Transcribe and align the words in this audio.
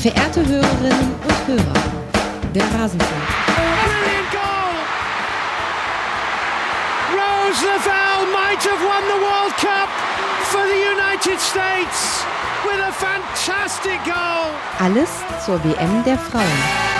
Verehrte 0.00 0.40
Hörerinnen 0.46 1.14
und 1.22 1.46
Hörer, 1.46 1.82
der 2.54 2.62
Rasenfunk. 2.62 3.22
Brilliant 3.84 4.30
goal! 4.32 4.74
Rose 7.12 7.66
Lavelle 7.66 8.32
might 8.32 8.62
have 8.64 8.80
won 8.80 9.02
the 9.12 9.20
World 9.20 9.54
Cup 9.58 9.90
for 10.44 10.62
the 10.62 10.80
United 10.96 11.38
States 11.38 12.24
with 12.64 12.80
a 12.80 12.92
fantastic 12.92 14.02
goal. 14.06 14.54
Alles 14.78 15.10
zur 15.44 15.62
WM 15.62 16.02
der 16.04 16.16
Frauen. 16.16 16.99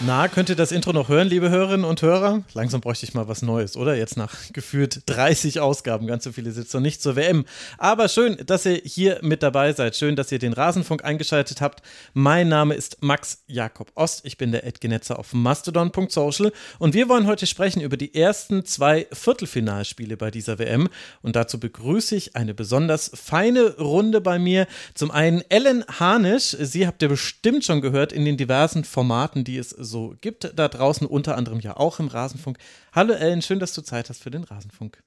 Na, 0.00 0.28
könnt 0.28 0.48
ihr 0.48 0.54
das 0.54 0.70
Intro 0.70 0.92
noch 0.92 1.08
hören, 1.08 1.26
liebe 1.26 1.50
Hörerinnen 1.50 1.84
und 1.84 2.02
Hörer? 2.02 2.44
Langsam 2.54 2.80
bräuchte 2.80 3.04
ich 3.04 3.14
mal 3.14 3.26
was 3.26 3.42
Neues, 3.42 3.76
oder? 3.76 3.96
Jetzt 3.96 4.16
nach 4.16 4.32
gefühlt 4.52 5.02
30 5.06 5.58
Ausgaben, 5.58 6.06
ganz 6.06 6.22
so 6.22 6.30
viele 6.30 6.52
sitzen 6.52 6.82
nicht 6.82 7.02
zur 7.02 7.16
WM. 7.16 7.44
Aber 7.78 8.08
schön, 8.08 8.36
dass 8.46 8.64
ihr 8.64 8.80
hier 8.84 9.18
mit 9.22 9.42
dabei 9.42 9.72
seid. 9.72 9.96
Schön, 9.96 10.14
dass 10.14 10.30
ihr 10.30 10.38
den 10.38 10.52
Rasenfunk 10.52 11.04
eingeschaltet 11.04 11.60
habt. 11.60 11.82
Mein 12.14 12.46
Name 12.48 12.74
ist 12.74 13.02
Max 13.02 13.42
Jakob 13.48 13.90
Ost. 13.96 14.20
Ich 14.22 14.38
bin 14.38 14.52
der 14.52 14.64
Edgenetzer 14.64 15.18
auf 15.18 15.32
mastodon.social 15.32 16.52
und 16.78 16.94
wir 16.94 17.08
wollen 17.08 17.26
heute 17.26 17.48
sprechen 17.48 17.80
über 17.80 17.96
die 17.96 18.14
ersten 18.14 18.64
zwei 18.64 19.08
Viertelfinalspiele 19.12 20.16
bei 20.16 20.30
dieser 20.30 20.60
WM. 20.60 20.88
Und 21.22 21.34
dazu 21.34 21.58
begrüße 21.58 22.14
ich 22.14 22.36
eine 22.36 22.54
besonders 22.54 23.10
feine 23.14 23.76
Runde 23.78 24.20
bei 24.20 24.38
mir. 24.38 24.68
Zum 24.94 25.10
einen 25.10 25.42
Ellen 25.48 25.84
Harnisch. 25.88 26.56
Sie 26.60 26.86
habt 26.86 27.02
ihr 27.02 27.08
bestimmt 27.08 27.64
schon 27.64 27.80
gehört 27.80 28.12
in 28.12 28.24
den 28.24 28.36
diversen 28.36 28.84
Formaten, 28.84 29.42
die 29.42 29.58
es 29.58 29.87
so 29.88 30.14
gibt 30.20 30.52
da 30.54 30.68
draußen, 30.68 31.06
unter 31.06 31.36
anderem 31.36 31.60
ja 31.60 31.76
auch 31.76 31.98
im 31.98 32.08
Rasenfunk. 32.08 32.58
Hallo 32.92 33.14
Ellen, 33.14 33.42
schön, 33.42 33.58
dass 33.58 33.72
du 33.72 33.82
Zeit 33.82 34.08
hast 34.08 34.22
für 34.22 34.30
den 34.30 34.44
Rasenfunk. 34.44 35.02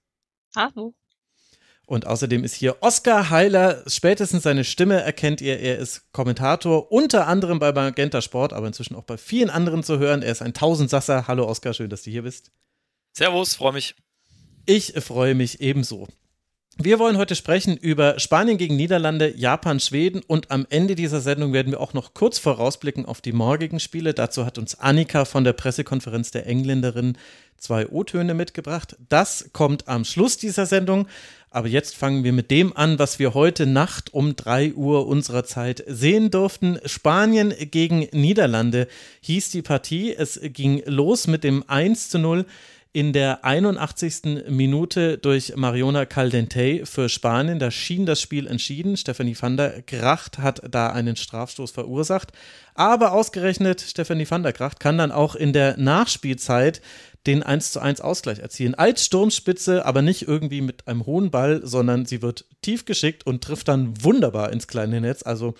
Hallo. 0.55 0.94
Und 1.85 2.07
außerdem 2.07 2.44
ist 2.44 2.54
hier 2.54 2.77
Oskar 2.82 3.29
Heiler. 3.32 3.84
Spätestens 3.87 4.43
seine 4.43 4.63
Stimme 4.63 5.02
erkennt 5.02 5.41
ihr. 5.41 5.59
Er 5.59 5.77
ist 5.77 6.12
Kommentator, 6.13 6.91
unter 6.91 7.27
anderem 7.27 7.59
bei 7.59 7.74
Magenta 7.74 8.21
Sport, 8.21 8.54
aber 8.54 8.68
inzwischen 8.68 8.96
auch 8.96 9.04
bei 9.04 9.18
vielen 9.18 9.49
anderen 9.49 9.84
zu 9.84 9.99
hören. 9.99 10.21
Er 10.21 10.32
ist 10.32 10.41
ein 10.41 10.54
Tausendsasser. 10.54 11.27
Hallo 11.27 11.48
Oskar, 11.48 11.74
schön, 11.74 11.90
dass 11.90 12.04
du 12.04 12.12
hier 12.12 12.24
bist. 12.24 12.52
Servus, 13.13 13.55
freue 13.55 13.74
mich. 13.74 13.96
Ich 14.65 14.93
freue 15.04 15.35
mich 15.35 15.59
ebenso. 15.59 16.07
Wir 16.84 16.98
wollen 16.98 17.18
heute 17.18 17.35
sprechen 17.35 17.77
über 17.77 18.18
Spanien 18.18 18.57
gegen 18.57 18.76
Niederlande, 18.76 19.37
Japan, 19.37 19.79
Schweden 19.79 20.24
und 20.26 20.49
am 20.49 20.65
Ende 20.71 20.96
dieser 20.96 21.21
Sendung 21.21 21.54
werden 21.54 21.71
wir 21.71 21.79
auch 21.79 21.93
noch 21.93 22.15
kurz 22.15 22.40
vorausblicken 22.40 23.05
auf 23.05 23.21
die 23.21 23.34
morgigen 23.34 23.79
Spiele. 23.79 24.15
Dazu 24.15 24.48
hat 24.48 24.57
uns 24.57 24.79
Annika 24.79 25.26
von 25.26 25.43
der 25.43 25.54
Pressekonferenz 25.54 26.32
der 26.32 26.48
Engländerin 26.48 27.20
zwei 27.57 27.87
O-Töne 27.87 28.34
mitgebracht. 28.34 28.96
Das 29.09 29.52
kommt 29.54 29.87
am 29.87 30.05
Schluss 30.05 30.37
dieser 30.37 30.65
Sendung. 30.65 31.07
Aber 31.52 31.68
jetzt 31.68 31.96
fangen 31.96 32.24
wir 32.24 32.34
mit 32.34 32.49
dem 32.49 32.76
an, 32.76 32.98
was 32.98 33.20
wir 33.20 33.35
heute 33.35 33.68
Nacht 33.68 34.12
um 34.13 34.35
3 34.35 34.74
Uhr 34.74 35.05
unserer 35.05 35.43
Zeit 35.43 35.84
sehen 35.85 36.32
durften. 36.32 36.79
Spanien 36.85 37.54
gegen 37.70 38.07
Niederlande 38.12 38.87
hieß 39.20 39.52
die 39.52 39.62
Partie. 39.62 40.15
Es 40.15 40.40
ging 40.41 40.82
los 40.85 41.27
mit 41.27 41.43
dem 41.43 41.63
1 41.68 42.09
zu 42.09 42.18
0 42.18 42.46
in 42.93 43.13
der 43.13 43.45
81. 43.45 44.49
Minute 44.49 45.17
durch 45.17 45.55
Mariona 45.55 46.05
Caldentey 46.05 46.85
für 46.85 47.07
Spanien. 47.07 47.57
Da 47.57 47.71
schien 47.71 48.05
das 48.05 48.20
Spiel 48.20 48.47
entschieden. 48.47 48.97
Stephanie 48.97 49.37
van 49.39 49.55
der 49.55 49.81
Gracht 49.81 50.39
hat 50.39 50.61
da 50.70 50.87
einen 50.87 51.15
Strafstoß 51.15 51.71
verursacht. 51.71 52.34
Aber 52.73 53.13
ausgerechnet 53.13 53.81
Stephanie 53.81 54.29
van 54.29 54.43
der 54.43 54.51
Gracht 54.51 54.79
kann 54.79 54.97
dann 54.97 55.12
auch 55.12 55.35
in 55.35 55.53
der 55.53 55.77
Nachspielzeit 55.77 56.81
den 57.27 57.43
1 57.43 57.71
zu 57.71 57.79
1 57.79 58.01
Ausgleich 58.01 58.39
erzielen. 58.39 58.75
Als 58.75 59.05
Sturmspitze, 59.05 59.85
aber 59.85 60.01
nicht 60.01 60.27
irgendwie 60.27 60.62
mit 60.62 60.87
einem 60.87 61.05
hohen 61.05 61.31
Ball, 61.31 61.62
sondern 61.63 62.05
sie 62.05 62.21
wird 62.21 62.45
tief 62.62 62.85
geschickt 62.85 63.25
und 63.25 63.43
trifft 63.43 63.67
dann 63.67 64.03
wunderbar 64.03 64.51
ins 64.51 64.67
kleine 64.67 65.00
Netz. 65.00 65.23
Also 65.23 65.53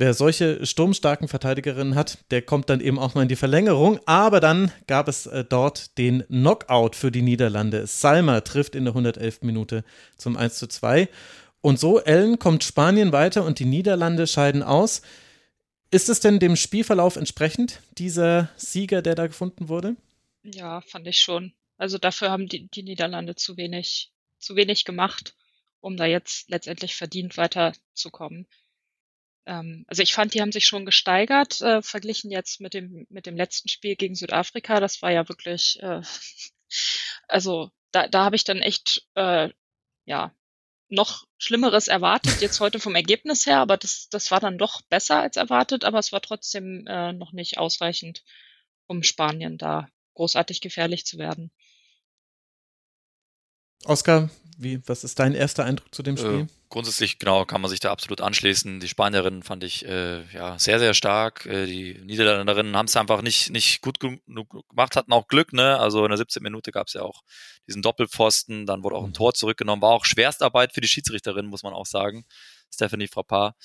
wer 0.00 0.14
solche 0.14 0.64
sturmstarken 0.64 1.28
Verteidigerinnen 1.28 1.94
hat, 1.94 2.18
der 2.30 2.40
kommt 2.40 2.70
dann 2.70 2.80
eben 2.80 2.98
auch 2.98 3.14
mal 3.14 3.22
in 3.22 3.28
die 3.28 3.36
Verlängerung. 3.36 4.00
Aber 4.06 4.40
dann 4.40 4.72
gab 4.86 5.08
es 5.08 5.26
äh, 5.26 5.44
dort 5.44 5.98
den 5.98 6.24
Knockout 6.28 6.96
für 6.96 7.12
die 7.12 7.20
Niederlande. 7.20 7.86
Salma 7.86 8.40
trifft 8.40 8.74
in 8.74 8.84
der 8.84 8.92
111. 8.92 9.42
Minute 9.42 9.84
zum 10.16 10.38
1 10.38 10.58
zu 10.58 10.66
2. 10.66 11.08
Und 11.60 11.78
so, 11.78 12.00
Ellen, 12.00 12.38
kommt 12.38 12.64
Spanien 12.64 13.12
weiter 13.12 13.44
und 13.44 13.58
die 13.58 13.66
Niederlande 13.66 14.26
scheiden 14.26 14.62
aus. 14.62 15.02
Ist 15.90 16.08
es 16.08 16.20
denn 16.20 16.38
dem 16.38 16.56
Spielverlauf 16.56 17.16
entsprechend, 17.16 17.80
dieser 17.98 18.48
Sieger, 18.56 19.02
der 19.02 19.14
da 19.14 19.26
gefunden 19.26 19.68
wurde? 19.68 19.96
Ja, 20.42 20.80
fand 20.80 21.06
ich 21.08 21.20
schon. 21.20 21.52
Also 21.76 21.98
dafür 21.98 22.30
haben 22.30 22.48
die, 22.48 22.68
die 22.68 22.82
Niederlande 22.82 23.34
zu 23.34 23.58
wenig, 23.58 24.10
zu 24.38 24.56
wenig 24.56 24.86
gemacht, 24.86 25.34
um 25.80 25.98
da 25.98 26.06
jetzt 26.06 26.48
letztendlich 26.48 26.96
verdient 26.96 27.36
weiterzukommen. 27.36 28.46
Ähm, 29.50 29.84
also 29.88 30.02
ich 30.02 30.14
fand, 30.14 30.32
die 30.32 30.40
haben 30.40 30.52
sich 30.52 30.66
schon 30.66 30.86
gesteigert, 30.86 31.60
äh, 31.60 31.82
verglichen 31.82 32.30
jetzt 32.30 32.60
mit 32.60 32.72
dem, 32.72 33.06
mit 33.10 33.26
dem 33.26 33.36
letzten 33.36 33.68
Spiel 33.68 33.96
gegen 33.96 34.14
Südafrika. 34.14 34.78
Das 34.80 35.02
war 35.02 35.10
ja 35.10 35.28
wirklich, 35.28 35.78
äh, 35.82 36.02
also 37.28 37.70
da, 37.90 38.06
da 38.08 38.24
habe 38.24 38.36
ich 38.36 38.44
dann 38.44 38.58
echt, 38.58 39.06
äh, 39.16 39.50
ja, 40.04 40.32
noch 40.88 41.24
Schlimmeres 41.38 41.88
erwartet, 41.88 42.40
jetzt 42.40 42.60
heute 42.60 42.80
vom 42.80 42.94
Ergebnis 42.96 43.46
her, 43.46 43.58
aber 43.58 43.76
das, 43.76 44.08
das 44.10 44.30
war 44.30 44.40
dann 44.40 44.58
doch 44.58 44.82
besser 44.82 45.20
als 45.20 45.36
erwartet, 45.36 45.84
aber 45.84 45.98
es 45.98 46.12
war 46.12 46.20
trotzdem 46.20 46.84
äh, 46.86 47.12
noch 47.12 47.32
nicht 47.32 47.58
ausreichend, 47.58 48.24
um 48.86 49.02
Spanien 49.02 49.56
da 49.58 49.88
großartig 50.14 50.60
gefährlich 50.60 51.06
zu 51.06 51.18
werden. 51.18 51.52
Oskar, 53.84 54.30
wie, 54.60 54.80
was 54.86 55.04
ist 55.04 55.18
dein 55.18 55.34
erster 55.34 55.64
Eindruck 55.64 55.94
zu 55.94 56.02
dem 56.02 56.16
äh, 56.16 56.18
Spiel? 56.18 56.40
Äh, 56.40 56.46
grundsätzlich, 56.68 57.18
genau, 57.18 57.46
kann 57.46 57.62
man 57.62 57.70
sich 57.70 57.80
da 57.80 57.90
absolut 57.90 58.20
anschließen. 58.20 58.78
Die 58.78 58.88
Spanierinnen 58.88 59.42
fand 59.42 59.64
ich 59.64 59.86
äh, 59.86 60.22
ja 60.34 60.58
sehr, 60.58 60.78
sehr 60.78 60.92
stark. 60.92 61.46
Äh, 61.46 61.64
die 61.64 61.98
Niederländerinnen 62.04 62.76
haben 62.76 62.86
es 62.86 62.96
einfach 62.96 63.22
nicht, 63.22 63.50
nicht 63.50 63.80
gut 63.80 64.00
genug 64.00 64.68
gemacht, 64.68 64.96
hatten 64.96 65.12
auch 65.12 65.28
Glück, 65.28 65.54
ne? 65.54 65.78
Also 65.78 66.04
in 66.04 66.10
der 66.10 66.18
17. 66.18 66.42
Minute 66.42 66.72
gab 66.72 66.88
es 66.88 66.92
ja 66.92 67.00
auch 67.00 67.22
diesen 67.66 67.80
Doppelpfosten, 67.80 68.66
dann 68.66 68.82
wurde 68.82 68.96
auch 68.96 69.04
ein 69.04 69.10
mhm. 69.10 69.14
Tor 69.14 69.32
zurückgenommen. 69.32 69.80
War 69.80 69.92
auch 69.92 70.04
Schwerstarbeit 70.04 70.74
für 70.74 70.82
die 70.82 70.88
Schiedsrichterin, 70.88 71.46
muss 71.46 71.62
man 71.62 71.72
auch 71.72 71.86
sagen. 71.86 72.26
Stephanie 72.72 73.08
Frappard. 73.08 73.56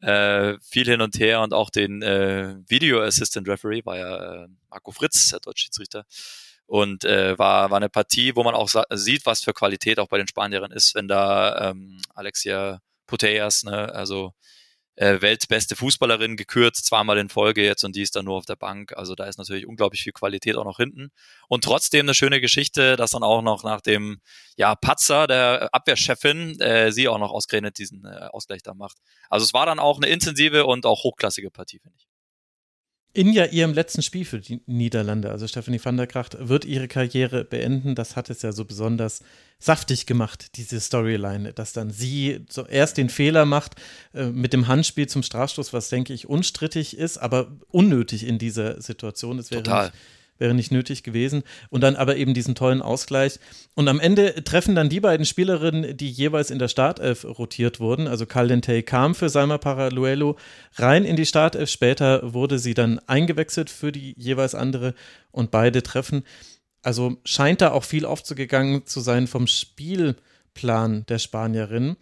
Äh, 0.00 0.54
viel 0.60 0.86
hin 0.86 1.00
und 1.00 1.18
her 1.18 1.42
und 1.42 1.52
auch 1.52 1.70
den 1.70 2.00
äh, 2.02 2.54
Video 2.68 3.02
Assistant 3.02 3.48
Referee 3.48 3.84
war 3.84 3.98
ja 3.98 4.46
Marco 4.70 4.92
Fritz, 4.92 5.30
der 5.30 5.40
deutsche 5.40 5.64
Schiedsrichter. 5.64 6.04
Und 6.66 7.04
äh, 7.04 7.38
war, 7.38 7.70
war 7.70 7.76
eine 7.76 7.90
Partie, 7.90 8.36
wo 8.36 8.42
man 8.42 8.54
auch 8.54 8.70
sieht, 8.90 9.26
was 9.26 9.42
für 9.42 9.52
Qualität 9.52 9.98
auch 9.98 10.08
bei 10.08 10.18
den 10.18 10.28
Spanierinnen 10.28 10.76
ist, 10.76 10.94
wenn 10.94 11.08
da 11.08 11.70
ähm, 11.70 12.00
Alexia 12.14 12.80
Putellas, 13.06 13.64
ne, 13.64 13.94
also 13.94 14.32
äh, 14.96 15.20
weltbeste 15.20 15.76
Fußballerin 15.76 16.36
gekürt, 16.36 16.76
zweimal 16.76 17.18
in 17.18 17.28
Folge 17.28 17.64
jetzt 17.64 17.84
und 17.84 17.96
die 17.96 18.02
ist 18.02 18.16
dann 18.16 18.26
nur 18.26 18.36
auf 18.36 18.46
der 18.46 18.56
Bank. 18.56 18.96
Also 18.96 19.14
da 19.14 19.24
ist 19.24 19.38
natürlich 19.38 19.66
unglaublich 19.66 20.02
viel 20.02 20.12
Qualität 20.12 20.56
auch 20.56 20.64
noch 20.64 20.76
hinten. 20.76 21.10
Und 21.48 21.64
trotzdem 21.64 22.06
eine 22.06 22.14
schöne 22.14 22.40
Geschichte, 22.40 22.96
dass 22.96 23.10
dann 23.10 23.24
auch 23.24 23.42
noch 23.42 23.64
nach 23.64 23.80
dem 23.80 24.20
ja, 24.56 24.74
Patzer 24.74 25.26
der 25.26 25.68
Abwehrchefin 25.72 26.60
äh, 26.60 26.92
sie 26.92 27.08
auch 27.08 27.18
noch 27.18 27.32
ausgerechnet 27.32 27.78
diesen 27.78 28.04
äh, 28.04 28.28
Ausgleich 28.32 28.62
da 28.62 28.74
macht. 28.74 28.98
Also 29.28 29.44
es 29.44 29.52
war 29.52 29.66
dann 29.66 29.80
auch 29.80 29.96
eine 29.98 30.08
intensive 30.08 30.66
und 30.66 30.86
auch 30.86 31.02
hochklassige 31.04 31.50
Partie, 31.50 31.80
finde 31.80 31.96
ich 31.98 32.06
in 33.14 33.32
ja 33.32 33.46
ihrem 33.46 33.72
letzten 33.72 34.02
Spiel 34.02 34.24
für 34.24 34.40
die 34.40 34.60
Niederlande, 34.66 35.30
also 35.30 35.46
Stephanie 35.46 35.80
van 35.82 35.96
der 35.96 36.08
Kracht, 36.08 36.36
wird 36.40 36.64
ihre 36.64 36.88
Karriere 36.88 37.44
beenden. 37.44 37.94
Das 37.94 38.16
hat 38.16 38.28
es 38.28 38.42
ja 38.42 38.52
so 38.52 38.64
besonders 38.64 39.22
saftig 39.60 40.06
gemacht, 40.06 40.56
diese 40.56 40.80
Storyline, 40.80 41.52
dass 41.52 41.72
dann 41.72 41.90
sie 41.90 42.44
zuerst 42.48 42.98
den 42.98 43.08
Fehler 43.08 43.46
macht 43.46 43.76
äh, 44.14 44.26
mit 44.26 44.52
dem 44.52 44.66
Handspiel 44.66 45.06
zum 45.06 45.22
Strafstoß, 45.22 45.72
was 45.72 45.88
denke 45.88 46.12
ich 46.12 46.28
unstrittig 46.28 46.98
ist, 46.98 47.16
aber 47.18 47.52
unnötig 47.70 48.26
in 48.26 48.38
dieser 48.38 48.82
Situation. 48.82 49.38
Es 49.38 49.52
wäre 49.52 49.62
Total. 49.62 49.84
Nicht, 49.86 49.94
wäre 50.38 50.54
nicht 50.54 50.72
nötig 50.72 51.02
gewesen. 51.02 51.42
Und 51.70 51.82
dann 51.82 51.96
aber 51.96 52.16
eben 52.16 52.34
diesen 52.34 52.54
tollen 52.54 52.82
Ausgleich. 52.82 53.38
Und 53.74 53.88
am 53.88 54.00
Ende 54.00 54.44
treffen 54.44 54.74
dann 54.74 54.88
die 54.88 55.00
beiden 55.00 55.26
Spielerinnen, 55.26 55.96
die 55.96 56.10
jeweils 56.10 56.50
in 56.50 56.58
der 56.58 56.68
Startelf 56.68 57.24
rotiert 57.24 57.80
wurden. 57.80 58.06
Also 58.08 58.26
Caldentey 58.26 58.82
kam 58.82 59.14
für 59.14 59.28
Salma 59.28 59.58
Paraluelo 59.58 60.36
rein 60.74 61.04
in 61.04 61.16
die 61.16 61.26
Startelf. 61.26 61.70
Später 61.70 62.34
wurde 62.34 62.58
sie 62.58 62.74
dann 62.74 62.98
eingewechselt 63.06 63.70
für 63.70 63.92
die 63.92 64.14
jeweils 64.16 64.54
andere 64.54 64.94
und 65.30 65.50
beide 65.50 65.82
treffen. 65.82 66.24
Also 66.82 67.16
scheint 67.24 67.60
da 67.60 67.72
auch 67.72 67.84
viel 67.84 68.04
aufzugegangen 68.04 68.86
zu 68.86 69.00
sein 69.00 69.26
vom 69.26 69.46
Spielplan 69.46 71.06
der 71.06 71.18
Spanierin. 71.18 71.96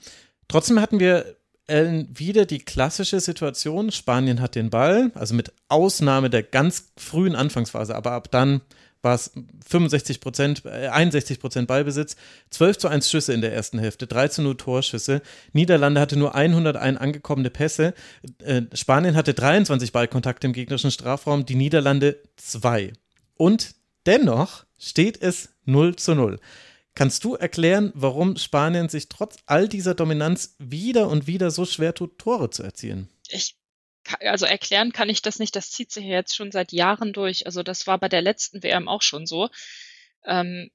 Trotzdem 0.49 0.81
hatten 0.81 0.99
wir 0.99 1.37
Ellen 1.73 2.09
wieder 2.13 2.45
die 2.45 2.59
klassische 2.59 3.19
Situation. 3.21 3.91
Spanien 3.91 4.41
hat 4.41 4.55
den 4.55 4.71
Ball, 4.71 5.11
also 5.15 5.35
mit 5.35 5.53
Ausnahme 5.69 6.29
der 6.29 6.43
ganz 6.43 6.93
frühen 6.97 7.35
Anfangsphase, 7.35 7.97
aber 7.97 8.13
ab 8.13 8.31
dann 8.31 8.61
war 9.01 9.15
es 9.15 9.33
65 9.67 10.21
Prozent, 10.21 10.65
äh, 10.65 10.89
61 10.89 11.41
Prozent 11.41 11.67
Ballbesitz, 11.67 12.17
12 12.51 12.79
zu 12.79 12.89
1 12.89 13.11
Schüsse 13.11 13.33
in 13.33 13.41
der 13.41 13.53
ersten 13.53 13.79
Hälfte, 13.79 14.07
3 14.07 14.29
zu 14.29 14.43
0 14.43 14.57
Torschüsse. 14.57 15.23
Niederlande 15.53 16.01
hatte 16.01 16.17
nur 16.19 16.35
101 16.35 17.01
angekommene 17.01 17.51
Pässe. 17.51 17.95
Äh, 18.39 18.63
Spanien 18.75 19.17
hatte 19.17 19.35
23 19.35 19.93
Ballkontakte 19.93 20.47
im 20.47 20.53
gegnerischen 20.53 20.91
Strafraum, 20.91 21.47
die 21.47 21.57
Niederlande 21.57 22.19
zwei. 22.37 22.93
Und 23.37 23.75
dennoch 24.07 24.65
steht 24.79 25.21
es 25.21 25.49
0 25.65 25.97
zu 25.97 26.15
0. 26.15 26.39
Kannst 26.95 27.25
du 27.25 27.35
erklären, 27.35 27.91
warum 27.95 28.37
Spanien 28.37 28.89
sich 28.89 29.09
trotz 29.09 29.37
all 29.47 29.69
dieser 29.69 29.95
Dominanz 29.95 30.57
wieder 30.59 31.09
und 31.09 31.27
wieder 31.27 31.51
so 31.51 31.65
schwer 31.65 31.95
tut, 31.95 32.19
Tore 32.19 32.51
zu 32.51 32.63
erzielen? 32.63 33.09
ich, 33.33 33.57
also 34.21 34.47
erklären 34.47 34.93
kann 34.93 35.09
ich 35.09 35.23
das 35.23 35.39
nicht. 35.39 35.57
Das 35.57 35.71
zieht 35.71 35.91
sich 35.91 36.05
ja 36.05 36.17
jetzt 36.17 36.37
schon 36.37 36.53
seit 36.53 36.73
Jahren 36.73 37.13
durch. 37.13 37.47
Also 37.47 37.63
das 37.63 37.87
war 37.87 37.99
bei 37.99 38.09
der 38.09 38.23
letzten 38.23 38.63
WM 38.63 38.89
auch 38.89 39.03
schon 39.03 39.27
so. 39.27 39.49
Ähm, 40.25 40.71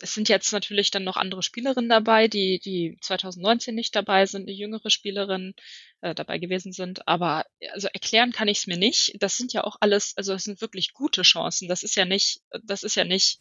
es 0.00 0.14
sind 0.14 0.28
jetzt 0.28 0.52
natürlich 0.52 0.90
dann 0.90 1.04
noch 1.04 1.16
andere 1.16 1.44
Spielerinnen 1.44 1.88
dabei, 1.88 2.26
die, 2.26 2.58
die 2.58 2.98
2019 3.00 3.74
nicht 3.74 3.94
dabei 3.94 4.26
sind, 4.26 4.48
die 4.48 4.54
jüngere 4.54 4.90
Spielerinnen 4.90 5.54
äh, 6.00 6.14
dabei 6.14 6.38
gewesen 6.38 6.72
sind. 6.72 7.06
Aber 7.06 7.46
also 7.72 7.88
erklären 7.92 8.32
kann 8.32 8.48
ich 8.48 8.58
es 8.58 8.66
mir 8.66 8.76
nicht. 8.76 9.14
Das 9.20 9.36
sind 9.36 9.52
ja 9.52 9.62
auch 9.62 9.76
alles, 9.80 10.14
also 10.16 10.34
es 10.34 10.44
sind 10.44 10.60
wirklich 10.60 10.92
gute 10.92 11.22
Chancen. 11.22 11.68
Das 11.68 11.84
ist 11.84 11.94
ja 11.94 12.04
nicht, 12.04 12.40
das 12.64 12.82
ist 12.82 12.96
ja 12.96 13.04
nicht 13.04 13.38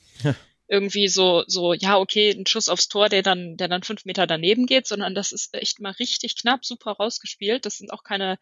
irgendwie 0.71 1.09
so, 1.09 1.43
so, 1.47 1.73
ja, 1.73 1.97
okay, 1.97 2.31
ein 2.31 2.47
Schuss 2.47 2.69
aufs 2.69 2.87
Tor, 2.87 3.09
der 3.09 3.23
dann, 3.23 3.57
der 3.57 3.67
dann 3.67 3.83
fünf 3.83 4.05
Meter 4.05 4.25
daneben 4.25 4.65
geht, 4.65 4.87
sondern 4.87 5.13
das 5.13 5.33
ist 5.33 5.53
echt 5.53 5.81
mal 5.81 5.91
richtig 5.91 6.37
knapp, 6.37 6.63
super 6.63 6.93
rausgespielt. 6.93 7.65
Das 7.65 7.77
sind 7.77 7.91
auch 7.91 8.03
keine, 8.03 8.39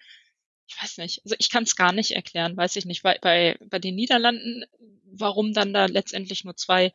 ich 0.67 0.79
weiß 0.79 0.99
nicht, 0.99 1.21
also 1.25 1.35
ich 1.39 1.49
kann 1.49 1.63
es 1.63 1.75
gar 1.75 1.91
nicht 1.91 2.11
erklären, 2.11 2.55
weiß 2.55 2.75
ich 2.75 2.85
nicht. 2.85 3.01
Bei, 3.01 3.17
bei, 3.19 3.57
bei 3.65 3.79
den 3.79 3.95
Niederlanden, 3.95 4.63
warum 5.05 5.53
dann 5.53 5.73
da 5.73 5.87
letztendlich 5.87 6.43
nur 6.43 6.55
zwei 6.55 6.93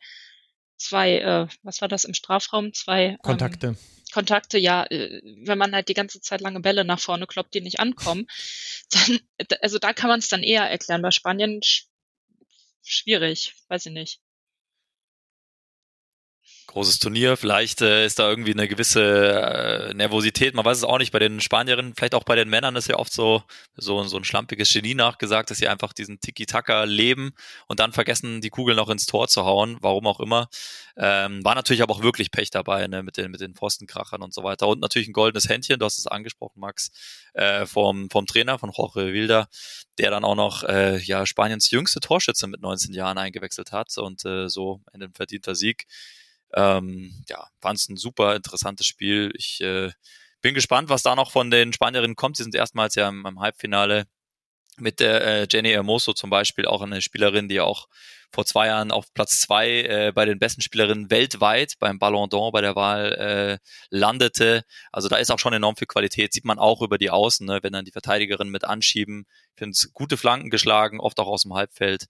zwei, 0.77 1.17
äh, 1.19 1.47
was 1.63 1.81
war 1.81 1.89
das 1.89 2.05
im 2.05 2.13
Strafraum? 2.13 2.73
Zwei 2.73 3.17
Kontakte. 3.21 3.67
Ähm, 3.67 3.77
Kontakte, 4.13 4.57
ja, 4.57 4.85
äh, 4.85 5.21
wenn 5.43 5.57
man 5.57 5.73
halt 5.75 5.89
die 5.89 5.93
ganze 5.93 6.21
Zeit 6.21 6.39
lange 6.39 6.61
Bälle 6.61 6.85
nach 6.85 6.99
vorne 6.99 7.27
kloppt, 7.27 7.53
die 7.53 7.61
nicht 7.61 7.81
ankommen, 7.81 8.27
dann, 8.91 9.19
also 9.61 9.79
da 9.79 9.91
kann 9.91 10.09
man 10.09 10.19
es 10.19 10.29
dann 10.29 10.43
eher 10.43 10.63
erklären. 10.63 11.01
Bei 11.01 11.11
Spanien 11.11 11.61
sch 11.61 11.87
schwierig, 12.83 13.53
weiß 13.67 13.87
ich 13.87 13.93
nicht 13.93 14.21
großes 16.67 16.99
Turnier. 16.99 17.37
Vielleicht 17.37 17.81
äh, 17.81 18.05
ist 18.05 18.19
da 18.19 18.29
irgendwie 18.29 18.53
eine 18.53 18.67
gewisse 18.67 19.01
äh, 19.01 19.93
Nervosität. 19.93 20.53
Man 20.53 20.65
weiß 20.65 20.77
es 20.77 20.83
auch 20.83 20.97
nicht 20.97 21.11
bei 21.11 21.19
den 21.19 21.39
Spanierinnen, 21.39 21.93
vielleicht 21.95 22.15
auch 22.15 22.23
bei 22.23 22.35
den 22.35 22.49
Männern 22.49 22.75
ist 22.75 22.87
ja 22.87 22.97
oft 22.97 23.13
so, 23.13 23.43
so, 23.75 24.03
so 24.03 24.17
ein 24.17 24.23
schlampiges 24.23 24.71
Genie 24.73 24.95
nachgesagt, 24.95 25.51
dass 25.51 25.57
sie 25.57 25.67
einfach 25.67 25.93
diesen 25.93 26.19
Tiki-Taka 26.19 26.83
leben 26.83 27.33
und 27.67 27.79
dann 27.79 27.93
vergessen, 27.93 28.41
die 28.41 28.49
Kugel 28.49 28.75
noch 28.75 28.89
ins 28.89 29.05
Tor 29.05 29.27
zu 29.27 29.45
hauen, 29.45 29.77
warum 29.81 30.07
auch 30.07 30.19
immer. 30.19 30.49
Ähm, 30.97 31.43
war 31.43 31.55
natürlich 31.55 31.81
aber 31.81 31.93
auch 31.93 32.03
wirklich 32.03 32.31
Pech 32.31 32.51
dabei, 32.51 32.87
ne, 32.87 33.03
mit 33.03 33.17
den, 33.17 33.31
mit 33.31 33.41
den 33.41 33.53
Pfostenkrachern 33.53 34.21
und 34.21 34.33
so 34.33 34.43
weiter. 34.43 34.67
Und 34.67 34.79
natürlich 34.79 35.07
ein 35.07 35.13
goldenes 35.13 35.49
Händchen, 35.49 35.79
du 35.79 35.85
hast 35.85 35.99
es 35.99 36.07
angesprochen, 36.07 36.59
Max, 36.59 36.91
äh, 37.33 37.65
vom, 37.65 38.09
vom 38.09 38.25
Trainer, 38.25 38.59
von 38.59 38.71
Jorge 38.71 39.13
Wilder, 39.13 39.47
der 39.97 40.11
dann 40.11 40.23
auch 40.23 40.35
noch 40.35 40.63
äh, 40.63 40.97
ja, 40.99 41.25
Spaniens 41.25 41.69
jüngste 41.69 41.99
Torschütze 41.99 42.47
mit 42.47 42.61
19 42.61 42.93
Jahren 42.93 43.17
eingewechselt 43.17 43.71
hat 43.71 43.97
und 43.97 44.25
äh, 44.25 44.47
so 44.49 44.81
ein 44.93 45.13
verdienter 45.13 45.55
Sieg. 45.55 45.85
Ähm, 46.53 47.23
ja, 47.27 47.47
fand 47.61 47.79
es 47.79 47.89
ein 47.89 47.97
super 47.97 48.35
interessantes 48.35 48.85
Spiel. 48.85 49.31
Ich 49.35 49.61
äh, 49.61 49.91
bin 50.41 50.53
gespannt, 50.53 50.89
was 50.89 51.03
da 51.03 51.15
noch 51.15 51.31
von 51.31 51.49
den 51.51 51.73
Spanierinnen 51.73 52.15
kommt. 52.15 52.37
Sie 52.37 52.43
sind 52.43 52.55
erstmals 52.55 52.95
ja 52.95 53.09
im, 53.09 53.25
im 53.25 53.39
Halbfinale 53.39 54.05
mit 54.77 54.99
der 54.99 55.21
äh, 55.25 55.47
Jenny 55.49 55.69
Hermoso 55.69 56.13
zum 56.13 56.29
Beispiel, 56.29 56.65
auch 56.65 56.81
eine 56.81 57.01
Spielerin, 57.01 57.47
die 57.47 57.61
auch 57.61 57.87
vor 58.31 58.45
zwei 58.45 58.67
Jahren 58.67 58.91
auf 58.91 59.13
Platz 59.13 59.39
zwei 59.39 59.83
äh, 59.83 60.11
bei 60.13 60.25
den 60.25 60.39
besten 60.39 60.61
Spielerinnen 60.61 61.09
weltweit 61.09 61.73
beim 61.79 61.99
Ballon 61.99 62.29
d'Or 62.29 62.51
bei 62.51 62.61
der 62.61 62.75
Wahl 62.75 63.13
äh, 63.13 63.57
landete. 63.89 64.63
Also 64.91 65.07
da 65.07 65.15
ist 65.15 65.31
auch 65.31 65.39
schon 65.39 65.53
enorm 65.53 65.77
viel 65.77 65.87
Qualität. 65.87 66.33
Sieht 66.33 66.43
man 66.43 66.59
auch 66.59 66.81
über 66.81 66.97
die 66.97 67.09
Außen, 67.09 67.47
ne, 67.47 67.59
wenn 67.61 67.71
dann 67.73 67.85
die 67.85 67.91
Verteidigerinnen 67.91 68.51
mit 68.51 68.65
anschieben. 68.65 69.25
Ich 69.53 69.59
finde 69.59 69.77
gute 69.93 70.17
Flanken 70.17 70.49
geschlagen, 70.49 70.99
oft 70.99 71.19
auch 71.19 71.27
aus 71.27 71.43
dem 71.43 71.53
Halbfeld 71.53 72.07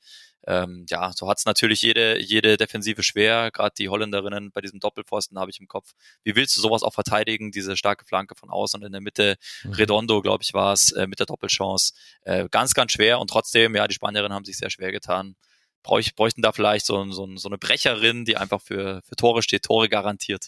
ähm, 0.48 0.86
ja, 0.90 1.12
so 1.14 1.28
hat 1.28 1.40
es 1.40 1.46
natürlich 1.46 1.82
jede, 1.82 2.20
jede 2.22 2.58
Defensive 2.58 3.02
schwer, 3.04 3.50
gerade 3.52 3.74
die 3.78 3.90
Holländerinnen 3.90 4.52
bei 4.52 4.62
diesem 4.62 4.80
Doppelpfosten 4.80 5.40
habe 5.40 5.50
ich 5.50 5.60
im 5.60 5.68
Kopf. 5.68 5.94
Wie 6.24 6.36
willst 6.36 6.56
du 6.56 6.62
sowas 6.62 6.84
auch 6.84 6.94
verteidigen, 6.94 7.52
diese 7.52 7.76
starke 7.76 8.06
Flanke 8.06 8.36
von 8.36 8.50
außen 8.50 8.80
und 8.80 8.86
in 8.86 8.92
der 8.92 9.02
Mitte 9.02 9.38
mhm. 9.64 9.74
Redondo, 9.74 10.22
glaube 10.22 10.44
ich, 10.44 10.54
war 10.54 10.74
es, 10.74 10.92
äh, 10.92 11.08
mit 11.08 11.20
der 11.20 11.26
Doppelchance. 11.26 11.94
Äh, 12.22 12.48
ganz, 12.50 12.74
ganz 12.74 12.92
schwer 12.92 13.20
und 13.20 13.30
trotzdem, 13.30 13.76
ja, 13.76 13.88
die 13.88 13.96
Spanierinnen 13.96 14.34
haben 14.34 14.46
sich 14.46 14.58
sehr 14.58 14.70
schwer 14.70 14.92
getan. 14.92 15.36
Bräuch, 15.82 16.16
bräuchten 16.16 16.42
da 16.42 16.52
vielleicht 16.52 16.86
so, 16.86 17.12
so, 17.12 17.28
so 17.38 17.50
eine 17.50 17.58
Brecherin, 17.58 18.26
die 18.26 18.38
einfach 18.38 18.62
für, 18.62 19.02
für 19.04 19.16
Tore 19.16 19.42
steht, 19.42 19.64
Tore 19.64 19.90
garantiert. 19.90 20.48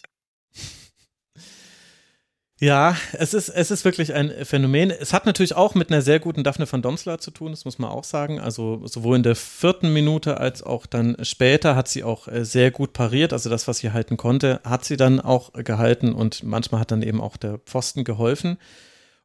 Ja, 2.60 2.96
es 3.12 3.34
ist, 3.34 3.50
es 3.50 3.70
ist 3.70 3.84
wirklich 3.84 4.14
ein 4.14 4.32
Phänomen. 4.44 4.90
Es 4.90 5.12
hat 5.12 5.26
natürlich 5.26 5.54
auch 5.54 5.76
mit 5.76 5.92
einer 5.92 6.02
sehr 6.02 6.18
guten 6.18 6.42
Daphne 6.42 6.66
von 6.66 6.82
Domsler 6.82 7.18
zu 7.18 7.30
tun, 7.30 7.52
das 7.52 7.64
muss 7.64 7.78
man 7.78 7.88
auch 7.88 8.02
sagen. 8.02 8.40
Also 8.40 8.84
sowohl 8.84 9.16
in 9.16 9.22
der 9.22 9.36
vierten 9.36 9.92
Minute 9.92 10.38
als 10.38 10.64
auch 10.64 10.86
dann 10.86 11.16
später 11.22 11.76
hat 11.76 11.86
sie 11.86 12.02
auch 12.02 12.26
äh, 12.26 12.44
sehr 12.44 12.72
gut 12.72 12.92
pariert. 12.94 13.32
Also 13.32 13.48
das, 13.48 13.68
was 13.68 13.78
sie 13.78 13.92
halten 13.92 14.16
konnte, 14.16 14.60
hat 14.64 14.84
sie 14.84 14.96
dann 14.96 15.20
auch 15.20 15.52
gehalten 15.52 16.12
und 16.12 16.42
manchmal 16.42 16.80
hat 16.80 16.90
dann 16.90 17.02
eben 17.02 17.20
auch 17.20 17.36
der 17.36 17.58
Pfosten 17.58 18.02
geholfen. 18.02 18.58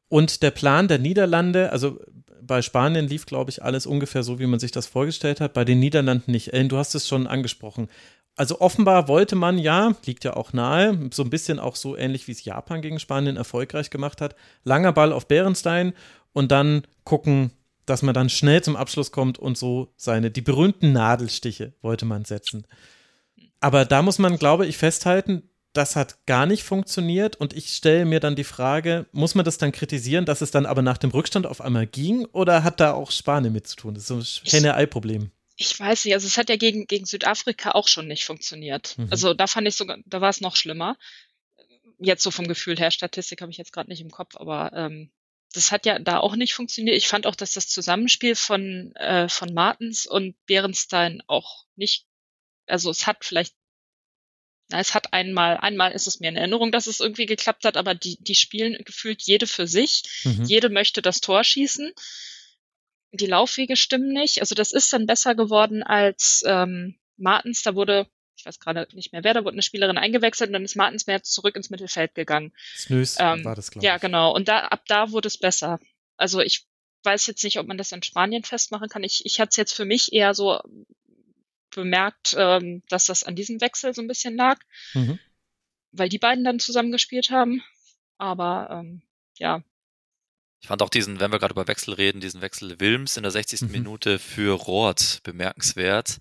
Und 0.08 0.44
der 0.44 0.52
Plan 0.52 0.86
der 0.86 1.00
Niederlande, 1.00 1.72
also 1.72 1.98
bei 2.40 2.62
Spanien 2.62 3.08
lief, 3.08 3.26
glaube 3.26 3.50
ich, 3.50 3.64
alles 3.64 3.84
ungefähr 3.84 4.22
so, 4.22 4.38
wie 4.38 4.46
man 4.46 4.60
sich 4.60 4.70
das 4.70 4.86
vorgestellt 4.86 5.40
hat. 5.40 5.54
Bei 5.54 5.64
den 5.64 5.80
Niederlanden 5.80 6.30
nicht. 6.30 6.52
Ellen, 6.52 6.68
du 6.68 6.76
hast 6.76 6.94
es 6.94 7.08
schon 7.08 7.26
angesprochen 7.26 7.88
also 8.36 8.60
offenbar 8.60 9.08
wollte 9.08 9.36
man 9.36 9.58
ja, 9.58 9.94
liegt 10.06 10.24
ja 10.24 10.34
auch 10.34 10.52
nahe, 10.52 11.10
so 11.12 11.22
ein 11.22 11.30
bisschen 11.30 11.58
auch 11.58 11.76
so 11.76 11.96
ähnlich 11.96 12.26
wie 12.26 12.32
es 12.32 12.44
Japan 12.44 12.82
gegen 12.82 12.98
Spanien 12.98 13.36
erfolgreich 13.36 13.90
gemacht 13.90 14.20
hat, 14.20 14.34
langer 14.64 14.92
Ball 14.92 15.12
auf 15.12 15.28
Bärenstein 15.28 15.92
und 16.32 16.50
dann 16.50 16.82
gucken, 17.04 17.52
dass 17.86 18.02
man 18.02 18.14
dann 18.14 18.30
schnell 18.30 18.62
zum 18.62 18.76
Abschluss 18.76 19.12
kommt 19.12 19.38
und 19.38 19.58
so 19.58 19.92
seine, 19.96 20.30
die 20.30 20.40
berühmten 20.40 20.92
Nadelstiche 20.92 21.74
wollte 21.82 22.06
man 22.06 22.24
setzen. 22.24 22.66
Aber 23.60 23.84
da 23.84 24.02
muss 24.02 24.18
man, 24.18 24.38
glaube 24.38 24.66
ich, 24.66 24.78
festhalten, 24.78 25.48
das 25.72 25.96
hat 25.96 26.26
gar 26.26 26.46
nicht 26.46 26.64
funktioniert 26.64 27.36
und 27.36 27.52
ich 27.52 27.74
stelle 27.74 28.04
mir 28.04 28.20
dann 28.20 28.36
die 28.36 28.44
Frage, 28.44 29.06
muss 29.12 29.34
man 29.34 29.44
das 29.44 29.58
dann 29.58 29.72
kritisieren, 29.72 30.24
dass 30.24 30.40
es 30.40 30.50
dann 30.50 30.66
aber 30.66 30.82
nach 30.82 30.98
dem 30.98 31.10
Rückstand 31.10 31.46
auf 31.46 31.60
einmal 31.60 31.86
ging 31.86 32.26
oder 32.26 32.62
hat 32.64 32.80
da 32.80 32.92
auch 32.92 33.10
Spanien 33.10 33.52
mit 33.52 33.66
zu 33.66 33.76
tun? 33.76 33.94
Das 33.94 34.04
ist 34.04 34.08
so 34.08 34.16
ein 34.16 34.50
Henne-Ei-Problem 34.50 35.30
ich 35.56 35.78
weiß 35.78 36.04
nicht, 36.04 36.14
also 36.14 36.26
es 36.26 36.36
hat 36.36 36.48
ja 36.48 36.56
gegen, 36.56 36.86
gegen 36.86 37.06
Südafrika 37.06 37.72
auch 37.72 37.88
schon 37.88 38.08
nicht 38.08 38.24
funktioniert. 38.24 38.98
Mhm. 38.98 39.08
Also 39.10 39.34
da 39.34 39.46
fand 39.46 39.68
ich 39.68 39.76
sogar, 39.76 39.98
da 40.04 40.20
war 40.20 40.30
es 40.30 40.40
noch 40.40 40.56
schlimmer. 40.56 40.96
Jetzt 41.98 42.24
so 42.24 42.30
vom 42.30 42.48
Gefühl 42.48 42.76
her, 42.78 42.90
Statistik 42.90 43.40
habe 43.40 43.52
ich 43.52 43.58
jetzt 43.58 43.72
gerade 43.72 43.88
nicht 43.88 44.00
im 44.00 44.10
Kopf, 44.10 44.36
aber 44.36 44.72
ähm, 44.74 45.12
das 45.52 45.70
hat 45.70 45.86
ja 45.86 45.98
da 46.00 46.18
auch 46.18 46.34
nicht 46.34 46.54
funktioniert. 46.54 46.96
Ich 46.96 47.06
fand 47.06 47.26
auch, 47.26 47.36
dass 47.36 47.52
das 47.52 47.68
Zusammenspiel 47.68 48.34
von, 48.34 48.94
äh, 48.96 49.28
von 49.28 49.54
Martens 49.54 50.06
und 50.06 50.34
Bärenstein 50.46 51.22
auch 51.28 51.66
nicht, 51.76 52.06
also 52.66 52.90
es 52.90 53.06
hat 53.06 53.24
vielleicht, 53.24 53.54
na, 54.70 54.80
es 54.80 54.94
hat 54.94 55.12
einmal, 55.12 55.56
einmal 55.58 55.92
ist 55.92 56.08
es 56.08 56.18
mir 56.18 56.30
in 56.30 56.36
Erinnerung, 56.36 56.72
dass 56.72 56.88
es 56.88 56.98
irgendwie 56.98 57.26
geklappt 57.26 57.64
hat, 57.64 57.76
aber 57.76 57.94
die, 57.94 58.16
die 58.20 58.34
spielen 58.34 58.76
gefühlt 58.84 59.22
jede 59.22 59.46
für 59.46 59.68
sich. 59.68 60.02
Mhm. 60.24 60.44
Jede 60.46 60.68
möchte 60.68 61.00
das 61.00 61.20
Tor 61.20 61.44
schießen 61.44 61.92
die 63.16 63.26
Laufwege 63.26 63.76
stimmen 63.76 64.12
nicht. 64.12 64.40
Also 64.40 64.54
das 64.54 64.72
ist 64.72 64.92
dann 64.92 65.06
besser 65.06 65.34
geworden 65.34 65.82
als 65.82 66.42
ähm, 66.46 66.96
Martens. 67.16 67.62
Da 67.62 67.74
wurde, 67.74 68.06
ich 68.36 68.44
weiß 68.44 68.58
gerade 68.58 68.86
nicht 68.92 69.12
mehr 69.12 69.24
wer, 69.24 69.34
da 69.34 69.44
wurde 69.44 69.54
eine 69.54 69.62
Spielerin 69.62 69.98
eingewechselt 69.98 70.48
und 70.48 70.54
dann 70.54 70.64
ist 70.64 70.76
Martens 70.76 71.06
mehr 71.06 71.22
zurück 71.22 71.56
ins 71.56 71.70
Mittelfeld 71.70 72.14
gegangen. 72.14 72.52
Snös 72.76 73.16
ähm, 73.18 73.44
war 73.44 73.54
das, 73.54 73.70
glaube 73.70 73.84
ich. 73.84 73.88
Ja, 73.88 73.98
genau. 73.98 74.34
Und 74.34 74.48
da, 74.48 74.60
ab 74.60 74.84
da 74.88 75.12
wurde 75.12 75.28
es 75.28 75.38
besser. 75.38 75.78
Also 76.16 76.40
ich 76.40 76.66
weiß 77.04 77.26
jetzt 77.26 77.44
nicht, 77.44 77.58
ob 77.58 77.66
man 77.66 77.78
das 77.78 77.92
in 77.92 78.02
Spanien 78.02 78.44
festmachen 78.44 78.88
kann. 78.88 79.04
Ich, 79.04 79.24
ich 79.24 79.40
hatte 79.40 79.50
es 79.50 79.56
jetzt 79.56 79.74
für 79.74 79.84
mich 79.84 80.12
eher 80.12 80.34
so 80.34 80.60
bemerkt, 81.70 82.34
ähm, 82.38 82.82
dass 82.88 83.06
das 83.06 83.24
an 83.24 83.36
diesem 83.36 83.60
Wechsel 83.60 83.94
so 83.94 84.00
ein 84.00 84.08
bisschen 84.08 84.36
lag, 84.36 84.58
mhm. 84.94 85.18
weil 85.92 86.08
die 86.08 86.18
beiden 86.18 86.44
dann 86.44 86.58
zusammengespielt 86.58 87.30
haben. 87.30 87.62
Aber 88.16 88.68
ähm, 88.70 89.02
ja, 89.38 89.62
ich 90.64 90.68
fand 90.68 90.80
auch 90.80 90.88
diesen, 90.88 91.20
wenn 91.20 91.30
wir 91.30 91.38
gerade 91.38 91.52
über 91.52 91.68
Wechsel 91.68 91.92
reden, 91.92 92.22
diesen 92.22 92.40
Wechsel 92.40 92.80
Wilms 92.80 93.18
in 93.18 93.22
der 93.22 93.30
60. 93.30 93.60
Mhm. 93.60 93.70
Minute 93.70 94.18
für 94.18 94.54
Roth 94.56 95.20
bemerkenswert. 95.22 96.16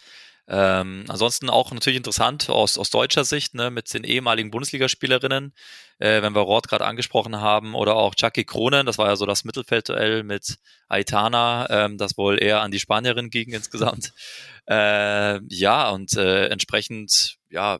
Ähm, 0.50 1.05
ansonsten 1.07 1.50
auch 1.50 1.71
natürlich 1.71 1.95
interessant 1.95 2.50
aus, 2.50 2.77
aus 2.77 2.89
deutscher 2.89 3.23
Sicht 3.23 3.53
ne, 3.53 3.71
mit 3.71 3.93
den 3.93 4.03
ehemaligen 4.03 4.51
Bundesligaspielerinnen, 4.51 5.53
äh, 6.00 6.21
wenn 6.21 6.35
wir 6.35 6.41
Roth 6.41 6.67
gerade 6.67 6.83
angesprochen 6.83 7.39
haben, 7.39 7.73
oder 7.73 7.95
auch 7.95 8.15
Chucky 8.15 8.43
Kronen, 8.43 8.85
das 8.85 8.97
war 8.97 9.07
ja 9.07 9.15
so 9.15 9.25
das 9.25 9.45
Mittelfeldduell 9.45 10.23
mit 10.23 10.57
Aitana, 10.89 11.69
ähm, 11.69 11.97
das 11.97 12.17
wohl 12.17 12.43
eher 12.43 12.59
an 12.63 12.71
die 12.71 12.81
Spanierin 12.81 13.29
ging 13.29 13.53
insgesamt. 13.53 14.12
Äh, 14.65 15.41
ja, 15.50 15.89
und 15.89 16.15
äh, 16.15 16.47
entsprechend, 16.47 17.35
ja, 17.50 17.79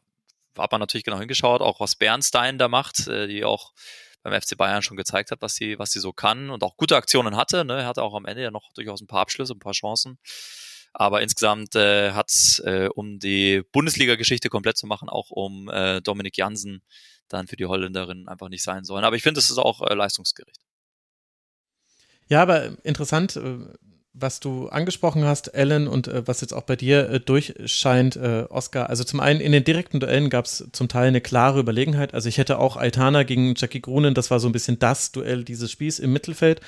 hat 0.58 0.72
man 0.74 0.82
natürlich 0.82 1.05
genau 1.05 1.17
hingeschaut, 1.17 1.62
auch 1.62 1.79
was 1.79 1.96
Bernstein 1.96 2.58
da 2.58 2.67
macht, 2.67 3.08
äh, 3.08 3.27
die 3.27 3.46
auch 3.46 3.72
beim 4.24 4.42
FC 4.42 4.58
Bayern 4.58 4.82
schon 4.82 4.98
gezeigt 4.98 5.32
hat, 5.32 5.42
was 5.42 5.56
sie, 5.56 5.77
was 5.77 5.92
sie 5.92 6.00
so 6.00 6.13
kann 6.13 6.50
und 6.50 6.63
auch 6.63 6.77
gute 6.77 6.96
Aktionen 6.96 7.36
hatte. 7.36 7.65
Ne? 7.65 7.82
Er 7.82 7.86
hatte 7.86 8.01
auch 8.01 8.15
am 8.15 8.25
Ende 8.25 8.42
ja 8.42 8.51
noch 8.51 8.72
durchaus 8.74 9.01
ein 9.01 9.08
paar 9.08 9.22
Abschlüsse, 9.22 9.53
ein 9.53 9.60
paar 9.60 9.74
Chancen. 9.74 10.18
Aber 10.94 11.22
insgesamt 11.22 11.75
äh, 11.75 12.12
hat 12.12 12.30
es, 12.30 12.60
äh, 12.60 12.88
um 12.94 13.20
die 13.20 13.63
Bundesliga-Geschichte 13.72 14.50
komplett 14.50 14.77
zu 14.77 14.88
machen, 14.88 15.10
auch 15.10 15.32
um 15.32 15.70
äh, 15.70 16.01
Dominik 16.01 16.38
Jansen 16.38 16.84
dann 17.27 17.48
für 17.48 17.56
die 17.56 17.65
Holländerin 17.65 18.27
einfach 18.27 18.50
nicht 18.50 18.63
sein 18.63 18.84
sollen. 18.84 19.03
Aber 19.03 19.15
ich 19.15 19.24
finde, 19.24 19.39
es 19.39 19.50
ist 19.50 19.58
auch 19.58 19.82
äh, 19.82 19.94
leistungsgerecht. 19.94 20.62
Ja, 22.30 22.42
aber 22.42 22.77
interessant, 22.86 23.36
äh, 23.36 23.58
was 24.13 24.39
du 24.39 24.70
angesprochen 24.70 25.25
hast, 25.25 25.53
Ellen, 25.55 25.88
und 25.88 26.08
äh, 26.08 26.27
was 26.27 26.41
jetzt 26.41 26.53
auch 26.53 26.63
bei 26.63 26.75
dir 26.75 27.10
äh, 27.10 27.20
durchscheint, 27.20 28.15
äh, 28.15 28.46
Oscar. 28.50 28.89
Also 28.89 29.03
zum 29.03 29.20
einen 29.20 29.41
in 29.41 29.51
den 29.51 29.63
direkten 29.63 30.00
Duellen 30.00 30.29
gab 30.29 30.46
es 30.46 30.67
zum 30.72 30.88
Teil 30.88 31.08
eine 31.08 31.22
klare 31.22 31.60
Überlegenheit. 31.60 32.13
Also 32.13 32.29
ich 32.29 32.38
hätte 32.38 32.60
auch 32.60 32.77
Aitana 32.77 33.24
gegen 33.24 33.55
Jackie 33.55 33.82
Grunen, 33.82 34.13
das 34.13 34.29
war 34.29 34.39
so 34.39 34.48
ein 34.48 34.51
bisschen 34.51 34.77
das 34.77 35.12
Duell 35.12 35.43
dieses 35.43 35.72
Spiels 35.72 36.00
im 36.00 36.13
Mittelfeld. 36.13 36.62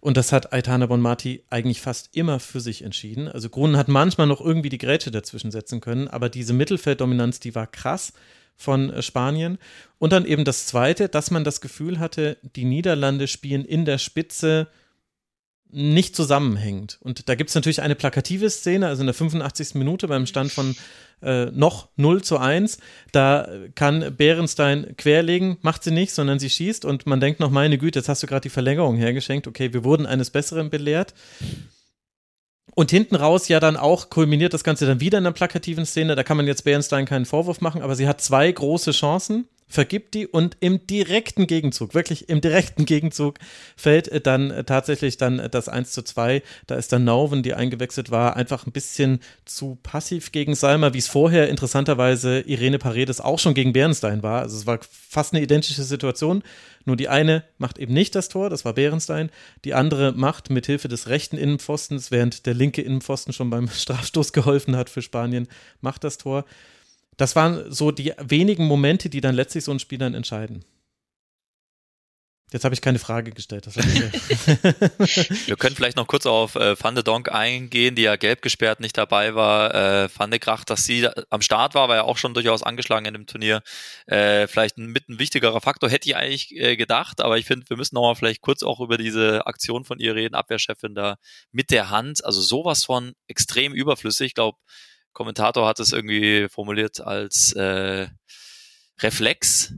Und 0.00 0.16
das 0.16 0.32
hat 0.32 0.52
Aitana 0.52 0.86
Bonmati 0.86 1.44
eigentlich 1.48 1.80
fast 1.80 2.14
immer 2.16 2.40
für 2.40 2.60
sich 2.60 2.82
entschieden. 2.82 3.28
Also 3.28 3.48
Grunen 3.48 3.76
hat 3.76 3.86
manchmal 3.88 4.26
noch 4.26 4.40
irgendwie 4.40 4.68
die 4.68 4.78
Grätsche 4.78 5.12
dazwischen 5.12 5.52
setzen 5.52 5.80
können, 5.80 6.08
aber 6.08 6.28
diese 6.28 6.52
Mittelfelddominanz, 6.52 7.38
die 7.38 7.54
war 7.54 7.68
krass 7.68 8.12
von 8.56 8.90
äh, 8.90 9.00
Spanien. 9.00 9.58
Und 9.98 10.12
dann 10.12 10.26
eben 10.26 10.44
das 10.44 10.66
Zweite, 10.66 11.08
dass 11.08 11.30
man 11.30 11.44
das 11.44 11.60
Gefühl 11.60 11.98
hatte, 12.00 12.36
die 12.56 12.64
Niederlande 12.64 13.28
spielen 13.28 13.64
in 13.64 13.84
der 13.84 13.98
Spitze 13.98 14.68
nicht 15.72 16.14
zusammenhängt. 16.14 16.98
Und 17.00 17.28
da 17.28 17.34
gibt 17.34 17.50
es 17.50 17.54
natürlich 17.54 17.82
eine 17.82 17.94
plakative 17.94 18.48
Szene, 18.50 18.86
also 18.86 19.00
in 19.00 19.06
der 19.06 19.14
85. 19.14 19.74
Minute 19.74 20.06
beim 20.06 20.26
Stand 20.26 20.52
von 20.52 20.76
äh, 21.22 21.46
noch 21.46 21.88
0 21.96 22.22
zu 22.22 22.38
1. 22.38 22.78
Da 23.10 23.48
kann 23.74 24.14
Bärenstein 24.16 24.94
querlegen, 24.96 25.56
macht 25.62 25.82
sie 25.82 25.90
nicht, 25.90 26.12
sondern 26.12 26.38
sie 26.38 26.50
schießt 26.50 26.84
und 26.84 27.06
man 27.06 27.20
denkt 27.20 27.40
noch, 27.40 27.50
meine 27.50 27.78
Güte, 27.78 28.00
jetzt 28.00 28.08
hast 28.08 28.22
du 28.22 28.26
gerade 28.26 28.42
die 28.42 28.50
Verlängerung 28.50 28.96
hergeschenkt. 28.96 29.46
Okay, 29.46 29.72
wir 29.72 29.84
wurden 29.84 30.06
eines 30.06 30.30
Besseren 30.30 30.70
belehrt. 30.70 31.14
Und 32.74 32.90
hinten 32.90 33.16
raus 33.16 33.48
ja 33.48 33.60
dann 33.60 33.76
auch 33.76 34.08
kulminiert 34.08 34.54
das 34.54 34.64
Ganze 34.64 34.86
dann 34.86 35.00
wieder 35.00 35.18
in 35.18 35.26
einer 35.26 35.34
plakativen 35.34 35.84
Szene. 35.84 36.14
Da 36.14 36.22
kann 36.22 36.36
man 36.36 36.46
jetzt 36.46 36.64
Bärenstein 36.64 37.06
keinen 37.06 37.26
Vorwurf 37.26 37.60
machen, 37.60 37.82
aber 37.82 37.96
sie 37.96 38.08
hat 38.08 38.20
zwei 38.20 38.50
große 38.50 38.92
Chancen 38.92 39.46
vergibt 39.72 40.12
die 40.14 40.26
und 40.26 40.56
im 40.60 40.86
direkten 40.86 41.46
Gegenzug, 41.46 41.94
wirklich 41.94 42.28
im 42.28 42.42
direkten 42.42 42.84
Gegenzug 42.84 43.38
fällt 43.74 44.06
äh, 44.08 44.20
dann 44.20 44.50
äh, 44.50 44.64
tatsächlich 44.64 45.16
dann 45.16 45.38
äh, 45.38 45.48
das 45.48 45.68
1 45.68 45.92
zu 45.92 46.02
2. 46.02 46.42
Da 46.66 46.74
ist 46.74 46.92
dann 46.92 47.04
Nauven, 47.04 47.42
die 47.42 47.54
eingewechselt 47.54 48.10
war, 48.10 48.36
einfach 48.36 48.66
ein 48.66 48.72
bisschen 48.72 49.20
zu 49.46 49.78
passiv 49.82 50.30
gegen 50.30 50.54
Salma, 50.54 50.92
wie 50.92 50.98
es 50.98 51.08
vorher 51.08 51.48
interessanterweise 51.48 52.40
Irene 52.40 52.78
Paredes 52.78 53.20
auch 53.20 53.38
schon 53.38 53.54
gegen 53.54 53.72
Bernstein 53.72 54.22
war. 54.22 54.42
Also 54.42 54.58
es 54.58 54.66
war 54.66 54.78
fast 54.90 55.32
eine 55.32 55.42
identische 55.42 55.82
Situation. 55.82 56.42
Nur 56.84 56.96
die 56.96 57.08
eine 57.08 57.44
macht 57.58 57.78
eben 57.78 57.94
nicht 57.94 58.14
das 58.14 58.28
Tor, 58.28 58.50
das 58.50 58.64
war 58.64 58.74
Bärenstein. 58.74 59.30
Die 59.64 59.72
andere 59.72 60.12
macht 60.12 60.50
mit 60.50 60.66
Hilfe 60.66 60.88
des 60.88 61.08
rechten 61.08 61.38
Innenpfostens, 61.38 62.10
während 62.10 62.44
der 62.44 62.54
linke 62.54 62.82
Innenpfosten 62.82 63.32
schon 63.32 63.48
beim 63.48 63.68
Strafstoß 63.72 64.34
geholfen 64.34 64.76
hat 64.76 64.90
für 64.90 65.00
Spanien, 65.00 65.48
macht 65.80 66.04
das 66.04 66.18
Tor. 66.18 66.44
Das 67.22 67.36
waren 67.36 67.70
so 67.70 67.92
die 67.92 68.12
wenigen 68.18 68.66
Momente, 68.66 69.08
die 69.08 69.20
dann 69.20 69.36
letztlich 69.36 69.62
so 69.62 69.70
ein 69.70 69.78
Spiel 69.78 69.98
dann 69.98 70.14
entscheiden. 70.14 70.64
Jetzt 72.50 72.64
habe 72.64 72.74
ich 72.74 72.80
keine 72.80 72.98
Frage 72.98 73.30
gestellt. 73.30 73.64
Wir 75.46 75.54
können 75.54 75.76
vielleicht 75.76 75.96
noch 75.96 76.08
kurz 76.08 76.26
auf 76.26 76.56
äh, 76.56 76.74
Van 76.82 76.96
de 76.96 77.04
Donk 77.04 77.30
eingehen, 77.30 77.94
die 77.94 78.02
ja 78.02 78.16
gelb 78.16 78.42
gesperrt 78.42 78.80
nicht 78.80 78.98
dabei 78.98 79.36
war. 79.36 79.72
Äh, 79.72 80.08
Van 80.12 80.32
de 80.32 80.40
Gracht, 80.40 80.68
dass 80.68 80.84
sie 80.84 81.08
am 81.30 81.42
Start 81.42 81.76
war, 81.76 81.88
war 81.88 81.94
ja 81.94 82.02
auch 82.02 82.18
schon 82.18 82.34
durchaus 82.34 82.64
angeschlagen 82.64 83.06
in 83.06 83.14
dem 83.14 83.28
Turnier. 83.28 83.62
Äh, 84.06 84.48
vielleicht 84.48 84.78
ein, 84.78 84.86
mit 84.86 85.08
ein 85.08 85.20
wichtigerer 85.20 85.60
Faktor, 85.60 85.90
hätte 85.90 86.08
ich 86.08 86.16
eigentlich 86.16 86.50
äh, 86.56 86.76
gedacht, 86.76 87.20
aber 87.20 87.38
ich 87.38 87.46
finde, 87.46 87.70
wir 87.70 87.76
müssen 87.76 87.94
nochmal 87.94 88.16
vielleicht 88.16 88.40
kurz 88.40 88.64
auch 88.64 88.80
über 88.80 88.98
diese 88.98 89.46
Aktion 89.46 89.84
von 89.84 90.00
ihr 90.00 90.16
reden, 90.16 90.34
Abwehrchefin 90.34 90.96
da 90.96 91.18
mit 91.52 91.70
der 91.70 91.90
Hand. 91.90 92.24
Also 92.24 92.40
sowas 92.40 92.84
von 92.84 93.12
extrem 93.28 93.72
überflüssig. 93.74 94.26
Ich 94.26 94.34
glaube, 94.34 94.58
Kommentator 95.12 95.66
hat 95.66 95.80
es 95.80 95.92
irgendwie 95.92 96.48
formuliert 96.48 97.00
als 97.00 97.52
äh, 97.52 98.08
Reflex 99.00 99.74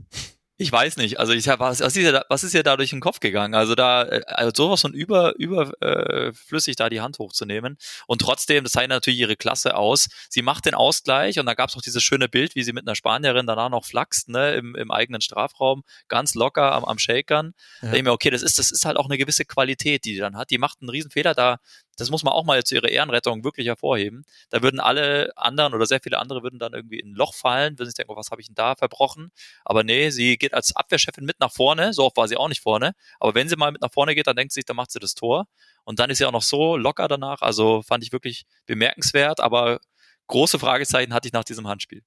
ich 0.57 0.71
weiß 0.71 0.95
nicht. 0.97 1.19
Also 1.19 1.33
ich 1.33 1.49
habe 1.49 1.59
was, 1.59 1.81
was, 1.81 1.97
ist 1.97 2.03
ja, 2.03 2.23
was 2.29 2.43
ist 2.45 2.53
ja 2.53 2.63
da 2.63 2.77
durch 2.77 2.91
den 2.91 3.01
Kopf 3.01 3.19
gegangen? 3.19 3.55
Also 3.55 3.75
da 3.75 4.03
äh, 4.03 4.21
also 4.27 4.51
sowas 4.55 4.81
von 4.81 4.93
über 4.93 5.35
überflüssig 5.35 6.73
äh, 6.73 6.75
da 6.77 6.89
die 6.89 7.01
Hand 7.01 7.19
hochzunehmen 7.19 7.77
und 8.07 8.21
trotzdem, 8.21 8.63
das 8.63 8.71
zeichnet 8.71 8.91
natürlich 8.91 9.19
ihre 9.19 9.35
Klasse 9.35 9.75
aus. 9.75 10.07
Sie 10.29 10.41
macht 10.41 10.65
den 10.65 10.73
Ausgleich 10.73 11.39
und 11.39 11.45
da 11.45 11.55
gab 11.55 11.69
es 11.69 11.75
auch 11.75 11.81
dieses 11.81 12.01
schöne 12.03 12.29
Bild, 12.29 12.55
wie 12.55 12.63
sie 12.63 12.71
mit 12.71 12.87
einer 12.87 12.95
Spanierin 12.95 13.47
danach 13.47 13.69
noch 13.69 13.83
flaxt, 13.83 14.29
ne, 14.29 14.53
im, 14.53 14.75
im 14.75 14.91
eigenen 14.91 15.19
Strafraum, 15.19 15.83
ganz 16.07 16.35
locker 16.35 16.71
am, 16.71 16.85
am 16.85 16.99
Shakern. 16.99 17.53
Ja. 17.81 17.87
Da 17.87 17.87
denke 17.87 17.97
ich 17.97 18.03
mir, 18.05 18.13
okay, 18.13 18.29
das 18.29 18.41
ist 18.41 18.57
das 18.57 18.71
ist 18.71 18.85
halt 18.85 18.95
auch 18.95 19.05
eine 19.05 19.17
gewisse 19.17 19.43
Qualität, 19.43 20.05
die 20.05 20.13
die 20.13 20.19
dann 20.19 20.37
hat. 20.37 20.51
Die 20.51 20.57
macht 20.57 20.77
einen 20.79 20.89
riesen 20.89 21.11
Fehler 21.11 21.33
da. 21.33 21.57
Das 21.97 22.09
muss 22.09 22.23
man 22.23 22.33
auch 22.33 22.43
mal 22.43 22.63
zu 22.63 22.75
ihrer 22.75 22.89
Ehrenrettung 22.89 23.43
wirklich 23.43 23.67
hervorheben. 23.67 24.25
Da 24.49 24.61
würden 24.61 24.79
alle 24.79 25.31
anderen 25.37 25.73
oder 25.73 25.85
sehr 25.85 26.01
viele 26.01 26.19
andere 26.19 26.43
würden 26.43 26.59
dann 26.59 26.73
irgendwie 26.73 26.99
in 26.99 27.11
ein 27.11 27.15
Loch 27.15 27.33
fallen, 27.33 27.79
würden 27.79 27.89
sich 27.89 27.95
denken, 27.95 28.11
oh, 28.11 28.17
was 28.17 28.31
habe 28.31 28.41
ich 28.41 28.47
denn 28.47 28.55
da 28.55 28.75
verbrochen? 28.75 29.31
Aber 29.63 29.83
nee, 29.83 30.09
sie 30.09 30.37
geht 30.37 30.53
als 30.53 30.75
Abwehrchefin 30.75 31.25
mit 31.25 31.39
nach 31.39 31.51
vorne. 31.51 31.93
So 31.93 32.05
oft 32.05 32.17
war 32.17 32.27
sie 32.27 32.37
auch 32.37 32.49
nicht 32.49 32.61
vorne. 32.61 32.93
Aber 33.19 33.35
wenn 33.35 33.47
sie 33.47 33.55
mal 33.55 33.71
mit 33.71 33.81
nach 33.81 33.91
vorne 33.91 34.15
geht, 34.15 34.27
dann 34.27 34.35
denkt 34.35 34.53
sie 34.53 34.59
sich, 34.59 34.65
dann 34.65 34.75
macht 34.75 34.91
sie 34.91 34.99
das 34.99 35.15
Tor. 35.15 35.47
Und 35.83 35.99
dann 35.99 36.09
ist 36.09 36.17
sie 36.17 36.25
auch 36.25 36.31
noch 36.31 36.41
so 36.41 36.77
locker 36.77 37.07
danach. 37.07 37.41
Also 37.41 37.81
fand 37.81 38.03
ich 38.03 38.11
wirklich 38.11 38.45
bemerkenswert. 38.65 39.39
Aber 39.39 39.79
große 40.27 40.59
Fragezeichen 40.59 41.13
hatte 41.13 41.27
ich 41.27 41.33
nach 41.33 41.43
diesem 41.43 41.67
Handspiel. 41.67 42.03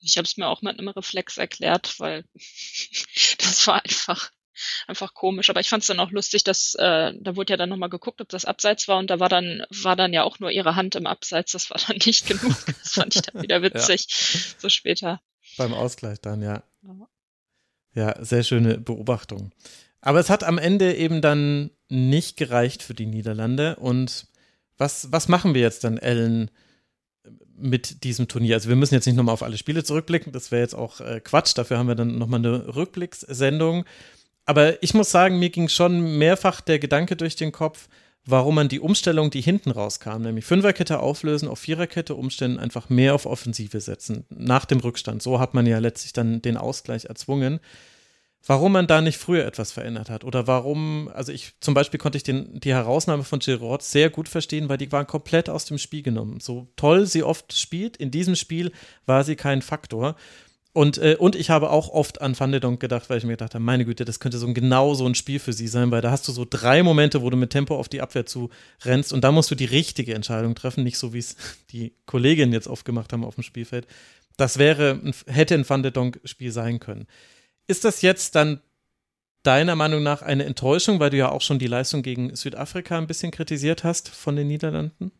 Ich 0.00 0.16
habe 0.16 0.26
es 0.26 0.36
mir 0.36 0.46
auch 0.46 0.62
mit 0.62 0.78
einem 0.78 0.88
Reflex 0.88 1.38
erklärt, 1.38 1.98
weil 1.98 2.24
das 3.38 3.66
war 3.66 3.84
einfach 3.84 4.30
einfach 4.86 5.14
komisch. 5.14 5.50
Aber 5.50 5.60
ich 5.60 5.68
fand 5.68 5.82
es 5.82 5.86
dann 5.88 6.00
auch 6.00 6.10
lustig, 6.10 6.44
dass 6.44 6.74
äh, 6.74 7.12
da 7.18 7.36
wurde 7.36 7.52
ja 7.52 7.56
dann 7.56 7.68
nochmal 7.68 7.88
geguckt, 7.90 8.20
ob 8.20 8.28
das 8.28 8.44
Abseits 8.44 8.88
war 8.88 8.98
und 8.98 9.10
da 9.10 9.20
war 9.20 9.28
dann 9.28 9.64
war 9.70 9.96
dann 9.96 10.12
ja 10.12 10.22
auch 10.22 10.38
nur 10.38 10.50
ihre 10.50 10.76
Hand 10.76 10.94
im 10.94 11.06
Abseits. 11.06 11.52
Das 11.52 11.70
war 11.70 11.80
dann 11.86 11.98
nicht 12.04 12.26
genug. 12.26 12.56
Das 12.82 12.92
fand 12.94 13.14
ich 13.16 13.22
dann 13.22 13.42
wieder 13.42 13.62
witzig. 13.62 14.06
ja. 14.08 14.40
So 14.58 14.68
später. 14.68 15.20
Beim 15.56 15.74
Ausgleich 15.74 16.20
dann, 16.20 16.42
ja. 16.42 16.62
Ja, 17.94 18.22
sehr 18.24 18.44
schöne 18.44 18.78
Beobachtung. 18.78 19.52
Aber 20.00 20.20
es 20.20 20.30
hat 20.30 20.44
am 20.44 20.58
Ende 20.58 20.94
eben 20.94 21.20
dann 21.20 21.70
nicht 21.88 22.36
gereicht 22.36 22.82
für 22.82 22.94
die 22.94 23.06
Niederlande. 23.06 23.76
Und 23.76 24.26
was, 24.76 25.10
was 25.10 25.28
machen 25.28 25.54
wir 25.54 25.62
jetzt 25.62 25.84
dann, 25.84 25.98
Ellen, 25.98 26.50
mit 27.56 28.04
diesem 28.04 28.28
Turnier? 28.28 28.54
Also 28.54 28.68
wir 28.68 28.76
müssen 28.76 28.94
jetzt 28.94 29.06
nicht 29.06 29.16
nochmal 29.16 29.32
auf 29.32 29.42
alle 29.42 29.58
Spiele 29.58 29.82
zurückblicken, 29.82 30.32
das 30.32 30.52
wäre 30.52 30.62
jetzt 30.62 30.74
auch 30.74 31.00
äh, 31.00 31.20
Quatsch. 31.20 31.56
Dafür 31.56 31.78
haben 31.78 31.88
wir 31.88 31.94
dann 31.94 32.18
nochmal 32.18 32.38
eine 32.38 32.76
Rückblickssendung. 32.76 33.84
Aber 34.48 34.82
ich 34.82 34.94
muss 34.94 35.10
sagen, 35.10 35.38
mir 35.38 35.50
ging 35.50 35.68
schon 35.68 36.16
mehrfach 36.16 36.62
der 36.62 36.78
Gedanke 36.78 37.16
durch 37.16 37.36
den 37.36 37.52
Kopf, 37.52 37.86
warum 38.24 38.54
man 38.54 38.70
die 38.70 38.80
Umstellung, 38.80 39.28
die 39.28 39.42
hinten 39.42 39.70
rauskam, 39.70 40.22
nämlich 40.22 40.46
Fünferkette 40.46 41.00
auflösen, 41.00 41.48
auf 41.48 41.58
Viererkette 41.58 42.14
umstellen, 42.14 42.58
einfach 42.58 42.88
mehr 42.88 43.14
auf 43.14 43.26
Offensive 43.26 43.78
setzen, 43.82 44.24
nach 44.30 44.64
dem 44.64 44.80
Rückstand. 44.80 45.22
So 45.22 45.38
hat 45.38 45.52
man 45.52 45.66
ja 45.66 45.78
letztlich 45.80 46.14
dann 46.14 46.40
den 46.40 46.56
Ausgleich 46.56 47.04
erzwungen. 47.04 47.60
Warum 48.46 48.72
man 48.72 48.86
da 48.86 49.02
nicht 49.02 49.18
früher 49.18 49.44
etwas 49.44 49.70
verändert 49.70 50.08
hat 50.08 50.24
oder 50.24 50.46
warum, 50.46 51.10
also 51.12 51.30
ich 51.30 51.52
zum 51.60 51.74
Beispiel 51.74 52.00
konnte 52.00 52.16
ich 52.16 52.22
den, 52.22 52.58
die 52.58 52.72
Herausnahme 52.72 53.24
von 53.24 53.40
Giroud 53.40 53.82
sehr 53.82 54.08
gut 54.08 54.30
verstehen, 54.30 54.70
weil 54.70 54.78
die 54.78 54.90
waren 54.90 55.06
komplett 55.06 55.50
aus 55.50 55.66
dem 55.66 55.76
Spiel 55.76 56.02
genommen. 56.02 56.40
So 56.40 56.68
toll 56.76 57.04
sie 57.04 57.22
oft 57.22 57.52
spielt, 57.52 57.98
in 57.98 58.10
diesem 58.10 58.34
Spiel 58.34 58.72
war 59.04 59.24
sie 59.24 59.36
kein 59.36 59.60
Faktor. 59.60 60.16
Und, 60.78 60.96
äh, 60.98 61.16
und 61.18 61.34
ich 61.34 61.50
habe 61.50 61.70
auch 61.70 61.88
oft 61.88 62.20
an 62.20 62.38
Van 62.38 62.52
de 62.52 62.60
Donk 62.60 62.78
gedacht, 62.78 63.10
weil 63.10 63.18
ich 63.18 63.24
mir 63.24 63.32
gedacht 63.32 63.54
habe, 63.54 63.64
meine 63.64 63.84
Güte, 63.84 64.04
das 64.04 64.20
könnte 64.20 64.38
so 64.38 64.46
ein, 64.46 64.54
genau 64.54 64.94
so 64.94 65.06
ein 65.06 65.16
Spiel 65.16 65.40
für 65.40 65.52
sie 65.52 65.66
sein, 65.66 65.90
weil 65.90 66.02
da 66.02 66.12
hast 66.12 66.28
du 66.28 66.30
so 66.30 66.46
drei 66.48 66.84
Momente, 66.84 67.20
wo 67.20 67.30
du 67.30 67.36
mit 67.36 67.50
Tempo 67.50 67.74
auf 67.76 67.88
die 67.88 68.00
Abwehr 68.00 68.26
zu 68.26 68.48
rennst 68.84 69.12
und 69.12 69.24
da 69.24 69.32
musst 69.32 69.50
du 69.50 69.56
die 69.56 69.64
richtige 69.64 70.14
Entscheidung 70.14 70.54
treffen, 70.54 70.84
nicht 70.84 70.96
so 70.96 71.12
wie 71.12 71.18
es 71.18 71.34
die 71.72 71.94
Kolleginnen 72.06 72.52
jetzt 72.52 72.68
oft 72.68 72.84
gemacht 72.84 73.12
haben 73.12 73.24
auf 73.24 73.34
dem 73.34 73.42
Spielfeld. 73.42 73.88
Das 74.36 74.58
wäre, 74.58 75.00
hätte 75.26 75.54
ein 75.54 75.68
Van 75.68 75.82
de 75.82 75.90
Donk-Spiel 75.90 76.52
sein 76.52 76.78
können. 76.78 77.08
Ist 77.66 77.84
das 77.84 78.00
jetzt 78.02 78.36
dann 78.36 78.60
deiner 79.42 79.74
Meinung 79.74 80.04
nach 80.04 80.22
eine 80.22 80.44
Enttäuschung, 80.44 81.00
weil 81.00 81.10
du 81.10 81.16
ja 81.16 81.28
auch 81.28 81.42
schon 81.42 81.58
die 81.58 81.66
Leistung 81.66 82.02
gegen 82.02 82.36
Südafrika 82.36 82.96
ein 82.98 83.08
bisschen 83.08 83.32
kritisiert 83.32 83.82
hast 83.82 84.10
von 84.10 84.36
den 84.36 84.46
Niederlanden? 84.46 85.10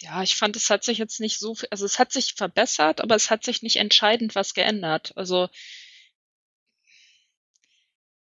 Ja, 0.00 0.22
ich 0.22 0.36
fand, 0.36 0.56
es 0.56 0.70
hat 0.70 0.82
sich 0.82 0.98
jetzt 0.98 1.20
nicht 1.20 1.38
so, 1.38 1.54
also 1.70 1.84
es 1.84 1.98
hat 1.98 2.12
sich 2.12 2.34
verbessert, 2.34 3.00
aber 3.00 3.14
es 3.14 3.30
hat 3.30 3.44
sich 3.44 3.62
nicht 3.62 3.76
entscheidend 3.76 4.34
was 4.34 4.54
geändert. 4.54 5.12
Also 5.16 5.48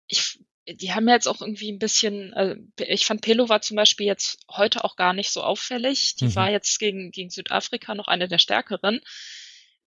ich, 0.07 0.39
die 0.67 0.93
haben 0.93 1.07
jetzt 1.07 1.27
auch 1.27 1.41
irgendwie 1.41 1.71
ein 1.71 1.79
bisschen, 1.79 2.33
äh, 2.33 2.57
ich 2.77 3.05
fand 3.05 3.21
Pelo 3.21 3.49
war 3.49 3.61
zum 3.61 3.75
Beispiel 3.75 4.05
jetzt 4.05 4.39
heute 4.49 4.83
auch 4.83 4.95
gar 4.95 5.13
nicht 5.13 5.31
so 5.31 5.41
auffällig. 5.41 6.15
Die 6.15 6.25
mhm. 6.25 6.35
war 6.35 6.51
jetzt 6.51 6.79
gegen, 6.79 7.11
gegen 7.11 7.29
Südafrika 7.29 7.95
noch 7.95 8.07
eine 8.07 8.27
der 8.27 8.39
stärkeren. 8.39 9.01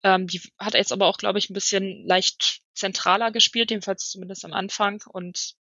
Ähm, 0.03 0.27
die 0.27 0.41
hat 0.59 0.75
jetzt 0.75 0.93
aber 0.93 1.07
auch, 1.07 1.19
glaube 1.19 1.39
ich, 1.39 1.51
ein 1.51 1.55
bisschen 1.55 2.05
leicht 2.07 2.61
zentraler 2.75 3.31
gespielt, 3.31 3.71
jedenfalls 3.71 4.11
zumindest 4.11 4.45
am 4.45 4.53
Anfang. 4.53 5.03
Und 5.09 5.55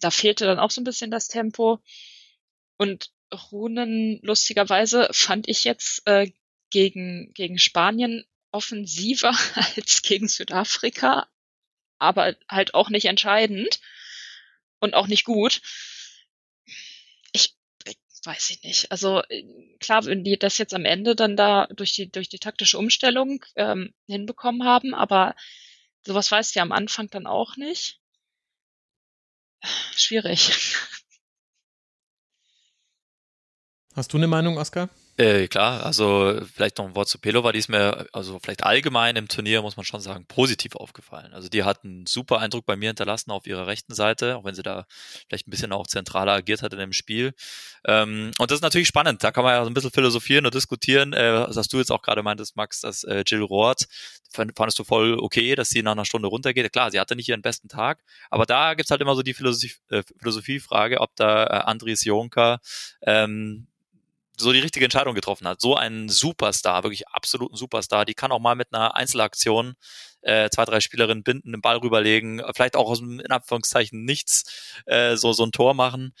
da 0.00 0.10
fehlte 0.10 0.44
dann 0.46 0.58
auch 0.58 0.70
so 0.70 0.80
ein 0.80 0.84
bisschen 0.84 1.10
das 1.10 1.28
Tempo. 1.28 1.80
Und 2.76 3.11
Runen 3.32 4.20
lustigerweise 4.22 5.08
fand 5.12 5.48
ich 5.48 5.64
jetzt 5.64 6.06
äh, 6.06 6.30
gegen, 6.70 7.32
gegen 7.34 7.58
Spanien 7.58 8.24
offensiver 8.50 9.30
als 9.76 10.02
gegen 10.02 10.28
Südafrika, 10.28 11.28
aber 11.98 12.36
halt 12.48 12.74
auch 12.74 12.90
nicht 12.90 13.06
entscheidend 13.06 13.80
und 14.80 14.94
auch 14.94 15.06
nicht 15.06 15.24
gut. 15.24 15.62
Ich, 17.32 17.56
ich 17.86 17.96
weiß 18.24 18.50
ich 18.50 18.62
nicht. 18.62 18.90
Also 18.90 19.22
klar, 19.80 20.04
wenn 20.04 20.24
die 20.24 20.38
das 20.38 20.58
jetzt 20.58 20.74
am 20.74 20.84
Ende 20.84 21.16
dann 21.16 21.36
da 21.36 21.66
durch 21.68 21.92
die 21.92 22.10
durch 22.10 22.28
die 22.28 22.38
taktische 22.38 22.78
Umstellung 22.78 23.44
ähm, 23.56 23.94
hinbekommen 24.06 24.64
haben, 24.64 24.94
aber 24.94 25.34
sowas 26.04 26.30
weißt 26.30 26.54
du 26.54 26.58
ja 26.58 26.62
am 26.62 26.72
Anfang 26.72 27.08
dann 27.10 27.26
auch 27.26 27.56
nicht. 27.56 28.00
Schwierig. 29.96 30.50
Hast 33.94 34.12
du 34.12 34.16
eine 34.16 34.26
Meinung, 34.26 34.56
Oskar? 34.56 34.88
Äh, 35.18 35.46
klar, 35.48 35.84
also 35.84 36.40
vielleicht 36.54 36.78
noch 36.78 36.86
ein 36.86 36.94
Wort 36.94 37.06
zu 37.06 37.18
Pelova, 37.18 37.52
die 37.52 37.58
ist 37.58 37.68
mir, 37.68 38.06
also 38.14 38.38
vielleicht 38.42 38.64
allgemein 38.64 39.16
im 39.16 39.28
Turnier, 39.28 39.60
muss 39.60 39.76
man 39.76 39.84
schon 39.84 40.00
sagen, 40.00 40.24
positiv 40.26 40.74
aufgefallen. 40.74 41.34
Also 41.34 41.50
die 41.50 41.64
hat 41.64 41.84
einen 41.84 42.06
super 42.06 42.38
Eindruck 42.38 42.64
bei 42.64 42.76
mir 42.76 42.88
hinterlassen 42.88 43.30
auf 43.30 43.46
ihrer 43.46 43.66
rechten 43.66 43.94
Seite, 43.94 44.38
auch 44.38 44.44
wenn 44.44 44.54
sie 44.54 44.62
da 44.62 44.86
vielleicht 45.28 45.46
ein 45.46 45.50
bisschen 45.50 45.70
auch 45.72 45.86
zentraler 45.86 46.32
agiert 46.32 46.62
hat 46.62 46.72
in 46.72 46.78
dem 46.78 46.94
Spiel. 46.94 47.34
Ähm, 47.86 48.30
und 48.38 48.50
das 48.50 48.56
ist 48.56 48.62
natürlich 48.62 48.88
spannend, 48.88 49.22
da 49.22 49.32
kann 49.32 49.44
man 49.44 49.52
ja 49.52 49.62
so 49.62 49.70
ein 49.70 49.74
bisschen 49.74 49.90
philosophieren 49.90 50.46
und 50.46 50.54
diskutieren, 50.54 51.12
äh, 51.12 51.46
was 51.46 51.68
du 51.68 51.76
jetzt 51.76 51.92
auch 51.92 52.00
gerade 52.00 52.22
meintest, 52.22 52.56
Max, 52.56 52.80
dass 52.80 53.04
äh, 53.04 53.22
Jill 53.26 53.42
Roth, 53.42 53.84
fandest 54.32 54.78
du 54.78 54.84
voll 54.84 55.18
okay, 55.18 55.54
dass 55.54 55.68
sie 55.68 55.82
nach 55.82 55.92
einer 55.92 56.06
Stunde 56.06 56.28
runtergeht. 56.28 56.72
Klar, 56.72 56.90
sie 56.90 56.98
hatte 56.98 57.16
nicht 57.16 57.28
ihren 57.28 57.42
besten 57.42 57.68
Tag, 57.68 58.02
aber 58.30 58.46
da 58.46 58.72
gibt's 58.72 58.90
halt 58.90 59.02
immer 59.02 59.14
so 59.14 59.22
die 59.22 59.34
Philosophie, 59.34 59.74
äh, 59.90 60.02
Philosophiefrage, 60.18 61.00
ob 61.00 61.14
da 61.16 61.44
äh, 61.44 61.48
Andries 61.64 62.02
Jonka 62.04 62.60
ähm, 63.02 63.66
so 64.36 64.52
die 64.52 64.60
richtige 64.60 64.84
Entscheidung 64.84 65.14
getroffen 65.14 65.46
hat. 65.46 65.60
So 65.60 65.76
ein 65.76 66.08
Superstar, 66.08 66.82
wirklich 66.84 67.08
absoluten 67.08 67.56
Superstar, 67.56 68.04
die 68.04 68.14
kann 68.14 68.32
auch 68.32 68.40
mal 68.40 68.54
mit 68.54 68.68
einer 68.72 68.96
Einzelaktion 68.96 69.74
äh, 70.22 70.48
zwei, 70.50 70.64
drei 70.64 70.80
Spielerinnen 70.80 71.22
binden, 71.22 71.52
den 71.52 71.60
Ball 71.60 71.76
rüberlegen, 71.78 72.42
vielleicht 72.54 72.76
auch 72.76 72.88
aus 72.88 72.98
dem, 72.98 73.20
in 73.20 73.30
Anführungszeichen, 73.30 74.04
nichts 74.04 74.82
äh, 74.86 75.16
so, 75.16 75.32
so 75.32 75.44
ein 75.44 75.52
Tor 75.52 75.74
machen. 75.74 76.14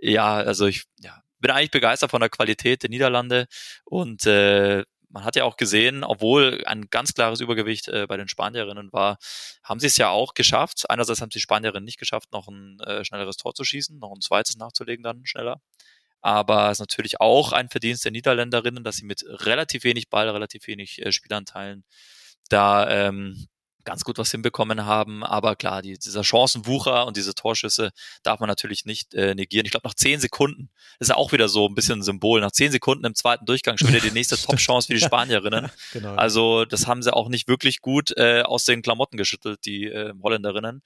Ja, 0.00 0.36
also 0.36 0.66
ich 0.66 0.84
ja, 1.00 1.22
bin 1.40 1.50
eigentlich 1.50 1.70
begeistert 1.70 2.10
von 2.10 2.20
der 2.20 2.30
Qualität 2.30 2.82
der 2.82 2.90
Niederlande 2.90 3.46
und 3.84 4.26
äh, 4.26 4.84
man 5.08 5.24
hat 5.24 5.36
ja 5.36 5.44
auch 5.44 5.56
gesehen, 5.56 6.04
obwohl 6.04 6.62
ein 6.66 6.90
ganz 6.90 7.14
klares 7.14 7.40
Übergewicht 7.40 7.88
äh, 7.88 8.06
bei 8.06 8.18
den 8.18 8.28
Spanierinnen 8.28 8.92
war, 8.92 9.16
haben 9.62 9.80
sie 9.80 9.86
es 9.86 9.96
ja 9.96 10.10
auch 10.10 10.34
geschafft. 10.34 10.90
Einerseits 10.90 11.22
haben 11.22 11.30
die 11.30 11.40
Spanierinnen 11.40 11.84
nicht 11.84 11.98
geschafft, 11.98 12.32
noch 12.32 12.48
ein 12.48 12.78
äh, 12.80 13.02
schnelleres 13.04 13.38
Tor 13.38 13.54
zu 13.54 13.64
schießen, 13.64 13.98
noch 13.98 14.12
ein 14.12 14.20
zweites 14.20 14.56
nachzulegen 14.56 15.02
dann 15.02 15.24
schneller. 15.24 15.60
Aber 16.20 16.66
es 16.66 16.72
ist 16.72 16.80
natürlich 16.80 17.20
auch 17.20 17.52
ein 17.52 17.68
Verdienst 17.68 18.04
der 18.04 18.12
Niederländerinnen, 18.12 18.84
dass 18.84 18.96
sie 18.96 19.04
mit 19.04 19.24
relativ 19.26 19.84
wenig 19.84 20.10
Ball, 20.10 20.28
relativ 20.28 20.66
wenig 20.66 21.04
äh, 21.04 21.12
Spielanteilen 21.12 21.84
da 22.48 22.88
ähm, 22.88 23.48
ganz 23.86 24.04
gut 24.04 24.18
was 24.18 24.30
hinbekommen 24.30 24.84
haben. 24.84 25.24
Aber 25.24 25.56
klar, 25.56 25.80
die, 25.80 25.96
dieser 25.96 26.22
Chancenwucher 26.22 27.06
und 27.06 27.16
diese 27.16 27.34
Torschüsse 27.34 27.92
darf 28.22 28.40
man 28.40 28.48
natürlich 28.48 28.84
nicht 28.84 29.14
äh, 29.14 29.34
negieren. 29.34 29.64
Ich 29.64 29.72
glaube, 29.72 29.88
nach 29.88 29.94
zehn 29.94 30.20
Sekunden 30.20 30.68
ist 30.98 31.08
ja 31.08 31.16
auch 31.16 31.32
wieder 31.32 31.48
so 31.48 31.66
ein 31.66 31.74
bisschen 31.74 32.00
ein 32.00 32.02
Symbol. 32.02 32.40
Nach 32.40 32.52
zehn 32.52 32.70
Sekunden 32.70 33.06
im 33.06 33.14
zweiten 33.14 33.46
Durchgang 33.46 33.78
schon 33.78 33.88
wieder 33.88 34.00
die 34.00 34.10
nächste 34.10 34.36
Top-Chance 34.42 34.88
für 34.88 34.94
die 34.94 35.00
Spanierinnen. 35.00 35.70
genau. 35.92 36.14
Also 36.16 36.66
das 36.66 36.86
haben 36.86 37.02
sie 37.02 37.14
auch 37.14 37.28
nicht 37.28 37.48
wirklich 37.48 37.80
gut 37.80 38.14
äh, 38.16 38.42
aus 38.42 38.64
den 38.64 38.82
Klamotten 38.82 39.16
geschüttelt, 39.16 39.60
die 39.64 39.84
äh, 39.84 40.12
Holländerinnen 40.22 40.82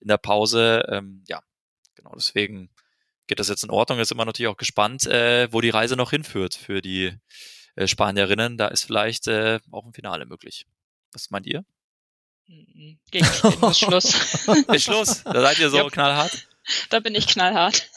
in 0.00 0.08
der 0.08 0.18
Pause. 0.18 0.84
Ähm, 0.88 1.24
ja, 1.26 1.40
genau 1.96 2.12
deswegen 2.14 2.70
geht 3.32 3.40
das 3.40 3.48
jetzt 3.48 3.64
in 3.64 3.70
Ordnung? 3.70 3.98
Jetzt 3.98 4.08
sind 4.08 4.18
wir 4.18 4.26
natürlich 4.26 4.52
auch 4.52 4.58
gespannt, 4.58 5.06
äh, 5.06 5.50
wo 5.50 5.62
die 5.62 5.70
Reise 5.70 5.96
noch 5.96 6.10
hinführt 6.10 6.54
für 6.54 6.82
die 6.82 7.14
äh, 7.76 7.86
Spanierinnen. 7.86 8.58
Da 8.58 8.68
ist 8.68 8.84
vielleicht 8.84 9.26
äh, 9.26 9.58
auch 9.70 9.86
ein 9.86 9.94
Finale 9.94 10.26
möglich. 10.26 10.66
Was 11.14 11.30
meint 11.30 11.46
ihr? 11.46 11.64
Mhm. 12.46 12.98
Gegen 13.10 13.24
ist 13.24 13.78
Schluss. 13.78 14.46
ist 14.68 14.84
Schluss? 14.84 15.24
Da 15.24 15.40
seid 15.40 15.58
ihr 15.60 15.70
so 15.70 15.78
ja, 15.78 15.88
knallhart? 15.88 16.46
Da 16.90 17.00
bin 17.00 17.14
ich 17.14 17.26
knallhart. 17.26 17.88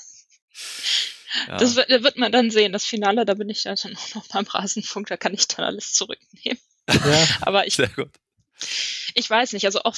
Ja. 1.47 1.57
Das 1.57 1.75
wird, 1.75 1.89
wird, 1.89 2.15
man 2.15 2.31
dann 2.31 2.49
sehen. 2.49 2.71
Das 2.71 2.85
Finale, 2.85 3.25
da 3.25 3.33
bin 3.33 3.49
ich 3.49 3.63
dann 3.63 3.75
noch 4.13 4.25
beim 4.29 4.45
Rasenfunk, 4.45 5.07
da 5.07 5.17
kann 5.17 5.33
ich 5.33 5.49
dann 5.49 5.65
alles 5.65 5.91
zurücknehmen. 5.91 6.61
Ja, 6.89 7.27
Aber 7.41 7.67
ich, 7.67 7.75
Sehr 7.75 7.89
gut 7.89 8.11
ich 9.13 9.29
weiß 9.29 9.53
nicht, 9.53 9.65
also 9.65 9.81
auch 9.83 9.95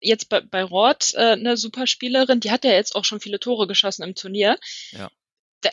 jetzt 0.00 0.28
bei, 0.28 0.40
bei 0.40 0.62
Roth 0.62 1.14
äh, 1.14 1.32
eine 1.32 1.56
Superspielerin, 1.56 2.40
die 2.40 2.50
hat 2.50 2.64
ja 2.64 2.72
jetzt 2.72 2.94
auch 2.94 3.04
schon 3.04 3.20
viele 3.20 3.40
Tore 3.40 3.66
geschossen 3.66 4.02
im 4.02 4.14
Turnier. 4.14 4.58
Ja. 4.92 5.10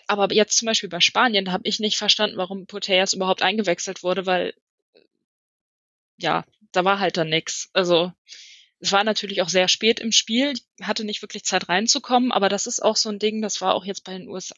Aber 0.07 0.33
jetzt 0.33 0.57
zum 0.57 0.67
Beispiel 0.67 0.89
bei 0.89 1.01
Spanien, 1.01 1.45
da 1.45 1.51
habe 1.51 1.67
ich 1.67 1.79
nicht 1.79 1.97
verstanden, 1.97 2.37
warum 2.37 2.65
Putellas 2.65 3.13
überhaupt 3.13 3.41
eingewechselt 3.41 4.03
wurde, 4.03 4.25
weil 4.25 4.53
ja, 6.17 6.45
da 6.71 6.85
war 6.85 6.99
halt 6.99 7.17
dann 7.17 7.29
nix. 7.29 7.69
Also 7.73 8.13
es 8.79 8.91
war 8.91 9.03
natürlich 9.03 9.41
auch 9.41 9.49
sehr 9.49 9.67
spät 9.67 9.99
im 9.99 10.11
Spiel, 10.11 10.53
hatte 10.81 11.03
nicht 11.03 11.21
wirklich 11.21 11.43
Zeit 11.43 11.67
reinzukommen, 11.67 12.31
aber 12.31 12.47
das 12.47 12.67
ist 12.67 12.81
auch 12.81 12.95
so 12.95 13.09
ein 13.09 13.19
Ding, 13.19 13.41
das 13.41 13.59
war 13.61 13.75
auch 13.75 13.85
jetzt 13.85 14.03
bei 14.03 14.17
den 14.17 14.27
USA 14.27 14.55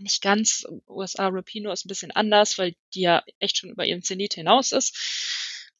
nicht 0.00 0.22
ganz, 0.22 0.66
USA 0.88 1.28
Rapino 1.28 1.70
ist 1.70 1.84
ein 1.84 1.88
bisschen 1.88 2.10
anders, 2.10 2.58
weil 2.58 2.74
die 2.94 3.02
ja 3.02 3.22
echt 3.38 3.58
schon 3.58 3.70
über 3.70 3.84
ihren 3.84 4.02
Zenit 4.02 4.34
hinaus 4.34 4.72
ist. 4.72 4.96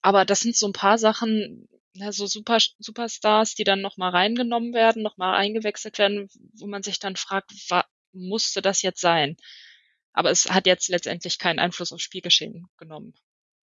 Aber 0.05 0.27
das 0.27 0.41
sind 0.41 0.55
so 0.55 0.67
ein 0.67 0.75
paar 0.75 0.99
Sachen, 0.99 1.67
ja, 1.95 2.13
so 2.13 2.27
Super, 2.27 2.59
Superstars, 2.79 3.55
die 3.55 3.65
dann 3.65 3.81
nochmal 3.81 4.11
reingenommen 4.11 4.75
werden, 4.75 5.03
nochmal 5.03 5.35
eingewechselt 5.35 5.97
werden, 5.97 6.29
wo 6.59 6.67
man 6.67 6.83
sich 6.83 6.99
dann 6.99 7.17
fragt, 7.17 7.51
wa, 7.71 7.87
musste 8.13 8.61
das 8.61 8.83
jetzt 8.83 9.01
sein? 9.01 9.39
Aber 10.13 10.31
es 10.31 10.45
hat 10.51 10.67
jetzt 10.67 10.91
letztendlich 10.91 11.39
keinen 11.39 11.59
Einfluss 11.59 11.91
aufs 11.91 12.03
Spielgeschehen 12.03 12.69
genommen. 12.77 13.15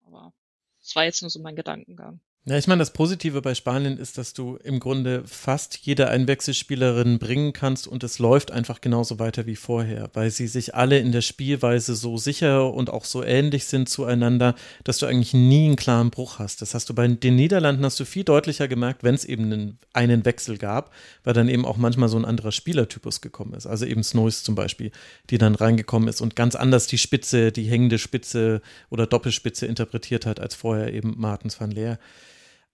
Aber 0.03 0.33
es 0.81 0.95
war 0.95 1.03
jetzt 1.03 1.21
nur 1.21 1.29
so 1.29 1.39
mein 1.39 1.55
Gedankengang. 1.55 2.21
Ja, 2.45 2.57
ich 2.57 2.65
meine, 2.65 2.79
das 2.79 2.91
Positive 2.91 3.39
bei 3.43 3.53
Spanien 3.53 3.99
ist, 3.99 4.17
dass 4.17 4.33
du 4.33 4.55
im 4.63 4.79
Grunde 4.79 5.21
fast 5.27 5.77
jede 5.83 6.07
Einwechselspielerin 6.07 7.19
bringen 7.19 7.53
kannst 7.53 7.87
und 7.87 8.03
es 8.03 8.17
läuft 8.17 8.49
einfach 8.49 8.81
genauso 8.81 9.19
weiter 9.19 9.45
wie 9.45 9.55
vorher, 9.55 10.09
weil 10.13 10.31
sie 10.31 10.47
sich 10.47 10.73
alle 10.73 10.97
in 10.97 11.11
der 11.11 11.21
Spielweise 11.21 11.93
so 11.93 12.17
sicher 12.17 12.73
und 12.73 12.89
auch 12.89 13.05
so 13.05 13.23
ähnlich 13.23 13.65
sind 13.65 13.89
zueinander, 13.89 14.55
dass 14.83 14.97
du 14.97 15.05
eigentlich 15.05 15.35
nie 15.35 15.67
einen 15.67 15.75
klaren 15.75 16.09
Bruch 16.09 16.39
hast. 16.39 16.63
Das 16.63 16.73
hast 16.73 16.89
du 16.89 16.95
bei 16.95 17.07
den 17.07 17.35
Niederlanden 17.35 17.85
hast 17.85 17.99
du 17.99 18.05
viel 18.05 18.23
deutlicher 18.23 18.67
gemerkt, 18.67 19.03
wenn 19.03 19.13
es 19.13 19.23
eben 19.23 19.43
einen, 19.43 19.79
einen 19.93 20.25
Wechsel 20.25 20.57
gab, 20.57 20.91
weil 21.23 21.35
dann 21.35 21.47
eben 21.47 21.63
auch 21.63 21.77
manchmal 21.77 22.09
so 22.09 22.17
ein 22.17 22.25
anderer 22.25 22.51
Spielertypus 22.51 23.21
gekommen 23.21 23.53
ist. 23.53 23.67
Also 23.67 23.85
eben 23.85 24.01
Snows 24.01 24.41
zum 24.41 24.55
Beispiel, 24.55 24.91
die 25.29 25.37
dann 25.37 25.53
reingekommen 25.53 26.09
ist 26.09 26.21
und 26.21 26.35
ganz 26.35 26.55
anders 26.55 26.87
die 26.87 26.97
Spitze, 26.97 27.51
die 27.51 27.65
hängende 27.65 27.99
Spitze 27.99 28.63
oder 28.89 29.05
Doppelspitze 29.05 29.67
interpretiert 29.67 30.25
hat 30.25 30.39
als 30.39 30.55
vorher 30.55 30.91
eben 30.91 31.13
Martens 31.19 31.61
van 31.61 31.69
Leer. 31.69 31.99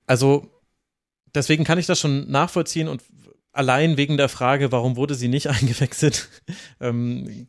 Also 0.08 0.50
deswegen 1.36 1.64
kann 1.64 1.78
ich 1.78 1.86
das 1.86 2.00
schon 2.00 2.32
nachvollziehen 2.32 2.88
und 2.88 3.04
allein 3.52 3.98
wegen 3.98 4.18
der 4.18 4.30
Frage, 4.30 4.72
warum 4.72 4.96
wurde 4.96 5.16
sie 5.16 5.28
nicht 5.28 5.48
eingewechselt, 5.48 6.30
ähm, 6.80 7.48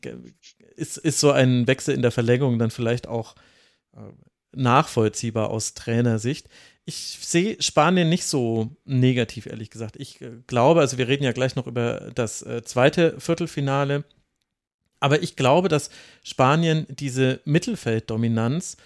ist, 0.76 0.98
ist 0.98 1.20
so 1.20 1.30
ein 1.30 1.66
Wechsel 1.66 1.94
in 1.94 2.02
der 2.02 2.10
Verlängerung 2.10 2.58
dann 2.58 2.70
vielleicht 2.70 3.06
auch 3.06 3.34
äh, 3.96 4.00
nachvollziehbar 4.52 5.50
aus 5.50 5.74
Trainersicht. 5.74 6.48
Ich 6.84 7.18
sehe 7.20 7.60
Spanien 7.60 8.08
nicht 8.08 8.24
so 8.24 8.76
negativ, 8.84 9.46
ehrlich 9.46 9.70
gesagt. 9.70 9.96
Ich 9.96 10.20
äh, 10.20 10.42
glaube, 10.46 10.80
also 10.80 10.98
wir 10.98 11.08
reden 11.08 11.24
ja 11.24 11.32
gleich 11.32 11.54
noch 11.54 11.66
über 11.66 12.10
das 12.14 12.42
äh, 12.42 12.62
zweite 12.64 13.20
Viertelfinale, 13.20 14.04
aber 15.00 15.22
ich 15.22 15.36
glaube, 15.36 15.68
dass 15.68 15.90
Spanien 16.24 16.86
diese 16.88 17.40
Mittelfelddominanz 17.44 18.76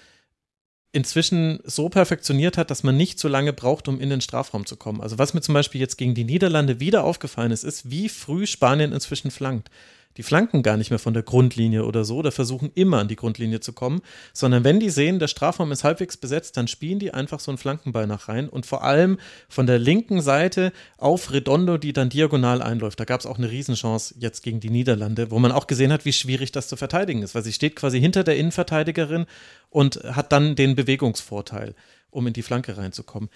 inzwischen 0.93 1.61
so 1.65 1.89
perfektioniert 1.89 2.59
hat, 2.59 2.71
dass 2.71 2.83
man 2.83 2.97
nicht 2.97 3.19
so 3.19 3.27
lange 3.27 3.53
braucht, 3.53 3.89
um 3.89 3.99
in 3.99 4.11
den 4.11 4.21
Strafraum 4.21 4.67
zu 4.67 4.77
kommen. 4.77 5.01
Also 5.01 5.19
was 5.19 5.33
mir 5.33 5.41
zum 5.41 5.55
Beispiel 5.55 5.81
jetzt 5.81 5.97
gegen 5.97 6.15
die 6.15 6.25
Niederlande 6.25 6.81
wieder 6.81 7.05
aufgefallen 7.05 7.51
ist, 7.51 7.65
ist, 7.65 7.91
wie 7.91 8.11
früh 8.11 8.47
Spanien 8.47 8.93
inzwischen 8.93 9.31
flankt. 9.31 9.71
Die 10.17 10.23
flanken 10.23 10.63
gar 10.63 10.77
nicht 10.77 10.91
mehr 10.91 10.99
von 10.99 11.15
der 11.15 11.23
Grundlinie 11.23 11.85
oder 11.85 12.05
so, 12.05 12.19
oder 12.19 12.33
versuchen 12.33 12.71
immer 12.75 12.99
an 12.99 13.09
die 13.09 13.17
Grundlinie 13.17 13.61
zu 13.61 13.73
kommen, 13.73 14.01
sondern 14.33 14.65
wenn 14.65 14.81
die 14.81 14.91
sehen, 14.91 15.19
der 15.19 15.29
Strafraum 15.29 15.73
ist 15.73 15.85
halbwegs 15.85 16.17
besetzt, 16.17 16.57
dann 16.57 16.69
spielen 16.69 16.99
die 16.99 17.15
einfach 17.15 17.41
so 17.41 17.51
einen 17.51 17.59
Flankenball 17.59 18.07
nach 18.07 18.29
rein 18.29 18.49
und 18.49 18.67
vor 18.67 18.85
allem 18.85 19.19
von 19.49 19.67
der 19.67 19.79
linken 19.79 20.21
Seite 20.21 20.73
auf 20.99 21.33
Redondo, 21.33 21.79
die 21.79 21.93
dann 21.93 22.09
diagonal 22.09 22.63
einläuft. 22.63 23.01
Da 23.01 23.05
gab 23.05 23.21
es 23.21 23.27
auch 23.27 23.39
eine 23.39 23.51
Riesenchance 23.51 24.15
jetzt 24.19 24.43
gegen 24.43 24.61
die 24.61 24.71
Niederlande, 24.71 25.31
wo 25.31 25.39
man 25.39 25.53
auch 25.53 25.67
gesehen 25.67 25.93
hat, 25.93 26.05
wie 26.05 26.13
schwierig 26.13 26.53
das 26.53 26.69
zu 26.69 26.77
verteidigen 26.77 27.23
ist, 27.23 27.35
weil 27.35 27.43
sie 27.43 27.53
steht 27.53 27.77
quasi 27.77 28.01
hinter 28.01 28.25
der 28.25 28.37
Innenverteidigerin 28.37 29.27
und 29.71 29.97
hat 30.05 30.33
dann 30.33 30.55
den 30.57 30.75
Bewegungsvorteil, 30.75 31.75
um 32.11 32.27
in 32.27 32.33
die 32.33 32.43
Flanke 32.43 32.77
reinzukommen. 32.77 33.31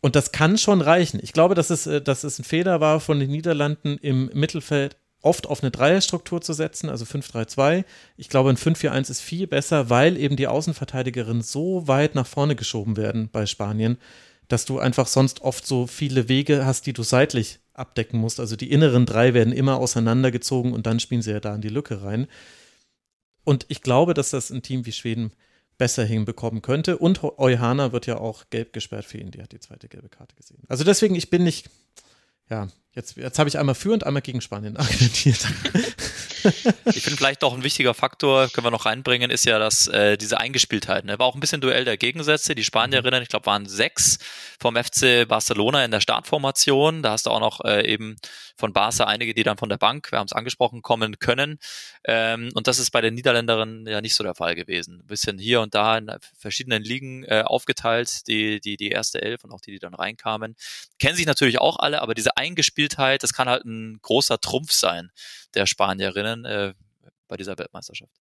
Und 0.00 0.14
das 0.14 0.30
kann 0.30 0.58
schon 0.58 0.82
reichen. 0.82 1.18
Ich 1.22 1.32
glaube, 1.32 1.54
dass 1.54 1.70
es, 1.70 1.86
äh, 1.86 2.00
dass 2.00 2.22
es 2.22 2.38
ein 2.38 2.44
Fehler 2.44 2.80
war 2.80 3.00
von 3.00 3.18
den 3.18 3.30
Niederlanden 3.30 3.98
im 3.98 4.30
Mittelfeld 4.34 4.96
oft 5.26 5.46
auf 5.46 5.62
eine 5.62 5.70
Dreierstruktur 5.70 6.40
zu 6.40 6.52
setzen, 6.52 6.88
also 6.88 7.04
5-3-2. 7.04 7.84
Ich 8.16 8.28
glaube, 8.28 8.50
ein 8.50 8.56
5-4-1 8.56 9.10
ist 9.10 9.20
viel 9.20 9.46
besser, 9.46 9.90
weil 9.90 10.16
eben 10.16 10.36
die 10.36 10.46
Außenverteidigerinnen 10.46 11.42
so 11.42 11.88
weit 11.88 12.14
nach 12.14 12.26
vorne 12.26 12.54
geschoben 12.54 12.96
werden 12.96 13.28
bei 13.30 13.44
Spanien, 13.44 13.98
dass 14.48 14.64
du 14.64 14.78
einfach 14.78 15.08
sonst 15.08 15.42
oft 15.42 15.66
so 15.66 15.88
viele 15.88 16.28
Wege 16.28 16.64
hast, 16.64 16.86
die 16.86 16.92
du 16.92 17.02
seitlich 17.02 17.58
abdecken 17.74 18.20
musst. 18.20 18.38
Also 18.38 18.54
die 18.54 18.70
inneren 18.70 19.04
drei 19.04 19.34
werden 19.34 19.52
immer 19.52 19.78
auseinandergezogen 19.78 20.72
und 20.72 20.86
dann 20.86 21.00
spielen 21.00 21.22
sie 21.22 21.32
ja 21.32 21.40
da 21.40 21.54
in 21.56 21.60
die 21.60 21.68
Lücke 21.68 22.02
rein. 22.02 22.28
Und 23.44 23.66
ich 23.68 23.82
glaube, 23.82 24.14
dass 24.14 24.30
das 24.30 24.50
ein 24.50 24.62
Team 24.62 24.86
wie 24.86 24.92
Schweden 24.92 25.32
besser 25.76 26.04
hinbekommen 26.04 26.62
könnte. 26.62 26.98
Und 26.98 27.22
Euhana 27.22 27.92
wird 27.92 28.06
ja 28.06 28.18
auch 28.18 28.44
gelb 28.50 28.72
gesperrt 28.72 29.04
für 29.04 29.18
ihn. 29.18 29.32
Die 29.32 29.42
hat 29.42 29.52
die 29.52 29.60
zweite 29.60 29.88
gelbe 29.88 30.08
Karte 30.08 30.34
gesehen. 30.36 30.62
Also 30.68 30.84
deswegen, 30.84 31.14
ich 31.16 31.30
bin 31.30 31.44
nicht, 31.44 31.68
ja, 32.50 32.68
jetzt, 32.92 33.16
jetzt 33.16 33.38
habe 33.38 33.48
ich 33.48 33.58
einmal 33.58 33.74
für 33.74 33.92
und 33.92 34.04
einmal 34.04 34.22
gegen 34.22 34.40
Spanien 34.40 34.76
argumentiert. 34.76 35.46
Ich 36.84 37.02
finde 37.02 37.16
vielleicht 37.16 37.42
noch 37.42 37.54
ein 37.54 37.62
wichtiger 37.62 37.94
Faktor, 37.94 38.48
können 38.48 38.66
wir 38.66 38.70
noch 38.70 38.86
reinbringen, 38.86 39.30
ist 39.30 39.44
ja, 39.44 39.58
dass 39.58 39.86
äh, 39.88 40.16
diese 40.16 40.38
Eingespieltheit, 40.38 41.04
ne, 41.04 41.18
war 41.18 41.26
auch 41.26 41.34
ein 41.34 41.40
bisschen 41.40 41.60
Duell 41.60 41.84
der 41.84 41.96
Gegensätze. 41.96 42.54
Die 42.54 42.64
Spanierinnen, 42.64 43.22
ich 43.22 43.28
glaube, 43.28 43.46
waren 43.46 43.66
sechs 43.66 44.18
vom 44.60 44.76
FC 44.76 45.26
Barcelona 45.28 45.84
in 45.84 45.90
der 45.90 46.00
Startformation. 46.00 47.02
Da 47.02 47.12
hast 47.12 47.26
du 47.26 47.30
auch 47.30 47.40
noch 47.40 47.64
äh, 47.64 47.86
eben 47.86 48.16
von 48.56 48.72
Barca 48.72 49.04
einige, 49.04 49.34
die 49.34 49.42
dann 49.42 49.58
von 49.58 49.68
der 49.68 49.76
Bank, 49.78 50.10
wir 50.12 50.18
haben 50.18 50.26
es 50.26 50.32
angesprochen, 50.32 50.82
kommen 50.82 51.18
können. 51.18 51.58
Ähm, 52.04 52.50
und 52.54 52.66
das 52.66 52.78
ist 52.78 52.90
bei 52.90 53.00
den 53.00 53.14
Niederländerinnen 53.14 53.86
ja 53.86 54.00
nicht 54.00 54.14
so 54.14 54.24
der 54.24 54.34
Fall 54.34 54.54
gewesen. 54.54 55.00
Ein 55.00 55.06
bisschen 55.06 55.38
hier 55.38 55.60
und 55.60 55.74
da 55.74 55.98
in 55.98 56.10
verschiedenen 56.38 56.82
Ligen 56.82 57.24
äh, 57.24 57.42
aufgeteilt, 57.44 58.26
die, 58.28 58.60
die, 58.60 58.76
die 58.76 58.90
erste 58.90 59.20
Elf 59.20 59.44
und 59.44 59.52
auch 59.52 59.60
die, 59.60 59.72
die 59.72 59.78
dann 59.78 59.94
reinkamen. 59.94 60.56
Kennen 60.98 61.16
sich 61.16 61.26
natürlich 61.26 61.60
auch 61.60 61.78
alle, 61.78 62.00
aber 62.02 62.14
diese 62.14 62.36
Eingespieltheit, 62.36 63.22
das 63.22 63.32
kann 63.32 63.48
halt 63.48 63.64
ein 63.64 63.98
großer 64.02 64.40
Trumpf 64.40 64.72
sein 64.72 65.10
der 65.56 65.66
Spanierinnen 65.66 66.44
äh, 66.44 66.74
bei 67.28 67.36
dieser 67.36 67.58
Weltmeisterschaft. 67.58 68.12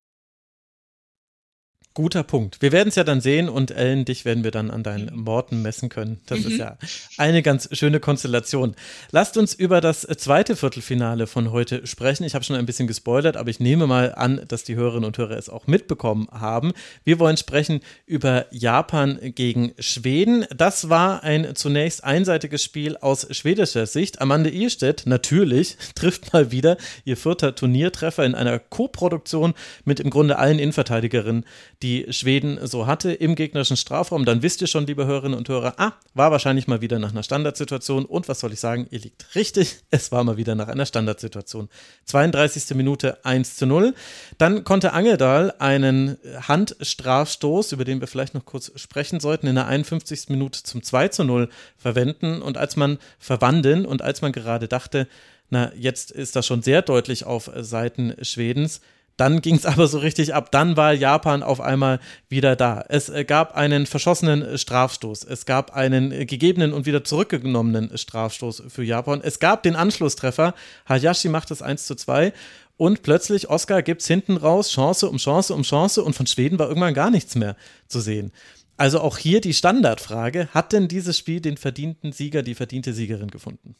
Guter 1.95 2.23
Punkt. 2.23 2.61
Wir 2.61 2.73
werden 2.73 2.89
es 2.89 2.95
ja 2.95 3.05
dann 3.05 3.21
sehen 3.21 3.47
und 3.47 3.71
Ellen, 3.71 4.03
dich 4.03 4.25
werden 4.25 4.43
wir 4.43 4.51
dann 4.51 4.69
an 4.69 4.83
deinen 4.83 5.15
Morten 5.15 5.61
messen 5.61 5.87
können. 5.87 6.19
Das 6.25 6.41
mhm. 6.41 6.51
ist 6.51 6.57
ja 6.57 6.77
eine 7.17 7.41
ganz 7.41 7.69
schöne 7.71 8.01
Konstellation. 8.01 8.75
Lasst 9.11 9.37
uns 9.37 9.53
über 9.53 9.79
das 9.79 10.01
zweite 10.01 10.57
Viertelfinale 10.57 11.25
von 11.25 11.53
heute 11.53 11.87
sprechen. 11.87 12.25
Ich 12.25 12.35
habe 12.35 12.43
schon 12.43 12.57
ein 12.57 12.65
bisschen 12.65 12.87
gespoilert, 12.87 13.37
aber 13.37 13.49
ich 13.49 13.61
nehme 13.61 13.87
mal 13.87 14.13
an, 14.13 14.41
dass 14.45 14.65
die 14.65 14.75
Hörerinnen 14.75 15.05
und 15.05 15.17
Hörer 15.17 15.37
es 15.37 15.47
auch 15.47 15.67
mitbekommen 15.67 16.27
haben. 16.33 16.73
Wir 17.05 17.17
wollen 17.17 17.37
sprechen 17.37 17.79
über 18.05 18.45
Japan 18.51 19.17
gegen 19.33 19.71
Schweden. 19.79 20.45
Das 20.53 20.89
war 20.89 21.23
ein 21.23 21.55
zunächst 21.55 22.03
einseitiges 22.03 22.61
Spiel 22.61 22.97
aus 22.97 23.25
schwedischer 23.33 23.85
Sicht. 23.85 24.19
Amanda 24.19 24.49
Ehrstedt 24.49 25.03
natürlich 25.05 25.77
trifft 25.95 26.33
mal 26.33 26.51
wieder 26.51 26.75
ihr 27.05 27.15
vierter 27.15 27.55
Turniertreffer 27.55 28.25
in 28.25 28.35
einer 28.35 28.59
Co-Produktion 28.59 29.53
mit 29.85 30.01
im 30.01 30.09
Grunde 30.09 30.37
allen 30.37 30.59
Innenverteidigerinnen, 30.59 31.45
die 31.85 32.11
Schweden 32.11 32.57
so 32.65 32.87
hatte 32.87 33.13
im 33.13 33.35
gegnerischen 33.35 33.77
Strafraum, 33.77 34.25
dann 34.25 34.41
wisst 34.41 34.59
ihr 34.59 34.65
schon, 34.65 34.87
liebe 34.87 35.05
Hörerinnen 35.05 35.37
und 35.37 35.47
Hörer, 35.47 35.75
ah, 35.77 35.93
war 36.15 36.31
wahrscheinlich 36.31 36.67
mal 36.67 36.81
wieder 36.81 36.97
nach 36.97 37.11
einer 37.11 37.21
Standardsituation. 37.21 38.05
Und 38.05 38.27
was 38.27 38.39
soll 38.39 38.53
ich 38.53 38.59
sagen, 38.59 38.87
ihr 38.89 38.97
liegt 38.97 39.35
richtig, 39.35 39.77
es 39.91 40.11
war 40.11 40.23
mal 40.23 40.35
wieder 40.35 40.55
nach 40.55 40.67
einer 40.67 40.87
Standardsituation. 40.87 41.69
32. 42.05 42.75
Minute 42.75 43.23
1 43.23 43.57
zu 43.57 43.67
0. 43.67 43.93
Dann 44.39 44.63
konnte 44.63 44.93
Angedal 44.93 45.53
einen 45.59 46.17
Handstrafstoß, 46.47 47.73
über 47.73 47.85
den 47.85 47.99
wir 47.99 48.07
vielleicht 48.07 48.33
noch 48.33 48.45
kurz 48.45 48.71
sprechen 48.77 49.19
sollten, 49.19 49.45
in 49.45 49.53
der 49.53 49.67
51. 49.67 50.29
Minute 50.29 50.63
zum 50.63 50.81
2 50.81 51.09
zu 51.09 51.23
0 51.23 51.49
verwenden. 51.77 52.41
Und 52.41 52.57
als 52.57 52.77
man 52.77 52.97
verwandeln 53.19 53.85
und 53.85 54.01
als 54.01 54.23
man 54.23 54.31
gerade 54.31 54.67
dachte, 54.67 55.07
na, 55.51 55.71
jetzt 55.75 56.09
ist 56.09 56.35
das 56.35 56.47
schon 56.47 56.63
sehr 56.63 56.81
deutlich 56.81 57.25
auf 57.25 57.51
Seiten 57.55 58.15
Schwedens, 58.23 58.81
dann 59.17 59.41
ging 59.41 59.55
es 59.55 59.65
aber 59.65 59.87
so 59.87 59.99
richtig 59.99 60.33
ab. 60.33 60.51
Dann 60.51 60.77
war 60.77 60.93
Japan 60.93 61.43
auf 61.43 61.61
einmal 61.61 61.99
wieder 62.29 62.55
da. 62.55 62.83
Es 62.87 63.09
äh, 63.09 63.23
gab 63.23 63.55
einen 63.55 63.85
verschossenen 63.85 64.41
äh, 64.41 64.57
Strafstoß. 64.57 65.23
Es 65.23 65.45
gab 65.45 65.75
einen 65.75 66.11
äh, 66.11 66.25
gegebenen 66.25 66.73
und 66.73 66.85
wieder 66.85 67.03
zurückgenommenen 67.03 67.97
Strafstoß 67.97 68.63
für 68.67 68.83
Japan. 68.83 69.21
Es 69.23 69.39
gab 69.39 69.63
den 69.63 69.75
Anschlusstreffer. 69.75 70.53
Hayashi 70.87 71.29
macht 71.29 71.51
es 71.51 71.61
1 71.61 71.85
zu 71.85 71.95
2. 71.95 72.33
Und 72.77 73.03
plötzlich, 73.03 73.49
Oscar 73.49 73.81
gibt 73.81 74.01
es 74.01 74.07
hinten 74.07 74.35
raus, 74.35 74.69
Chance 74.69 75.09
um 75.09 75.17
Chance 75.17 75.53
um 75.53 75.63
Chance. 75.63 76.03
Und 76.03 76.13
von 76.13 76.27
Schweden 76.27 76.59
war 76.59 76.67
irgendwann 76.67 76.93
gar 76.93 77.09
nichts 77.09 77.35
mehr 77.35 77.55
zu 77.87 78.01
sehen. 78.01 78.31
Also 78.77 78.99
auch 78.99 79.17
hier 79.17 79.39
die 79.39 79.53
Standardfrage: 79.53 80.49
Hat 80.53 80.73
denn 80.73 80.89
dieses 80.89 81.17
Spiel 81.17 81.39
den 81.39 81.55
verdienten 81.55 82.11
Sieger, 82.11 82.43
die 82.43 82.55
verdiente 82.55 82.93
Siegerin 82.93 83.31
gefunden? 83.31 83.75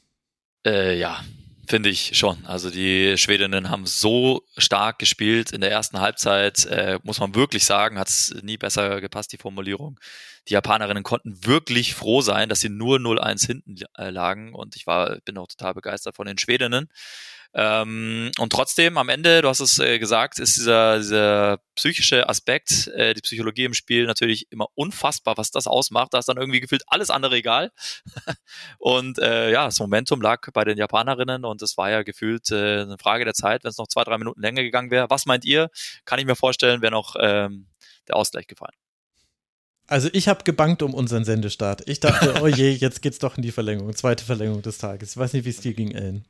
Äh, 0.66 0.98
ja, 0.98 1.20
Finde 1.68 1.90
ich 1.90 2.18
schon. 2.18 2.46
Also 2.46 2.70
die 2.70 3.18
Schwedinnen 3.18 3.70
haben 3.70 3.86
so 3.86 4.44
stark 4.58 5.00
gespielt 5.00 5.52
in 5.52 5.62
der 5.62 5.72
ersten 5.72 6.00
Halbzeit, 6.00 6.66
äh, 6.66 7.00
muss 7.04 7.20
man 7.20 7.34
wirklich 7.34 7.66
sagen, 7.66 7.98
hat 7.98 8.10
es 8.10 8.36
nie 8.44 8.58
besser 8.58 9.02
gepasst, 9.02 9.32
die 9.32 9.38
Formulierung. 9.38 10.00
Die 10.48 10.54
Japanerinnen 10.54 11.04
konnten 11.04 11.44
wirklich 11.44 11.96
froh 11.96 12.22
sein, 12.22 12.50
dass 12.50 12.60
sie 12.60 12.70
nur 12.70 13.00
0-1 13.00 13.48
hinten 13.48 13.76
äh, 13.98 14.12
lagen 14.12 14.54
und 14.54 14.76
ich 14.76 14.86
war, 14.86 15.18
bin 15.22 15.38
auch 15.38 15.48
total 15.48 15.74
begeistert 15.74 16.16
von 16.16 16.28
den 16.28 16.38
Schwedinnen. 16.38 16.88
Ähm, 17.58 18.32
und 18.38 18.52
trotzdem, 18.52 18.98
am 18.98 19.08
Ende, 19.08 19.42
du 19.42 19.48
hast 19.48 19.62
es 19.62 19.80
äh, 19.80 19.98
gesagt, 19.98 20.40
ist 20.40 20.58
dieser, 20.58 20.98
dieser 20.98 21.60
psychische 21.76 22.28
Aspekt, 22.28 22.88
äh, 22.88 23.14
die 23.14 23.22
Psychologie 23.22 23.64
im 23.64 23.74
Spiel 23.74 24.06
natürlich 24.08 24.52
immer 24.52 24.68
unfassbar, 24.76 25.38
was 25.38 25.52
das 25.52 25.66
ausmacht. 25.66 26.14
Da 26.14 26.20
ist 26.20 26.28
dann 26.28 26.36
irgendwie 26.36 26.60
gefühlt 26.60 26.84
alles 26.88 27.10
andere 27.10 27.38
egal. 27.38 27.72
und 28.78 29.20
äh, 29.20 29.52
ja, 29.52 29.66
das 29.66 29.80
Momentum 29.80 30.22
lag 30.22 30.42
bei 30.52 30.66
den 30.66 30.78
Japanerinnen 30.78 31.46
und 31.46 31.62
es 31.62 31.78
war 31.78 31.90
ja 31.90 32.04
gefühlt 32.04 32.52
äh, 32.52 32.82
eine 32.82 32.98
Frage 33.00 33.24
der 33.24 33.34
Zeit, 33.34 33.64
wenn 33.64 33.72
es 33.72 33.78
noch 33.78 33.88
zwei, 33.88 34.04
drei 34.04 34.18
Minuten 34.18 34.42
länger 34.42 34.62
gegangen 34.62 34.92
wäre. 34.92 35.10
Was 35.10 35.26
meint 35.26 35.46
ihr? 35.46 35.70
Kann 36.04 36.20
ich 36.20 36.26
mir 36.26 36.36
vorstellen, 36.36 36.82
wäre 36.82 36.92
noch 36.92 37.16
ähm, 37.18 37.68
der 38.10 38.18
Ausgleich 38.18 38.48
gefallen. 38.48 38.76
Also 39.88 40.10
ich 40.12 40.28
habe 40.28 40.44
gebankt 40.44 40.82
um 40.82 40.94
unseren 40.94 41.24
Sendestart. 41.24 41.88
Ich 41.88 42.02
dachte, 42.02 42.42
oh 42.42 42.48
je, 42.48 42.72
jetzt 42.72 43.02
geht's 43.02 43.20
doch 43.20 43.38
in 43.38 43.44
die 43.44 43.52
Verlängerung, 43.52 43.96
zweite 43.96 44.26
Verlängerung 44.26 44.62
des 44.62 44.80
Tages. 44.80 45.12
Ich 45.12 45.18
weiß 45.18 45.34
nicht, 45.34 45.46
wie 45.46 45.52
es 45.52 45.62
dir 45.62 45.74
ging, 45.74 45.92
Ellen. 45.92 46.26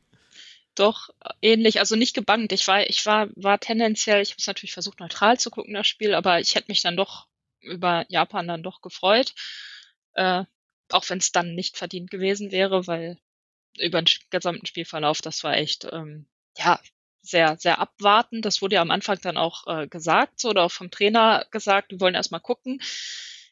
Doch, 0.76 1.10
ähnlich, 1.42 1.80
also 1.80 1.96
nicht 1.96 2.14
gebankt. 2.14 2.52
Ich 2.52 2.68
war, 2.68 2.88
ich 2.90 3.06
war, 3.06 3.30
war 3.36 3.60
tendenziell, 3.60 4.22
ich 4.22 4.32
habe 4.32 4.40
es 4.40 4.48
natürlich 4.48 4.74
versucht, 4.74 5.00
neutral 5.00 5.40
zu 5.40 5.50
gucken, 5.50 5.74
das 5.74 5.88
Spiel, 5.88 6.14
aber 6.14 6.40
ich 6.42 6.56
hätte 6.56 6.70
mich 6.70 6.82
dann 6.82 6.98
doch 6.98 7.28
über 7.62 8.06
Japan 8.10 8.48
dann 8.48 8.64
doch 8.64 8.82
gefreut. 8.82 9.34
Äh, 10.14 10.44
auch 10.92 11.10
wenn 11.10 11.18
es 11.18 11.32
dann 11.32 11.56
nicht 11.56 11.78
verdient 11.78 12.12
gewesen 12.12 12.52
wäre, 12.52 12.88
weil 12.88 13.18
über 13.80 14.02
den 14.02 14.14
gesamten 14.30 14.66
Spielverlauf, 14.66 15.22
das 15.22 15.44
war 15.44 15.56
echt, 15.56 15.88
ähm, 15.92 16.28
ja, 16.58 16.80
sehr, 17.22 17.58
sehr 17.58 17.80
abwartend. 17.80 18.46
Das 18.46 18.62
wurde 18.62 18.76
ja 18.76 18.82
am 18.82 18.92
Anfang 18.92 19.20
dann 19.22 19.38
auch 19.38 19.66
äh, 19.68 19.88
gesagt, 19.88 20.40
so, 20.40 20.50
oder 20.50 20.64
auch 20.64 20.72
vom 20.72 20.92
Trainer 20.92 21.46
gesagt, 21.52 21.92
wir 21.92 22.00
wollen 22.00 22.16
erstmal 22.16 22.42
gucken. 22.42 22.82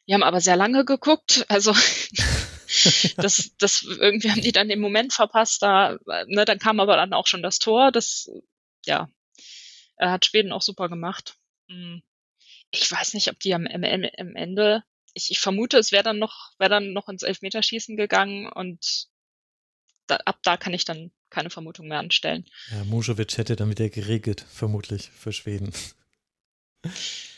Wir 0.06 0.14
haben 0.14 0.22
aber 0.22 0.40
sehr 0.40 0.56
lange 0.56 0.84
geguckt, 0.84 1.44
also 1.48 1.74
das, 3.16 3.52
das 3.58 3.82
irgendwie 3.82 4.30
haben 4.30 4.40
die 4.40 4.52
dann 4.52 4.68
den 4.68 4.80
Moment 4.80 5.12
verpasst, 5.12 5.62
da, 5.62 5.98
ne, 6.26 6.44
dann 6.44 6.58
kam 6.58 6.80
aber 6.80 6.96
dann 6.96 7.12
auch 7.12 7.26
schon 7.26 7.42
das 7.42 7.58
Tor. 7.58 7.92
Das, 7.92 8.30
ja, 8.86 9.08
er 9.96 10.10
hat 10.10 10.26
Schweden 10.26 10.52
auch 10.52 10.62
super 10.62 10.88
gemacht. 10.88 11.36
Hm. 11.68 12.02
Ich 12.70 12.90
weiß 12.90 13.14
nicht, 13.14 13.30
ob 13.30 13.38
die 13.40 13.54
am, 13.54 13.66
am, 13.66 13.84
am 13.84 14.36
Ende, 14.36 14.82
ich, 15.12 15.30
ich 15.30 15.38
vermute, 15.38 15.78
es 15.78 15.92
wäre 15.92 16.02
dann 16.02 16.18
noch, 16.18 16.52
wäre 16.58 16.70
dann 16.70 16.92
noch 16.92 17.08
ins 17.08 17.22
Elfmeterschießen 17.22 17.96
gegangen 17.96 18.48
und 18.48 19.08
da, 20.06 20.16
ab 20.16 20.40
da 20.42 20.56
kann 20.56 20.74
ich 20.74 20.84
dann 20.84 21.12
keine 21.30 21.50
Vermutung 21.50 21.88
mehr 21.88 21.98
anstellen. 21.98 22.44
Ja, 22.70 22.84
Mujovic 22.84 23.38
hätte 23.38 23.56
dann 23.56 23.70
wieder 23.70 23.88
geregelt, 23.88 24.44
vermutlich 24.48 25.10
für 25.10 25.32
Schweden. 25.32 25.72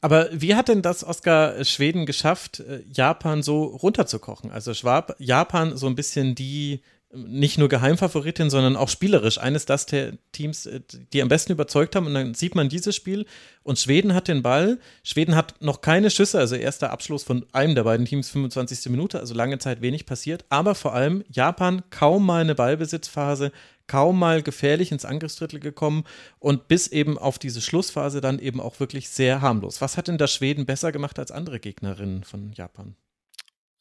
Aber 0.00 0.28
wie 0.32 0.54
hat 0.54 0.68
denn 0.68 0.82
das 0.82 1.04
Oscar 1.04 1.62
Schweden 1.64 2.06
geschafft, 2.06 2.60
äh, 2.60 2.82
Japan 2.90 3.42
so 3.42 3.64
runterzukochen? 3.64 4.50
Also 4.50 4.72
Schwab, 4.74 5.14
Japan 5.18 5.76
so 5.76 5.86
ein 5.86 5.94
bisschen 5.94 6.34
die 6.34 6.80
nicht 7.12 7.58
nur 7.58 7.68
Geheimfavoritin, 7.68 8.50
sondern 8.50 8.76
auch 8.76 8.88
spielerisch 8.88 9.38
eines 9.38 9.66
das 9.66 9.86
der 9.86 10.12
Teams, 10.32 10.66
äh, 10.66 10.80
die 11.12 11.22
am 11.22 11.28
besten 11.28 11.52
überzeugt 11.52 11.96
haben. 11.96 12.06
Und 12.06 12.14
dann 12.14 12.34
sieht 12.34 12.54
man 12.54 12.68
dieses 12.68 12.94
Spiel 12.94 13.26
und 13.62 13.78
Schweden 13.78 14.14
hat 14.14 14.28
den 14.28 14.42
Ball. 14.42 14.78
Schweden 15.02 15.34
hat 15.34 15.60
noch 15.60 15.80
keine 15.80 16.10
Schüsse, 16.10 16.38
also 16.38 16.54
erster 16.54 16.90
Abschluss 16.90 17.24
von 17.24 17.44
einem 17.52 17.74
der 17.74 17.84
beiden 17.84 18.06
Teams, 18.06 18.30
25. 18.30 18.90
Minute, 18.90 19.18
also 19.18 19.34
lange 19.34 19.58
Zeit 19.58 19.82
wenig 19.82 20.06
passiert. 20.06 20.44
Aber 20.50 20.74
vor 20.74 20.94
allem 20.94 21.24
Japan 21.28 21.82
kaum 21.90 22.24
mal 22.24 22.42
eine 22.42 22.54
Ballbesitzphase, 22.54 23.50
kaum 23.90 24.20
mal 24.20 24.40
gefährlich 24.40 24.92
ins 24.92 25.04
Angriffsdrittel 25.04 25.58
gekommen 25.58 26.04
und 26.38 26.68
bis 26.68 26.86
eben 26.86 27.18
auf 27.18 27.40
diese 27.40 27.60
Schlussphase 27.60 28.20
dann 28.20 28.38
eben 28.38 28.60
auch 28.60 28.78
wirklich 28.78 29.08
sehr 29.08 29.40
harmlos. 29.40 29.80
Was 29.80 29.96
hat 29.96 30.06
denn 30.06 30.16
das 30.16 30.32
Schweden 30.32 30.64
besser 30.64 30.92
gemacht 30.92 31.18
als 31.18 31.32
andere 31.32 31.58
Gegnerinnen 31.58 32.22
von 32.22 32.52
Japan? 32.52 32.94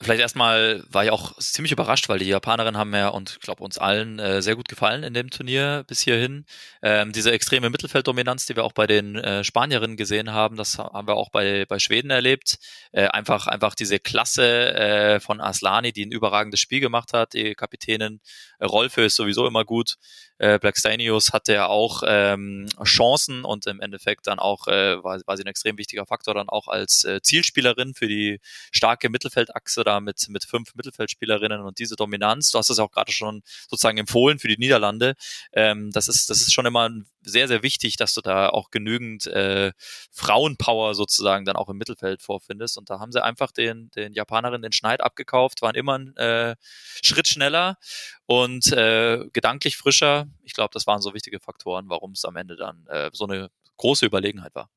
Vielleicht 0.02 0.22
erstmal 0.22 0.82
war 0.88 1.04
ich 1.04 1.12
auch 1.12 1.38
ziemlich 1.40 1.74
überrascht, 1.74 2.08
weil 2.08 2.20
die 2.20 2.26
Japanerinnen 2.26 2.78
haben 2.78 2.94
ja 2.96 3.10
und 3.10 3.32
ich 3.32 3.40
glaube 3.42 3.64
uns 3.66 3.78
allen 3.78 4.18
äh, 4.18 4.42
sehr 4.42 4.56
gut 4.56 4.70
gefallen 4.70 5.04
in 5.04 5.14
dem 5.14 5.30
Turnier 5.30 5.84
bis 5.88 6.00
hierhin. 6.00 6.46
Ähm, 6.82 7.12
diese 7.12 7.34
extreme 7.34 7.70
Mittelfelddominanz, 7.70 8.46
die 8.46 8.56
wir 8.56 8.64
auch 8.64 8.72
bei 8.72 8.88
den 8.88 9.18
äh, 9.18 9.44
Spanierinnen 9.44 9.98
gesehen 9.98 10.32
haben, 10.32 10.56
das 10.56 10.78
haben 10.78 11.06
wir 11.06 11.16
auch 11.16 11.32
bei, 11.32 11.66
bei 11.68 11.80
Schweden 11.80 12.12
erlebt. 12.12 12.60
Äh, 12.94 13.08
einfach, 13.08 13.48
einfach 13.48 13.76
diese 13.76 14.00
Klasse 14.00 14.74
äh, 14.74 15.20
von 15.20 15.42
Aslani, 15.42 15.92
die 15.92 16.06
ein 16.06 16.14
überragendes 16.14 16.62
Spiel 16.62 16.80
gemacht 16.80 17.12
hat, 17.12 17.34
die 17.34 17.54
Kapitänin. 17.54 18.22
Rolfe 18.62 19.02
ist 19.02 19.18
sowieso 19.18 19.48
immer 19.48 19.66
gut. 19.66 19.96
Äh, 20.38 20.58
Blackstenius 20.58 21.34
hatte 21.34 21.54
ja 21.54 21.68
auch 21.68 22.02
ähm, 22.08 22.68
Chancen 22.86 23.44
und 23.44 23.68
im 23.68 23.82
Endeffekt 23.82 24.28
dann 24.28 24.40
auch 24.40 24.68
äh, 24.68 25.04
war, 25.04 25.20
war 25.26 25.36
sie 25.36 25.44
ein 25.44 25.48
extrem 25.48 25.78
wichtiger 25.78 26.06
Faktor 26.06 26.34
dann 26.34 26.48
auch 26.48 26.70
als 26.70 27.04
äh, 27.04 27.22
Zielspielerin 27.22 27.94
für 27.94 28.08
die 28.08 28.40
starke 28.72 29.10
Mittelfeldachse 29.10 29.84
da 29.90 30.00
mit, 30.00 30.28
mit 30.30 30.46
fünf 30.46 30.76
Mittelfeldspielerinnen 30.76 31.62
und 31.62 31.80
diese 31.80 31.96
Dominanz, 31.96 32.52
du 32.52 32.58
hast 32.58 32.70
es 32.70 32.80
auch 32.80 32.92
gerade 32.92 33.12
schon 33.12 33.42
sozusagen 33.68 33.98
empfohlen 33.98 34.40
für 34.40 34.48
die 34.48 34.58
Niederlande, 34.58 35.16
ähm, 35.54 35.92
das 35.92 36.08
ist, 36.08 36.30
das 36.30 36.42
ist 36.42 36.54
schon 36.54 36.66
immer 36.66 36.90
sehr, 37.22 37.48
sehr 37.48 37.64
wichtig, 37.64 37.98
dass 37.98 38.14
du 38.14 38.22
da 38.22 38.50
auch 38.50 38.72
genügend 38.72 39.28
äh, 39.28 39.72
Frauenpower 40.12 40.96
sozusagen 40.96 41.46
dann 41.46 41.56
auch 41.56 41.70
im 41.70 41.78
Mittelfeld 41.78 42.22
vorfindest. 42.22 42.78
Und 42.78 42.90
da 42.90 43.00
haben 43.00 43.12
sie 43.12 43.24
einfach 43.24 43.52
den, 43.52 43.92
den 43.92 44.14
Japanerinnen 44.14 44.62
den 44.62 44.72
Schneid 44.72 45.02
abgekauft, 45.02 45.62
waren 45.62 45.76
immer 45.76 45.98
ein 45.98 46.16
äh, 46.16 46.56
Schritt 47.04 47.28
schneller 47.28 47.78
und 48.26 48.72
äh, 48.72 49.26
gedanklich 49.34 49.78
frischer. 49.78 50.28
Ich 50.44 50.54
glaube, 50.54 50.72
das 50.74 50.88
waren 50.88 51.02
so 51.02 51.14
wichtige 51.14 51.40
Faktoren, 51.40 51.90
warum 51.90 52.12
es 52.12 52.26
am 52.26 52.36
Ende 52.36 52.56
dann 52.56 52.86
äh, 52.88 53.10
so 53.14 53.26
eine 53.26 53.50
große 53.78 54.06
Überlegenheit 54.06 54.56
war. 54.56 54.70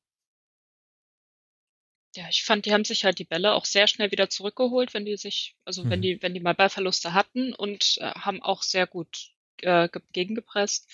Ja, 2.15 2.27
ich 2.29 2.43
fand, 2.43 2.65
die 2.65 2.73
haben 2.73 2.85
sich 2.85 3.05
halt 3.05 3.17
die 3.17 3.25
Bälle 3.25 3.53
auch 3.53 3.65
sehr 3.65 3.87
schnell 3.87 4.11
wieder 4.11 4.29
zurückgeholt, 4.29 4.93
wenn 4.93 5.05
die 5.05 5.17
sich, 5.17 5.55
also 5.65 5.83
mhm. 5.83 5.89
wenn 5.89 6.01
die, 6.01 6.21
wenn 6.21 6.33
die 6.33 6.39
mal 6.39 6.53
Ballverluste 6.53 7.13
hatten 7.13 7.53
und 7.53 7.97
äh, 7.99 8.11
haben 8.11 8.41
auch 8.41 8.61
sehr 8.61 8.85
gut 8.85 9.31
äh, 9.61 9.89
gegengepresst. 10.11 10.89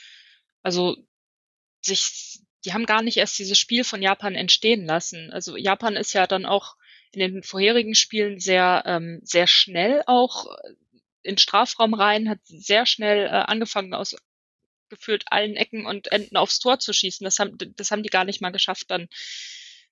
Also 0.64 0.98
sich, 1.82 2.40
die 2.64 2.74
haben 2.74 2.86
gar 2.86 3.02
nicht 3.02 3.18
erst 3.18 3.38
dieses 3.38 3.58
Spiel 3.58 3.84
von 3.84 4.02
Japan 4.02 4.36
entstehen 4.36 4.86
lassen. 4.86 5.32
Also 5.32 5.58
Japan 5.58 5.98
ist 5.98 6.14
ja 6.14 6.26
dann 6.26 6.46
auch 6.46 6.76
in 7.12 7.20
den 7.20 7.44
vorherigen 7.44 7.96
Spielen 7.96 8.40
sehr, 8.40 8.84
ähm, 8.86 9.20
sehr 9.24 9.48
schnell 9.48 10.04
auch 10.06 10.46
in 11.22 11.38
Strafraum 11.38 11.94
rein, 11.94 12.30
hat 12.30 12.40
sehr 12.46 12.86
schnell 12.86 13.26
äh, 13.26 13.30
angefangen 13.30 13.94
aus 13.94 14.16
gefühlt 14.90 15.26
allen 15.32 15.56
Ecken 15.56 15.86
und 15.86 16.12
Enden 16.12 16.38
aufs 16.38 16.60
Tor 16.60 16.80
zu 16.80 16.94
schießen. 16.94 17.24
Das 17.24 17.40
haben, 17.40 17.58
das 17.76 17.92
haben 17.92 18.04
die 18.04 18.10
gar 18.10 18.26
nicht 18.26 18.42
mal 18.42 18.52
geschafft 18.52 18.90
dann, 18.90 19.08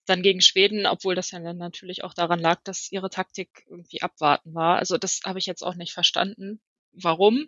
dann 0.08 0.24
gegen 0.24 0.42
Schweden, 0.42 0.86
obwohl 0.86 1.16
das 1.16 1.32
ja 1.32 1.40
dann 1.40 1.58
natürlich 1.58 2.04
auch 2.04 2.14
daran 2.14 2.40
lag, 2.40 2.62
dass 2.64 2.92
ihre 2.92 3.10
Taktik 3.10 3.66
irgendwie 3.70 4.02
abwarten 4.02 4.54
war. 4.54 4.78
Also 4.78 4.98
das 4.98 5.22
habe 5.26 5.40
ich 5.40 5.46
jetzt 5.46 5.64
auch 5.64 5.76
nicht 5.76 5.94
verstanden. 5.94 6.62
Warum? 6.94 7.48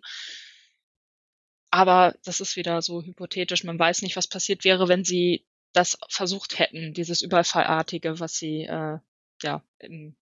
Aber 1.70 2.14
das 2.24 2.40
ist 2.40 2.56
wieder 2.56 2.82
so 2.82 3.02
hypothetisch. 3.02 3.64
Man 3.64 3.78
weiß 3.78 4.02
nicht, 4.02 4.16
was 4.16 4.28
passiert 4.28 4.64
wäre, 4.64 4.88
wenn 4.88 5.04
sie 5.04 5.44
das 5.72 5.98
versucht 6.08 6.58
hätten, 6.58 6.92
dieses 6.94 7.22
Überfallartige, 7.22 8.18
was 8.20 8.34
sie 8.34 8.62
äh, 8.64 8.98
ja 9.42 9.64
im, 9.78 10.16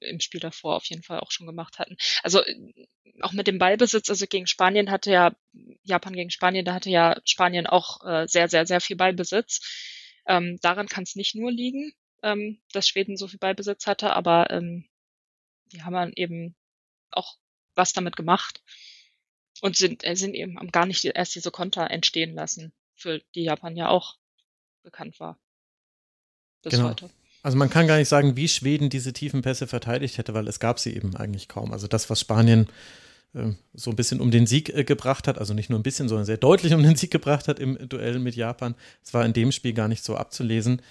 im 0.00 0.20
Spiel 0.20 0.40
davor 0.40 0.76
auf 0.76 0.86
jeden 0.86 1.02
Fall 1.02 1.20
auch 1.20 1.30
schon 1.30 1.46
gemacht 1.46 1.78
hatten. 1.78 1.96
Also 2.22 2.42
auch 3.20 3.32
mit 3.32 3.46
dem 3.46 3.58
Ballbesitz, 3.58 4.08
also 4.08 4.26
gegen 4.26 4.46
Spanien 4.46 4.90
hatte 4.90 5.10
ja, 5.12 5.32
Japan 5.82 6.14
gegen 6.14 6.30
Spanien, 6.30 6.64
da 6.64 6.74
hatte 6.74 6.90
ja 6.90 7.20
Spanien 7.24 7.66
auch 7.66 8.04
äh, 8.04 8.26
sehr, 8.26 8.48
sehr, 8.48 8.66
sehr 8.66 8.80
viel 8.80 8.96
Ballbesitz. 8.96 9.60
Ähm, 10.26 10.58
daran 10.62 10.88
kann 10.88 11.04
es 11.04 11.16
nicht 11.16 11.34
nur 11.34 11.50
liegen, 11.50 11.92
ähm, 12.22 12.60
dass 12.72 12.88
Schweden 12.88 13.16
so 13.16 13.28
viel 13.28 13.38
Ballbesitz 13.38 13.86
hatte, 13.86 14.12
aber 14.14 14.50
ähm, 14.50 14.84
die 15.72 15.82
haben 15.82 15.94
dann 15.94 16.12
eben 16.14 16.54
auch 17.10 17.36
was 17.74 17.92
damit 17.92 18.16
gemacht 18.16 18.62
und 19.60 19.76
sind, 19.76 20.04
äh, 20.04 20.16
sind 20.16 20.34
eben 20.34 20.56
gar 20.70 20.86
nicht 20.86 21.04
erst 21.04 21.34
diese 21.34 21.50
Konter 21.50 21.90
entstehen 21.90 22.34
lassen, 22.34 22.72
für 22.94 23.20
die 23.34 23.44
Japan 23.44 23.76
ja 23.76 23.88
auch 23.88 24.16
bekannt 24.82 25.20
war. 25.20 25.38
Bis 26.62 26.72
genau. 26.72 26.90
heute. 26.90 27.10
Also 27.42 27.56
man 27.56 27.70
kann 27.70 27.86
gar 27.86 27.96
nicht 27.96 28.08
sagen, 28.08 28.36
wie 28.36 28.48
Schweden 28.48 28.90
diese 28.90 29.12
tiefen 29.12 29.40
Pässe 29.40 29.66
verteidigt 29.66 30.18
hätte, 30.18 30.34
weil 30.34 30.46
es 30.46 30.60
gab 30.60 30.78
sie 30.78 30.94
eben 30.94 31.16
eigentlich 31.16 31.48
kaum. 31.48 31.72
Also 31.72 31.86
das, 31.86 32.10
was 32.10 32.20
Spanien 32.20 32.68
so 33.74 33.90
ein 33.90 33.96
bisschen 33.96 34.20
um 34.20 34.30
den 34.30 34.46
Sieg 34.46 34.70
äh, 34.70 34.84
gebracht 34.84 35.28
hat, 35.28 35.38
also 35.38 35.54
nicht 35.54 35.70
nur 35.70 35.78
ein 35.78 35.84
bisschen, 35.84 36.08
sondern 36.08 36.26
sehr 36.26 36.36
deutlich 36.36 36.74
um 36.74 36.82
den 36.82 36.96
Sieg 36.96 37.10
gebracht 37.10 37.48
hat 37.48 37.58
im 37.58 37.78
Duell 37.88 38.18
mit 38.18 38.34
Japan, 38.34 38.74
das 39.02 39.14
war 39.14 39.24
in 39.24 39.32
dem 39.32 39.52
Spiel 39.52 39.72
gar 39.72 39.88
nicht 39.88 40.04
so 40.04 40.16
abzulesen. 40.16 40.82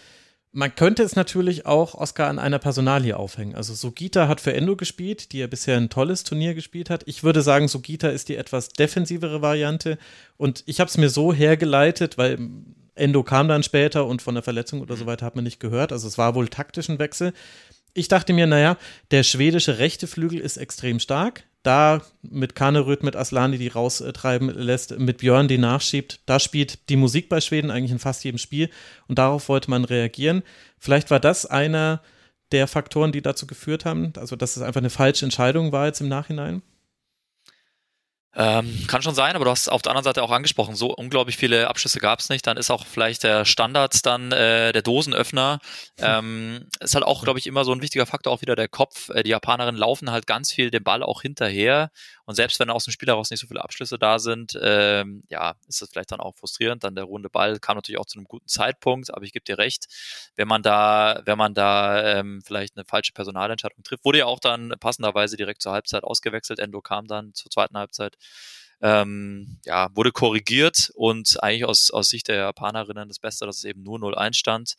Man 0.52 0.74
könnte 0.74 1.04
es 1.04 1.16
natürlich 1.16 1.68
auch 1.68 1.94
Oscar 1.94 2.28
an 2.28 2.40
einer 2.40 2.58
Personalie 2.58 3.16
aufhängen. 3.16 3.54
Also 3.54 3.76
Sugita 3.76 4.28
hat 4.28 4.42
für 4.42 4.54
Endo 4.54 4.76
gespielt, 4.76 5.32
die 5.32 5.40
ja 5.40 5.48
bisher 5.48 5.78
ein 5.78 5.92
tolles 5.92 6.24
Turnier 6.24 6.56
gespielt 6.56 6.90
hat. 6.90 7.04
Ich 7.06 7.24
würde 7.24 7.44
sagen, 7.44 7.68
Sugita 7.68 8.08
ist 8.08 8.30
die 8.30 8.36
etwas 8.36 8.70
defensivere 8.70 9.44
Variante. 9.44 10.00
Und 10.38 10.64
ich 10.66 10.80
habe 10.80 10.90
es 10.90 10.98
mir 10.98 11.10
so 11.10 11.34
hergeleitet, 11.34 12.18
weil 12.18 12.40
Endo 12.96 13.22
kam 13.22 13.48
dann 13.48 13.62
später 13.62 14.08
und 14.08 14.24
von 14.24 14.34
der 14.34 14.42
Verletzung 14.42 14.82
oder 14.82 14.96
so 14.96 15.06
weiter 15.06 15.24
hat 15.24 15.36
man 15.36 15.44
nicht 15.44 15.60
gehört. 15.60 15.92
Also 15.92 16.08
es 16.08 16.18
war 16.18 16.34
wohl 16.34 16.48
taktischen 16.48 16.98
Wechsel. 16.98 17.34
Ich 17.94 18.08
dachte 18.08 18.34
mir, 18.34 18.48
naja, 18.48 18.78
der 19.12 19.22
schwedische 19.22 19.78
rechte 19.78 20.08
Flügel 20.08 20.40
ist 20.40 20.58
extrem 20.58 21.00
stark 21.00 21.44
da 21.64 22.02
mit 22.22 22.56
Kaneröd, 22.56 23.04
mit 23.04 23.16
Aslani, 23.16 23.58
die 23.58 23.68
raustreiben 23.68 24.50
lässt, 24.50 24.98
mit 24.98 25.18
Björn, 25.18 25.48
die 25.48 25.58
nachschiebt, 25.58 26.22
da 26.26 26.40
spielt 26.40 26.90
die 26.90 26.96
Musik 26.96 27.28
bei 27.28 27.42
Schweden 27.42 27.72
eigentlich 27.72 27.92
in 27.92 28.00
fast 28.00 28.24
jedem 28.24 28.38
Spiel 28.38 28.70
und 29.08 29.20
darauf 29.20 29.50
wollte 29.50 29.70
man 29.70 29.84
reagieren. 29.84 30.44
Vielleicht 30.78 31.12
war 31.12 31.20
das 31.20 31.46
einer 31.46 32.02
der 32.52 32.68
Faktoren, 32.68 33.12
die 33.12 33.22
dazu 33.22 33.46
geführt 33.46 33.86
haben, 33.86 34.14
also 34.18 34.36
dass 34.36 34.58
es 34.58 34.64
einfach 34.64 34.82
eine 34.82 34.90
falsche 34.90 35.26
Entscheidung 35.26 35.72
war 35.72 35.88
jetzt 35.88 36.02
im 36.02 36.08
Nachhinein? 36.08 36.62
Ähm, 38.36 38.86
kann 38.88 39.02
schon 39.02 39.16
sein, 39.16 39.36
aber 39.36 39.46
du 39.46 39.52
hast 39.52 39.70
auf 39.70 39.82
der 39.82 39.92
anderen 39.92 40.04
Seite 40.04 40.22
auch 40.22 40.32
angesprochen, 40.32 40.76
so 40.76 40.94
unglaublich 40.94 41.36
viele 41.36 41.68
Abschlüsse 41.68 42.00
gab 42.00 42.20
es 42.20 42.30
nicht. 42.30 42.46
Dann 42.46 42.58
ist 42.58 42.70
auch 42.70 42.86
vielleicht 42.86 43.24
der 43.24 43.44
Standard 43.44 44.06
dann 44.06 44.32
äh, 44.32 44.72
der 44.72 44.84
Dosenöffner. 44.84 45.60
Ähm, 45.98 46.68
ist 46.80 46.94
halt 46.94 47.06
auch, 47.06 47.24
glaube 47.24 47.40
ich, 47.40 47.48
immer 47.48 47.66
so 47.66 47.72
ein 47.74 47.82
wichtiger 47.82 48.06
Faktor, 48.06 48.32
auch 48.32 48.42
wieder 48.42 48.56
der 48.56 48.68
Kopf. 48.68 49.10
Äh, 49.10 49.24
die 49.24 49.32
Japanerinnen 49.32 49.80
laufen 49.80 50.12
halt 50.12 50.28
ganz 50.28 50.52
viel 50.52 50.70
den 50.70 50.84
Ball 50.84 51.02
auch 51.02 51.24
hinterher. 51.24 51.90
Und 52.30 52.36
selbst 52.36 52.60
wenn 52.60 52.70
aus 52.70 52.84
dem 52.84 52.92
Spiel 52.92 53.08
heraus 53.08 53.32
nicht 53.32 53.40
so 53.40 53.48
viele 53.48 53.64
Abschlüsse 53.64 53.98
da 53.98 54.20
sind, 54.20 54.56
ähm, 54.62 55.24
ja, 55.30 55.56
ist 55.68 55.82
das 55.82 55.90
vielleicht 55.90 56.12
dann 56.12 56.20
auch 56.20 56.36
frustrierend. 56.36 56.84
Dann 56.84 56.94
der 56.94 57.06
runde 57.06 57.28
Ball 57.28 57.58
kam 57.58 57.76
natürlich 57.76 57.98
auch 57.98 58.06
zu 58.06 58.20
einem 58.20 58.28
guten 58.28 58.48
Zeitpunkt, 58.48 59.12
aber 59.12 59.26
ich 59.26 59.34
gebe 59.34 59.44
dir 59.44 59.58
recht, 59.58 59.88
wenn 60.36 60.48
man 60.48 60.62
da, 60.62 61.24
wenn 61.26 61.40
man 61.40 61.56
da 61.56 62.20
ähm, 62.20 62.44
vielleicht 62.46 62.78
eine 62.78 62.86
falsche 62.86 63.14
Personalentscheidung 63.14 63.84
trifft, 63.84 64.06
wurde 64.06 64.20
ja 64.20 64.26
auch 64.28 64.40
dann 64.40 64.76
passenderweise 64.80 65.38
direkt 65.38 65.64
zur 65.64 65.72
Halbzeit 65.72 66.04
ausgewechselt. 66.04 66.60
Endo 66.60 66.82
kam 66.82 67.08
dann 67.08 67.34
zur 67.34 67.50
zweiten 67.50 67.76
Halbzeit 67.76 68.16
ähm, 68.80 69.58
ja, 69.66 69.88
wurde 69.96 70.12
korrigiert 70.12 70.92
und 70.94 71.42
eigentlich 71.42 71.66
aus, 71.66 71.90
aus 71.90 72.10
Sicht 72.10 72.28
der 72.28 72.36
Japanerinnen 72.36 73.08
das 73.08 73.18
Beste, 73.18 73.48
dass 73.48 73.58
es 73.58 73.64
eben 73.64 73.82
nur 73.82 73.98
0-1 73.98 74.36
stand. 74.36 74.76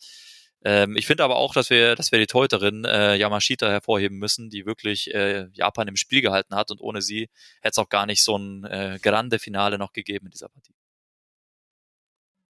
Ähm, 0.63 0.95
ich 0.95 1.07
finde 1.07 1.23
aber 1.23 1.37
auch, 1.37 1.53
dass 1.53 1.69
wir, 1.69 1.95
dass 1.95 2.11
wir 2.11 2.19
die 2.19 2.27
Teuterin 2.27 2.85
äh, 2.85 3.15
Yamashita 3.15 3.67
hervorheben 3.69 4.17
müssen, 4.17 4.49
die 4.49 4.65
wirklich 4.65 5.13
äh, 5.13 5.47
Japan 5.53 5.87
im 5.87 5.95
Spiel 5.95 6.21
gehalten 6.21 6.55
hat 6.55 6.71
und 6.71 6.81
ohne 6.81 7.01
sie 7.01 7.29
hätte 7.61 7.71
es 7.71 7.77
auch 7.77 7.89
gar 7.89 8.05
nicht 8.05 8.23
so 8.23 8.37
ein 8.37 8.63
äh, 8.65 8.99
grande 9.01 9.39
Finale 9.39 9.77
noch 9.77 9.93
gegeben 9.93 10.27
in 10.27 10.31
dieser 10.31 10.49
Partie. 10.49 10.75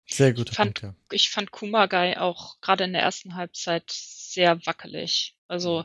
Sehr 0.06 0.32
gut. 0.32 0.50
Ich 0.50 0.56
fand, 0.56 0.80
Punkt, 0.80 0.96
ja. 0.96 1.14
ich 1.14 1.28
fand 1.28 1.50
Kumagai 1.50 2.16
auch 2.18 2.60
gerade 2.60 2.84
in 2.84 2.94
der 2.94 3.02
ersten 3.02 3.34
Halbzeit 3.34 3.90
sehr 3.90 4.64
wackelig. 4.64 5.36
Also 5.48 5.84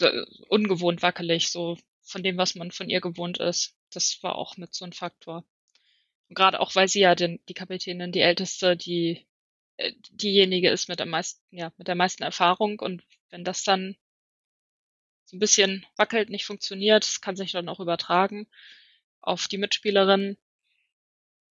mhm. 0.00 0.26
ungewohnt 0.48 1.02
wackelig, 1.02 1.48
so 1.48 1.78
von 2.02 2.22
dem, 2.22 2.36
was 2.36 2.54
man 2.54 2.70
von 2.72 2.90
ihr 2.90 3.00
gewohnt 3.00 3.38
ist 3.38 3.74
das 3.94 4.22
war 4.22 4.36
auch 4.36 4.56
mit 4.56 4.74
so 4.74 4.84
ein 4.84 4.92
Faktor. 4.92 5.44
Und 6.28 6.34
gerade 6.34 6.60
auch, 6.60 6.74
weil 6.74 6.88
sie 6.88 7.00
ja 7.00 7.14
den, 7.14 7.40
die 7.48 7.54
Kapitänin, 7.54 8.12
die 8.12 8.20
älteste, 8.20 8.76
die 8.76 9.26
diejenige 10.10 10.70
ist 10.70 10.88
mit 10.88 10.98
der 10.98 11.06
meisten, 11.06 11.40
ja, 11.50 11.72
mit 11.76 11.88
der 11.88 11.94
meisten 11.94 12.22
Erfahrung 12.22 12.78
und 12.78 13.02
wenn 13.30 13.44
das 13.44 13.64
dann 13.64 13.96
so 15.24 15.36
ein 15.36 15.40
bisschen 15.40 15.86
wackelt, 15.96 16.30
nicht 16.30 16.44
funktioniert, 16.44 17.04
das 17.04 17.20
kann 17.20 17.36
sich 17.36 17.52
dann 17.52 17.68
auch 17.68 17.80
übertragen 17.80 18.46
auf 19.20 19.48
die 19.48 19.58
Mitspielerin. 19.58 20.36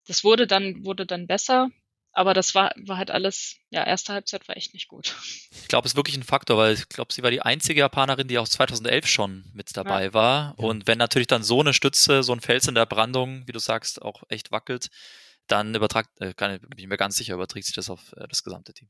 Das 0.08 0.24
wurde 0.24 0.48
dann, 0.48 0.86
wurde 0.86 1.06
dann 1.06 1.28
besser, 1.28 1.70
aber 2.12 2.34
das 2.34 2.56
war, 2.56 2.74
war 2.76 2.98
halt 2.98 3.12
alles, 3.12 3.58
ja, 3.70 3.86
erste 3.86 4.14
Halbzeit 4.14 4.48
war 4.48 4.58
echt 4.58 4.74
nicht 4.74 4.88
gut. 4.88 5.16
Ich 5.52 5.68
glaube, 5.68 5.86
es 5.86 5.94
ist 5.94 5.98
wirklich 5.98 6.18
ein 6.18 6.24
Faktor, 6.24 6.58
weil 6.58 6.74
ich 6.74 6.90
glaube, 6.90 7.14
sie 7.14 7.22
war 7.22 7.32
die 7.32 7.42
einzige 7.42 7.82
Japanerin, 7.82 8.28
die 8.28 8.40
auch 8.40 8.48
2011 8.48 9.08
schon 9.08 9.46
mit 9.54 9.78
dabei 9.78 10.06
ja. 10.06 10.14
war. 10.14 10.54
Und 10.58 10.88
wenn 10.88 10.98
natürlich 10.98 11.28
dann 11.28 11.44
so 11.44 11.60
eine 11.60 11.74
Stütze, 11.74 12.24
so 12.24 12.34
ein 12.34 12.42
Fels 12.42 12.68
in 12.68 12.76
der 12.76 12.88
Brandung, 12.88 13.48
wie 13.48 13.52
du 13.52 13.60
sagst, 13.60 14.02
auch 14.02 14.24
echt 14.30 14.52
wackelt, 14.52 14.90
dann 15.52 15.76
übertragt, 15.76 16.10
äh, 16.20 16.34
kann, 16.34 16.60
bin 16.60 16.90
mir 16.90 16.98
ganz 16.98 17.18
sicher, 17.18 17.34
überträgt 17.34 17.66
sich 17.66 17.76
das 17.76 17.90
auf 17.90 18.14
äh, 18.18 18.28
das 18.28 18.44
gesamte 18.44 18.74
Team. 18.74 18.90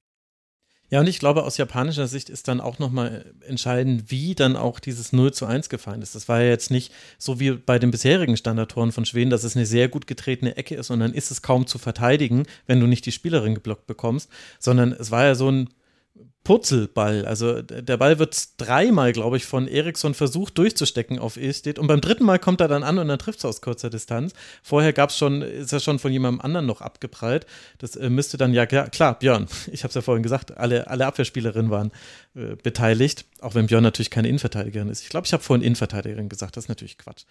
Ja, 0.92 1.02
und 1.02 1.08
ich 1.08 1.20
glaube, 1.20 1.44
aus 1.44 1.58
japanischer 1.58 2.08
Sicht 2.08 2.30
ist 2.30 2.48
dann 2.48 2.60
auch 2.60 2.80
nochmal 2.80 3.32
entscheidend, 3.46 4.10
wie 4.10 4.34
dann 4.34 4.56
auch 4.56 4.80
dieses 4.80 5.14
0 5.14 5.32
zu 5.34 5.46
1 5.46 5.70
gefallen 5.70 6.02
ist. 6.02 6.16
Das 6.16 6.28
war 6.28 6.42
ja 6.42 6.50
jetzt 6.50 6.72
nicht 6.72 6.92
so 7.20 7.40
wie 7.40 7.52
bei 7.52 7.78
den 7.78 7.92
bisherigen 7.92 8.38
Standardtoren 8.38 8.92
von 8.92 9.06
Schweden, 9.06 9.30
dass 9.30 9.44
es 9.44 9.56
eine 9.56 9.68
sehr 9.68 9.88
gut 9.88 10.08
getretene 10.08 10.58
Ecke 10.58 10.74
ist 10.76 10.90
und 10.90 11.00
dann 11.00 11.14
ist 11.14 11.30
es 11.30 11.44
kaum 11.44 11.68
zu 11.68 11.78
verteidigen, 11.78 12.48
wenn 12.66 12.80
du 12.80 12.88
nicht 12.88 13.06
die 13.06 13.12
Spielerin 13.12 13.54
geblockt 13.54 13.86
bekommst, 13.86 14.32
sondern 14.58 14.92
es 14.92 15.12
war 15.12 15.26
ja 15.26 15.36
so 15.36 15.52
ein 15.52 15.70
Purzelball. 16.44 17.26
Also 17.26 17.62
der 17.62 17.98
Ball 17.98 18.18
wird 18.18 18.36
dreimal, 18.58 19.12
glaube 19.14 19.38
ich, 19.38 19.46
von 19.46 19.68
Eriksson 19.68 20.14
versucht 20.14 20.58
durchzustecken 20.58 21.20
auf 21.20 21.38
Ilstedt 21.38 21.78
und 21.78 21.88
beim 21.88 22.02
dritten 22.02 22.24
Mal 22.24 22.40
kommt 22.40 22.60
er 22.62 22.68
dann 22.68 22.82
an 22.82 22.98
und 22.98 23.08
dann 23.08 23.20
trifft 23.20 23.40
es 23.40 23.46
aus 23.46 23.62
kurzer 23.62 23.90
Distanz. 23.90 24.34
Vorher 24.64 24.92
gab 24.92 25.12
es 25.12 25.18
schon, 25.18 25.42
ist 25.44 25.74
er 25.74 25.80
schon 25.80 26.00
von 26.00 26.12
jemandem 26.12 26.42
anderen 26.42 26.66
noch 26.66 26.82
abgeprallt. 26.82 27.46
Das 27.78 27.96
äh, 27.96 28.10
müsste 28.10 28.38
dann 28.38 28.54
ja, 28.54 28.66
klar, 28.66 29.20
Björn, 29.20 29.48
ich 29.72 29.84
habe 29.84 29.90
es 29.90 29.96
ja 29.96 30.02
vorhin 30.02 30.24
gesagt, 30.24 30.58
alle, 30.58 30.88
alle 30.88 31.06
Abwehrspielerinnen 31.06 31.70
waren 31.70 31.92
äh, 32.36 32.56
beteiligt, 32.56 33.26
auch 33.42 33.54
wenn 33.54 33.68
Björn 33.68 33.84
natürlich 33.84 34.10
keine 34.10 34.28
Innenverteidigerin 34.28 34.90
ist. 34.90 35.04
Ich 35.04 35.10
glaube, 35.10 35.28
ich 35.28 35.34
habe 35.34 35.44
vorhin 35.44 35.64
Innenverteidigerin 35.64 36.30
gesagt, 36.30 36.58
das 36.58 36.66
ist 36.66 36.70
natürlich 36.70 36.98
Quatsch. 36.98 37.26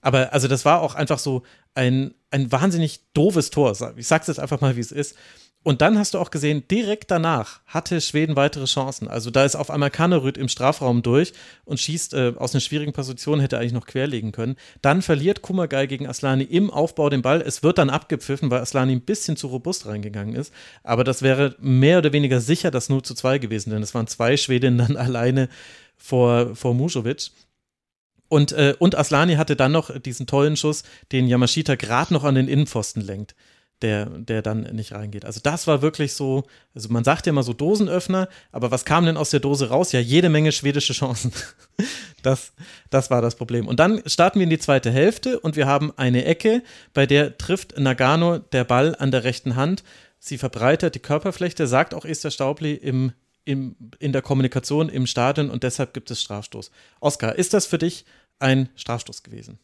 Aber 0.00 0.32
also 0.32 0.46
das 0.46 0.64
war 0.64 0.82
auch 0.82 0.94
einfach 0.94 1.18
so 1.18 1.42
ein, 1.74 2.14
ein 2.30 2.52
wahnsinnig 2.52 3.00
doofes 3.14 3.50
Tor. 3.50 3.76
Ich 3.96 4.06
sag's 4.06 4.26
jetzt 4.26 4.40
einfach 4.40 4.60
mal, 4.60 4.76
wie 4.76 4.80
es 4.80 4.92
ist. 4.92 5.16
Und 5.64 5.82
dann 5.82 5.98
hast 5.98 6.14
du 6.14 6.18
auch 6.18 6.30
gesehen, 6.30 6.62
direkt 6.70 7.10
danach 7.10 7.60
hatte 7.66 8.00
Schweden 8.00 8.36
weitere 8.36 8.64
Chancen. 8.66 9.08
Also 9.08 9.30
da 9.30 9.44
ist 9.44 9.56
auf 9.56 9.70
einmal 9.70 9.90
Kannerüt 9.90 10.38
im 10.38 10.48
Strafraum 10.48 11.02
durch 11.02 11.32
und 11.64 11.80
schießt 11.80 12.14
äh, 12.14 12.32
aus 12.36 12.54
einer 12.54 12.60
schwierigen 12.60 12.92
Position, 12.92 13.40
hätte 13.40 13.58
eigentlich 13.58 13.72
noch 13.72 13.86
querlegen 13.86 14.30
können. 14.30 14.56
Dann 14.82 15.02
verliert 15.02 15.42
Kummergei 15.42 15.86
gegen 15.86 16.06
Aslani 16.06 16.44
im 16.44 16.70
Aufbau 16.70 17.10
den 17.10 17.22
Ball. 17.22 17.42
Es 17.42 17.62
wird 17.64 17.78
dann 17.78 17.90
abgepfiffen, 17.90 18.50
weil 18.50 18.60
Aslani 18.60 18.92
ein 18.92 19.00
bisschen 19.00 19.36
zu 19.36 19.48
robust 19.48 19.86
reingegangen 19.86 20.36
ist. 20.36 20.54
Aber 20.84 21.02
das 21.02 21.22
wäre 21.22 21.56
mehr 21.60 21.98
oder 21.98 22.12
weniger 22.12 22.40
sicher 22.40 22.70
das 22.70 22.88
0 22.88 23.02
zu 23.02 23.14
2 23.14 23.38
gewesen, 23.38 23.70
denn 23.70 23.82
es 23.82 23.94
waren 23.94 24.06
zwei 24.06 24.36
Schwedinnen 24.36 24.78
dann 24.78 24.96
alleine 24.96 25.48
vor, 25.96 26.54
vor 26.54 26.72
Musovic. 26.72 27.30
Und, 28.28 28.52
äh, 28.52 28.74
und 28.78 28.96
Aslani 28.96 29.34
hatte 29.34 29.56
dann 29.56 29.72
noch 29.72 29.98
diesen 29.98 30.26
tollen 30.26 30.56
Schuss, 30.56 30.84
den 31.10 31.26
Yamashita 31.26 31.74
gerade 31.74 32.14
noch 32.14 32.24
an 32.24 32.36
den 32.36 32.46
Innenpfosten 32.46 33.02
lenkt 33.02 33.34
der, 33.82 34.06
der 34.06 34.42
dann 34.42 34.62
nicht 34.74 34.92
reingeht. 34.92 35.24
Also 35.24 35.40
das 35.42 35.66
war 35.66 35.82
wirklich 35.82 36.14
so, 36.14 36.44
also 36.74 36.88
man 36.88 37.04
sagt 37.04 37.26
ja 37.26 37.30
immer 37.30 37.42
so 37.42 37.52
Dosenöffner, 37.52 38.28
aber 38.50 38.70
was 38.70 38.84
kam 38.84 39.06
denn 39.06 39.16
aus 39.16 39.30
der 39.30 39.40
Dose 39.40 39.68
raus? 39.68 39.92
Ja, 39.92 40.00
jede 40.00 40.28
Menge 40.28 40.52
schwedische 40.52 40.92
Chancen. 40.92 41.32
Das, 42.24 42.52
das 42.90 43.10
war 43.12 43.22
das 43.22 43.36
Problem. 43.36 43.68
Und 43.68 43.78
dann 43.78 44.02
starten 44.06 44.40
wir 44.40 44.44
in 44.44 44.50
die 44.50 44.58
zweite 44.58 44.90
Hälfte 44.90 45.38
und 45.38 45.54
wir 45.54 45.68
haben 45.68 45.92
eine 45.96 46.24
Ecke, 46.24 46.64
bei 46.92 47.06
der 47.06 47.38
trifft 47.38 47.78
Nagano 47.78 48.38
der 48.38 48.64
Ball 48.64 48.96
an 48.98 49.12
der 49.12 49.22
rechten 49.22 49.54
Hand. 49.54 49.84
Sie 50.18 50.36
verbreitert 50.36 50.96
die 50.96 50.98
Körperflechte, 50.98 51.68
sagt 51.68 51.94
auch 51.94 52.04
Esther 52.04 52.32
Staubli 52.32 52.74
im, 52.74 53.12
im, 53.44 53.76
in 54.00 54.12
der 54.12 54.20
Kommunikation 54.20 54.88
im 54.88 55.06
Stadion 55.06 55.48
und 55.48 55.62
deshalb 55.62 55.94
gibt 55.94 56.10
es 56.10 56.20
Strafstoß. 56.20 56.72
Oskar, 56.98 57.36
ist 57.36 57.54
das 57.54 57.66
für 57.66 57.78
dich 57.78 58.04
ein 58.40 58.68
Strafstoß 58.74 59.22
gewesen? 59.22 59.60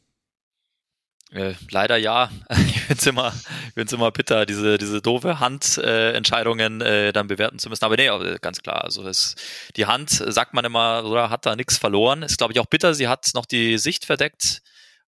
Äh, 1.34 1.54
leider 1.70 1.96
ja. 1.96 2.30
Ich 2.66 2.80
finde 2.82 3.00
es 3.00 3.06
immer, 3.06 3.34
immer 3.74 4.10
bitter, 4.12 4.46
diese, 4.46 4.78
diese 4.78 5.00
doofe 5.00 5.40
Handentscheidungen 5.40 6.80
äh, 6.80 7.08
äh, 7.08 7.12
dann 7.12 7.26
bewerten 7.26 7.58
zu 7.58 7.68
müssen. 7.68 7.84
Aber 7.84 7.96
nee, 7.96 8.08
ganz 8.40 8.60
klar. 8.60 8.84
Also 8.84 9.06
es, 9.08 9.34
die 9.76 9.86
Hand, 9.86 10.10
sagt 10.10 10.54
man 10.54 10.64
immer, 10.64 11.04
oder 11.04 11.30
hat 11.30 11.46
da 11.46 11.56
nichts 11.56 11.78
verloren. 11.78 12.22
Ist, 12.22 12.38
glaube 12.38 12.52
ich, 12.52 12.60
auch 12.60 12.66
bitter. 12.66 12.94
Sie 12.94 13.08
hat 13.08 13.30
noch 13.34 13.46
die 13.46 13.78
Sicht 13.78 14.04
verdeckt. 14.04 14.60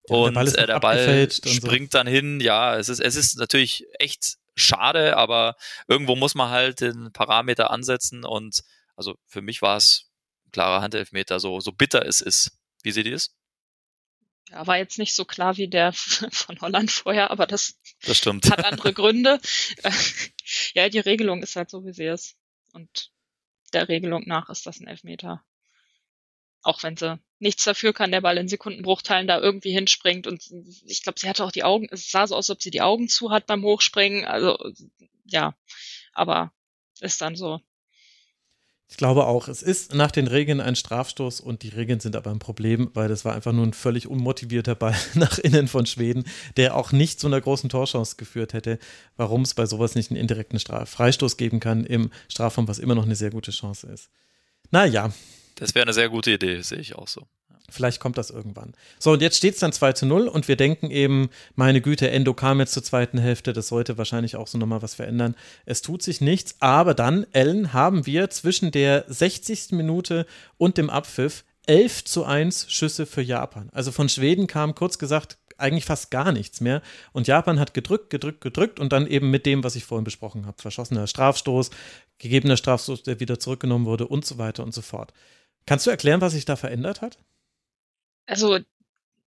Ja, 0.08 0.16
und 0.16 0.34
der 0.34 0.40
Ball, 0.40 0.54
äh, 0.54 0.66
der 0.66 0.80
Ball 0.80 1.30
springt 1.30 1.92
so. 1.92 1.98
dann 1.98 2.06
hin. 2.06 2.40
Ja, 2.40 2.76
es 2.76 2.88
ist, 2.88 3.00
es 3.00 3.14
ist 3.14 3.38
natürlich 3.38 3.84
echt 3.98 4.36
schade, 4.56 5.16
aber 5.16 5.54
irgendwo 5.86 6.16
muss 6.16 6.34
man 6.34 6.50
halt 6.50 6.80
den 6.80 7.12
Parameter 7.12 7.70
ansetzen. 7.70 8.24
Und 8.24 8.62
also 8.96 9.14
für 9.26 9.42
mich 9.42 9.62
war 9.62 9.76
es 9.76 10.10
ein 10.46 10.50
klarer 10.50 10.80
Handelfmeter, 10.80 11.38
so, 11.38 11.60
so 11.60 11.72
bitter 11.72 12.06
es 12.06 12.20
ist. 12.20 12.52
Wie 12.82 12.90
seht 12.90 13.06
ihr 13.06 13.16
es? 13.16 13.35
Ja, 14.50 14.66
war 14.66 14.78
jetzt 14.78 14.98
nicht 14.98 15.14
so 15.14 15.24
klar 15.24 15.56
wie 15.56 15.68
der 15.68 15.92
von 16.32 16.60
Holland 16.60 16.90
vorher, 16.90 17.30
aber 17.30 17.46
das, 17.46 17.80
das 18.02 18.24
hat 18.50 18.64
andere 18.64 18.92
Gründe. 18.92 19.40
ja, 20.74 20.88
die 20.88 21.00
Regelung 21.00 21.42
ist 21.42 21.56
halt 21.56 21.70
so, 21.70 21.84
wie 21.84 21.92
sie 21.92 22.04
ist. 22.04 22.36
Und 22.72 23.10
der 23.72 23.88
Regelung 23.88 24.24
nach 24.26 24.48
ist 24.48 24.66
das 24.66 24.80
ein 24.80 24.86
Elfmeter. 24.86 25.44
Auch 26.62 26.82
wenn 26.82 26.96
sie 26.96 27.18
nichts 27.38 27.64
dafür 27.64 27.92
kann, 27.92 28.10
der 28.10 28.20
Ball 28.20 28.38
in 28.38 28.48
Sekundenbruchteilen 28.48 29.26
da 29.26 29.40
irgendwie 29.40 29.72
hinspringt. 29.72 30.26
Und 30.26 30.50
ich 30.84 31.02
glaube, 31.02 31.18
sie 31.18 31.28
hatte 31.28 31.44
auch 31.44 31.52
die 31.52 31.64
Augen, 31.64 31.88
es 31.90 32.10
sah 32.10 32.26
so 32.26 32.34
aus, 32.34 32.50
als 32.50 32.56
ob 32.56 32.62
sie 32.62 32.70
die 32.70 32.82
Augen 32.82 33.08
zu 33.08 33.30
hat 33.30 33.46
beim 33.46 33.62
Hochspringen. 33.62 34.24
Also, 34.24 34.58
ja, 35.24 35.56
aber 36.12 36.52
ist 37.00 37.20
dann 37.20 37.36
so. 37.36 37.60
Ich 38.88 38.96
glaube 38.96 39.26
auch, 39.26 39.48
es 39.48 39.62
ist 39.62 39.94
nach 39.94 40.12
den 40.12 40.28
Regeln 40.28 40.60
ein 40.60 40.76
Strafstoß 40.76 41.40
und 41.40 41.62
die 41.62 41.70
Regeln 41.70 41.98
sind 41.98 42.14
aber 42.14 42.30
ein 42.30 42.38
Problem, 42.38 42.90
weil 42.94 43.08
das 43.08 43.24
war 43.24 43.34
einfach 43.34 43.52
nur 43.52 43.66
ein 43.66 43.72
völlig 43.72 44.06
unmotivierter 44.06 44.76
Ball 44.76 44.94
nach 45.14 45.38
innen 45.38 45.66
von 45.66 45.86
Schweden, 45.86 46.24
der 46.56 46.76
auch 46.76 46.92
nicht 46.92 47.18
zu 47.18 47.26
einer 47.26 47.40
großen 47.40 47.68
Torchance 47.68 48.14
geführt 48.16 48.52
hätte, 48.52 48.78
warum 49.16 49.42
es 49.42 49.54
bei 49.54 49.66
sowas 49.66 49.96
nicht 49.96 50.10
einen 50.10 50.20
indirekten 50.20 50.60
Straf 50.60 50.88
Freistoß 50.90 51.36
geben 51.36 51.58
kann 51.58 51.84
im 51.84 52.10
Strafraum, 52.28 52.68
was 52.68 52.78
immer 52.78 52.94
noch 52.94 53.04
eine 53.04 53.16
sehr 53.16 53.30
gute 53.30 53.50
Chance 53.50 53.88
ist. 53.88 54.08
Naja. 54.70 55.12
Das 55.56 55.74
wäre 55.74 55.84
eine 55.84 55.94
sehr 55.94 56.08
gute 56.08 56.32
Idee, 56.32 56.60
sehe 56.60 56.78
ich 56.78 56.94
auch 56.94 57.08
so. 57.08 57.26
Vielleicht 57.70 58.00
kommt 58.00 58.18
das 58.18 58.30
irgendwann. 58.30 58.74
So, 58.98 59.12
und 59.12 59.22
jetzt 59.22 59.36
steht 59.36 59.54
es 59.54 59.60
dann 59.60 59.72
2 59.72 59.92
zu 59.92 60.06
0 60.06 60.28
und 60.28 60.48
wir 60.48 60.56
denken 60.56 60.90
eben, 60.90 61.30
meine 61.54 61.80
Güte, 61.80 62.10
Endo 62.10 62.34
kam 62.34 62.60
jetzt 62.60 62.72
zur 62.72 62.82
zweiten 62.82 63.18
Hälfte, 63.18 63.52
das 63.52 63.68
sollte 63.68 63.98
wahrscheinlich 63.98 64.36
auch 64.36 64.46
so 64.46 64.58
nochmal 64.58 64.82
was 64.82 64.94
verändern. 64.94 65.34
Es 65.64 65.82
tut 65.82 66.02
sich 66.02 66.20
nichts, 66.20 66.56
aber 66.60 66.94
dann, 66.94 67.26
Ellen, 67.32 67.72
haben 67.72 68.06
wir 68.06 68.30
zwischen 68.30 68.70
der 68.70 69.04
60. 69.08 69.72
Minute 69.72 70.26
und 70.58 70.78
dem 70.78 70.90
Abpfiff 70.90 71.44
11 71.66 72.04
zu 72.04 72.24
1 72.24 72.70
Schüsse 72.70 73.06
für 73.06 73.22
Japan. 73.22 73.68
Also 73.72 73.90
von 73.90 74.08
Schweden 74.08 74.46
kam 74.46 74.74
kurz 74.74 74.98
gesagt 74.98 75.38
eigentlich 75.58 75.84
fast 75.84 76.10
gar 76.10 76.32
nichts 76.32 76.60
mehr. 76.60 76.82
Und 77.12 77.26
Japan 77.26 77.58
hat 77.58 77.74
gedrückt, 77.74 78.10
gedrückt, 78.10 78.40
gedrückt 78.40 78.80
und 78.80 78.92
dann 78.92 79.06
eben 79.06 79.30
mit 79.30 79.46
dem, 79.46 79.64
was 79.64 79.76
ich 79.76 79.84
vorhin 79.84 80.04
besprochen 80.04 80.46
habe, 80.46 80.60
verschossener 80.60 81.06
Strafstoß, 81.06 81.70
gegebener 82.18 82.56
Strafstoß, 82.56 83.02
der 83.04 83.20
wieder 83.20 83.38
zurückgenommen 83.38 83.86
wurde 83.86 84.06
und 84.06 84.24
so 84.24 84.38
weiter 84.38 84.62
und 84.62 84.74
so 84.74 84.82
fort. 84.82 85.12
Kannst 85.66 85.86
du 85.86 85.90
erklären, 85.90 86.20
was 86.20 86.32
sich 86.32 86.44
da 86.44 86.56
verändert 86.56 87.00
hat? 87.00 87.18
Also 88.26 88.58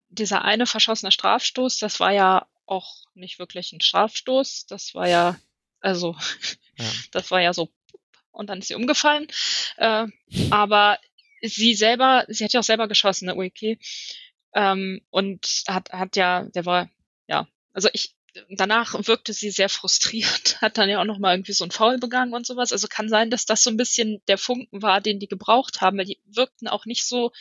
dieser 0.08 0.42
eine 0.42 0.66
verschossene 0.66 1.12
Strafstoß, 1.12 1.78
das 1.78 2.00
war 2.00 2.12
ja 2.12 2.46
auch 2.66 3.04
nicht 3.14 3.38
wirklich 3.38 3.72
ein 3.72 3.80
Strafstoß. 3.80 4.66
Das 4.66 4.94
war 4.94 5.08
ja, 5.08 5.36
also, 5.80 6.16
ja. 6.76 6.84
das 7.12 7.30
war 7.30 7.40
ja 7.40 7.52
so, 7.52 7.70
und 8.32 8.50
dann 8.50 8.58
ist 8.58 8.68
sie 8.68 8.74
umgefallen. 8.74 9.28
Äh, 9.76 10.06
aber 10.50 10.98
sie 11.42 11.74
selber, 11.74 12.24
sie 12.28 12.44
hat 12.44 12.52
ja 12.52 12.60
auch 12.60 12.64
selber 12.64 12.88
geschossen, 12.88 13.26
ne, 13.26 13.36
Ueke. 13.36 13.78
Ähm, 14.54 15.02
und 15.10 15.64
hat, 15.68 15.90
hat 15.90 16.16
ja, 16.16 16.44
der 16.44 16.66
war, 16.66 16.90
ja, 17.26 17.46
also 17.72 17.88
ich, 17.92 18.14
danach 18.50 18.94
wirkte 19.06 19.32
sie 19.32 19.50
sehr 19.50 19.68
frustriert, 19.68 20.56
hat 20.60 20.78
dann 20.78 20.88
ja 20.88 21.00
auch 21.00 21.04
nochmal 21.04 21.34
irgendwie 21.34 21.52
so 21.52 21.64
ein 21.64 21.70
Foul 21.70 21.98
begangen 21.98 22.34
und 22.34 22.46
sowas. 22.46 22.72
Also 22.72 22.88
kann 22.88 23.08
sein, 23.08 23.30
dass 23.30 23.46
das 23.46 23.62
so 23.62 23.70
ein 23.70 23.76
bisschen 23.76 24.22
der 24.28 24.38
Funken 24.38 24.82
war, 24.82 25.00
den 25.00 25.20
die 25.20 25.28
gebraucht 25.28 25.80
haben, 25.80 25.98
weil 25.98 26.06
die 26.06 26.20
wirkten 26.26 26.68
auch 26.68 26.86
nicht 26.86 27.06
so 27.06 27.32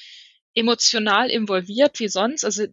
emotional 0.56 1.30
involviert 1.30 2.00
wie 2.00 2.08
sonst. 2.08 2.44
Also 2.44 2.66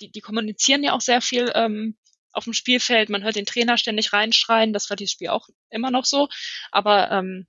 die, 0.00 0.10
die 0.10 0.20
kommunizieren 0.20 0.82
ja 0.82 0.92
auch 0.92 1.00
sehr 1.00 1.20
viel 1.22 1.50
ähm, 1.54 1.96
auf 2.32 2.44
dem 2.44 2.52
Spielfeld. 2.52 3.08
Man 3.08 3.24
hört 3.24 3.36
den 3.36 3.46
Trainer 3.46 3.78
ständig 3.78 4.12
reinschreien. 4.12 4.72
Das 4.72 4.90
war 4.90 4.96
dieses 4.96 5.12
Spiel 5.12 5.28
auch 5.28 5.48
immer 5.70 5.90
noch 5.90 6.04
so. 6.04 6.28
Aber 6.70 7.10
ähm, 7.10 7.46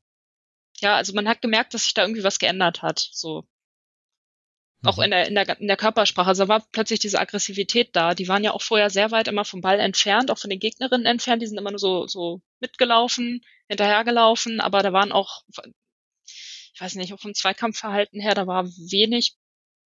ja, 0.80 0.96
also 0.96 1.14
man 1.14 1.28
hat 1.28 1.42
gemerkt, 1.42 1.74
dass 1.74 1.84
sich 1.84 1.94
da 1.94 2.04
irgendwie 2.04 2.24
was 2.24 2.40
geändert 2.40 2.82
hat. 2.82 3.10
So 3.12 3.46
auch 4.86 4.98
mhm. 4.98 5.04
in 5.04 5.12
der, 5.12 5.28
in 5.28 5.36
der, 5.36 5.60
in 5.60 5.68
der 5.68 5.78
Körpersprache. 5.78 6.28
Also 6.30 6.44
da 6.46 6.50
war 6.50 6.66
plötzlich 6.72 7.00
diese 7.00 7.20
Aggressivität 7.20 7.96
da. 7.96 8.14
Die 8.14 8.28
waren 8.28 8.44
ja 8.44 8.52
auch 8.52 8.62
vorher 8.62 8.90
sehr 8.90 9.12
weit 9.12 9.28
immer 9.28 9.46
vom 9.46 9.62
Ball 9.62 9.80
entfernt, 9.80 10.32
auch 10.32 10.38
von 10.38 10.50
den 10.50 10.60
Gegnerinnen 10.60 11.06
entfernt. 11.06 11.42
Die 11.42 11.48
sind 11.48 11.58
immer 11.58 11.72
nur 11.72 11.80
so, 11.80 12.08
so 12.08 12.42
mitgelaufen, 12.60 13.42
hinterhergelaufen, 13.68 14.60
aber 14.62 14.84
da 14.84 14.94
waren 14.94 15.12
auch, 15.12 15.44
ich 16.74 16.80
weiß 16.80 16.96
nicht, 16.96 17.14
auch 17.14 17.20
vom 17.20 17.34
Zweikampfverhalten 17.34 18.22
her, 18.22 18.36
da 18.36 18.48
war 18.48 18.66
wenig 18.66 19.36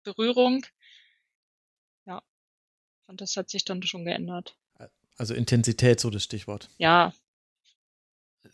Berührung. 0.02 0.66
Ja. 2.06 2.22
Und 3.06 3.20
das 3.20 3.36
hat 3.36 3.50
sich 3.50 3.64
dann 3.64 3.82
schon 3.82 4.04
geändert. 4.04 4.56
Also 5.16 5.34
Intensität, 5.34 6.00
so 6.00 6.08
das 6.08 6.24
Stichwort. 6.24 6.70
Ja. 6.78 7.12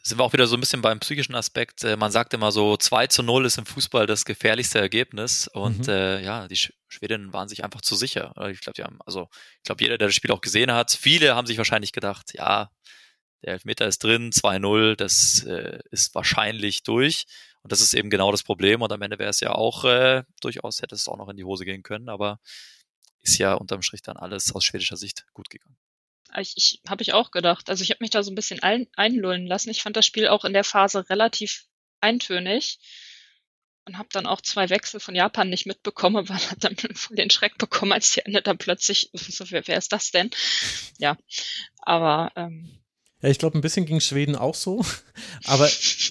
Sind 0.03 0.19
wir 0.19 0.25
auch 0.25 0.33
wieder 0.33 0.49
so 0.49 0.57
ein 0.57 0.61
bisschen 0.61 0.83
beim 0.83 0.99
psychischen 0.99 1.37
Aspekt. 1.37 1.85
Äh, 1.85 1.97
man 1.97 2.11
sagt 2.11 2.35
immer 2.35 2.51
so, 2.51 2.77
2 2.77 3.07
zu 3.07 3.23
0 3.23 3.47
ist 3.47 3.59
im 3.59 3.67
Fußball 3.67 4.07
das 4.07 4.25
gefährlichste 4.25 4.81
Ergebnis. 4.81 5.47
Und 5.47 5.87
mhm. 5.87 5.93
äh, 5.93 6.23
ja, 6.25 6.49
die 6.49 6.57
Schwedinnen 6.89 7.33
waren 7.33 7.49
sich 7.49 7.63
einfach 7.63 7.83
zu 7.83 7.95
sicher. 7.95 8.35
Ich 8.51 8.61
glaube, 8.61 8.75
die 8.75 8.83
haben, 8.83 8.99
also 9.07 9.29
ich 9.59 9.63
glaube, 9.63 9.85
jeder, 9.85 9.97
der 9.97 10.09
das 10.09 10.17
Spiel 10.17 10.33
auch 10.33 10.41
gesehen 10.41 10.73
hat, 10.73 10.91
viele 10.91 11.37
haben 11.37 11.47
sich 11.47 11.59
wahrscheinlich 11.59 11.93
gedacht, 11.93 12.35
ja, 12.35 12.71
der 13.45 13.53
Elfmeter 13.53 13.87
ist 13.87 14.03
drin, 14.03 14.33
2-0, 14.33 14.97
das 14.97 15.45
äh, 15.45 15.79
ist 15.93 16.17
wahrscheinlich 16.17 16.83
durch. 16.83 17.27
Und 17.67 17.73
das 17.73 17.81
ist 17.81 17.95
eben 17.95 18.11
genau 18.11 18.31
das 18.31 18.45
Problem. 18.45 18.81
Und 18.81 18.93
am 18.93 19.03
Ende 19.03 19.19
wäre 19.19 19.29
es 19.29 19.41
ja 19.41 19.51
auch 19.51 19.83
äh, 19.83 20.23
durchaus, 20.41 20.83
hätte 20.83 20.95
es 20.95 21.09
auch 21.09 21.17
noch 21.17 21.29
in 21.29 21.37
die 21.37 21.43
Hose 21.43 21.65
gehen 21.65 21.83
können, 21.83 22.09
aber 22.09 22.39
ist 23.23 23.39
ja 23.39 23.55
unterm 23.55 23.83
Strich 23.83 24.03
dann 24.03 24.17
alles 24.17 24.55
aus 24.55 24.63
schwedischer 24.63 24.97
Sicht 24.97 25.27
gut 25.33 25.51
gegangen. 25.51 25.77
Ich, 26.39 26.53
ich 26.57 26.81
habe 26.89 27.03
ich 27.03 27.13
auch 27.13 27.33
gedacht. 27.33 27.69
Also 27.69 27.83
ich 27.83 27.91
habe 27.91 28.05
mich 28.05 28.11
da 28.11 28.23
so 28.23 28.31
ein 28.31 28.37
bisschen 28.37 28.63
ein, 28.63 28.87
einlullen 28.95 29.49
lassen. 29.49 29.71
Ich 29.71 29.83
fand 29.83 29.97
das 29.97 30.07
Spiel 30.07 30.29
auch 30.29 30.45
in 30.45 30.53
der 30.53 30.63
Phase 30.63 31.11
relativ 31.11 31.65
eintönig 32.01 32.79
und 33.85 33.99
habe 33.99 34.11
dann 34.13 34.27
auch 34.27 34.41
zwei 34.41 34.71
Wechsel 34.71 35.01
von 35.01 35.17
Japan 35.17 35.51
nicht 35.51 35.67
mitbekommen, 35.67 36.29
weil 36.29 36.39
hat 36.39 36.63
dann 36.63 36.77
voll 36.77 37.17
den 37.17 37.31
Schreck 37.31 37.59
bekommen, 37.59 37.91
als 37.91 38.13
die 38.13 38.21
Ende 38.21 38.43
dann 38.43 38.59
plötzlich, 38.59 39.11
so, 39.13 39.51
wer, 39.51 39.67
wer 39.67 39.77
ist 39.77 39.93
das 39.93 40.13
denn? 40.13 40.31
Ja, 40.99 41.17
aber 41.79 42.31
ähm, 42.37 42.79
ja, 43.27 43.33
ich 43.33 43.39
glaube, 43.39 43.59
ein 43.59 43.61
bisschen 43.61 43.87
ging 43.87 43.99
Schweden 43.99 44.37
auch 44.37 44.55
so. 44.55 44.85
Aber 45.47 45.65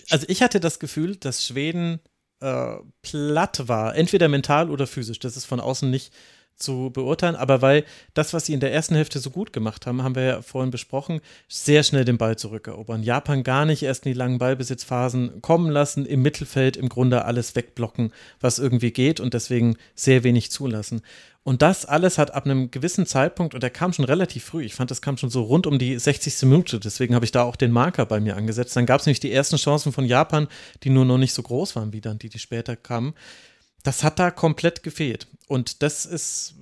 also 0.10 0.25
ich 0.28 0.41
hatte 0.41 0.60
das 0.60 0.80
Gefühl, 0.80 1.15
dass 1.15 1.45
Schweden 1.45 2.01
äh, 2.41 2.75
platt 3.01 3.69
war, 3.69 3.95
entweder 3.95 4.28
mental 4.28 4.69
oder 4.69 4.86
physisch. 4.86 5.19
Das 5.19 5.38
ist 5.38 5.45
von 5.45 5.62
außen 5.62 5.89
nicht, 5.89 6.13
zu 6.56 6.89
beurteilen, 6.91 7.36
aber 7.36 7.62
weil 7.62 7.84
das, 8.13 8.34
was 8.34 8.46
sie 8.46 8.54
in 8.54 8.60
der 8.60 8.74
ersten 8.74 8.96
Hälfte 8.96 9.20
so 9.20 9.30
gut 9.30 9.54
gemacht 9.54 9.86
haben, 9.86 10.04
haben 10.04 10.15
wir 10.15 10.24
ja 10.24 10.41
vorhin 10.41 10.72
besprochen, 10.72 11.22
sehr 11.48 11.84
schnell 11.84 12.06
den 12.06 12.18
Ball 12.18 12.38
zurückerobern. 12.38 13.04
Japan 13.04 13.44
gar 13.44 13.65
nicht 13.65 13.84
erst 13.84 14.06
in 14.06 14.13
die 14.13 14.18
langen 14.18 14.38
Ballbesitzphasen 14.38 15.41
kommen 15.41 15.70
lassen, 15.70 16.06
im 16.06 16.22
Mittelfeld 16.22 16.78
im 16.78 16.89
Grunde 16.89 17.26
alles 17.26 17.56
wegblocken, 17.56 18.12
was 18.39 18.60
irgendwie 18.60 18.91
geht 18.91 19.20
und 19.20 19.34
deswegen 19.34 19.78
sehr 19.96 20.24
wenig 20.24 20.52
zulassen. 20.52 21.02
Und 21.44 21.62
das 21.62 21.86
alles 21.86 22.18
hat 22.18 22.34
ab 22.34 22.46
einem 22.46 22.72
gewissen 22.72 23.06
Zeitpunkt, 23.06 23.54
und 23.54 23.62
der 23.62 23.70
kam 23.70 23.94
schon 23.94 24.06
relativ 24.06 24.46
früh, 24.46 24.63
ich 24.63 24.74
fand, 24.74 24.89
das 24.89 25.04
kam 25.04 25.15
schon 25.18 25.30
so 25.30 25.44
rund 25.44 25.68
um 25.68 25.78
die 25.78 26.00
60. 26.00 26.41
Minute, 26.44 26.80
deswegen 26.80 27.13
habe 27.13 27.24
ich 27.24 27.32
da 27.32 27.44
auch 27.44 27.56
den 27.56 27.72
Marker 27.72 28.08
bei 28.08 28.20
mir 28.20 28.36
angesetzt. 28.36 28.76
Dann 28.76 28.88
gab 28.88 28.99
es 28.99 29.06
nämlich 29.06 29.20
die 29.20 29.32
ersten 29.32 29.58
Chancen 29.58 29.91
von 29.91 30.06
Japan, 30.06 30.47
die 30.82 30.89
nur 30.89 31.06
noch 31.06 31.20
nicht 31.20 31.34
so 31.34 31.43
groß 31.43 31.76
waren 31.76 31.93
wie 31.93 32.01
dann 32.01 32.18
die, 32.18 32.30
die 32.30 32.39
später 32.39 32.76
kamen. 32.76 33.14
Das 33.86 34.03
hat 34.03 34.17
da 34.17 34.31
komplett 34.31 34.81
gefehlt. 34.81 35.27
Und 35.47 35.83
das 35.83 36.07
ist 36.07 36.55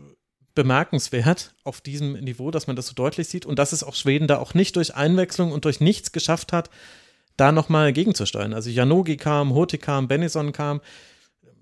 bemerkenswert 0.55 1.55
auf 1.63 1.79
diesem 1.79 2.13
Niveau, 2.13 2.51
dass 2.51 2.67
man 2.67 2.75
das 2.75 2.87
so 2.87 2.93
deutlich 2.93 3.29
sieht 3.29 3.45
und 3.45 3.57
dass 3.57 3.71
es 3.71 3.81
auch 3.81 3.95
Schweden 3.95 4.27
da 4.27 4.37
auch 4.37 4.53
nicht 4.53 4.75
durch 4.75 4.93
Einwechslung 4.93 5.53
und 5.53 5.63
durch 5.63 5.79
nichts 5.79 6.11
geschafft 6.11 6.51
hat, 6.51 6.69
da 7.37 7.53
nochmal 7.53 7.93
gegenzusteuern. 7.93 8.53
Also 8.53 8.69
Janogi 8.69 9.15
kam, 9.15 9.53
Hote 9.53 9.77
kam, 9.77 10.09
Benison 10.09 10.51
kam, 10.51 10.81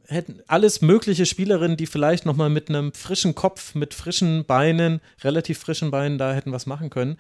hätten 0.07 0.41
alles 0.47 0.82
mögliche 0.82 1.28
Spielerinnen, 1.28 1.78
die 1.78 1.86
vielleicht 1.86 2.26
nochmal 2.26 2.49
mit 2.49 2.70
einem 2.70 2.91
frischen 2.91 3.36
Kopf, 3.36 3.76
mit 3.76 3.93
frischen 3.93 4.45
Beinen, 4.45 4.99
relativ 5.24 5.59
frischen 5.59 5.91
Beinen 5.91 6.18
da 6.18 6.34
hätten 6.34 6.51
was 6.51 6.66
machen 6.66 6.89
können. 6.89 7.18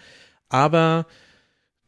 Aber 0.49 1.05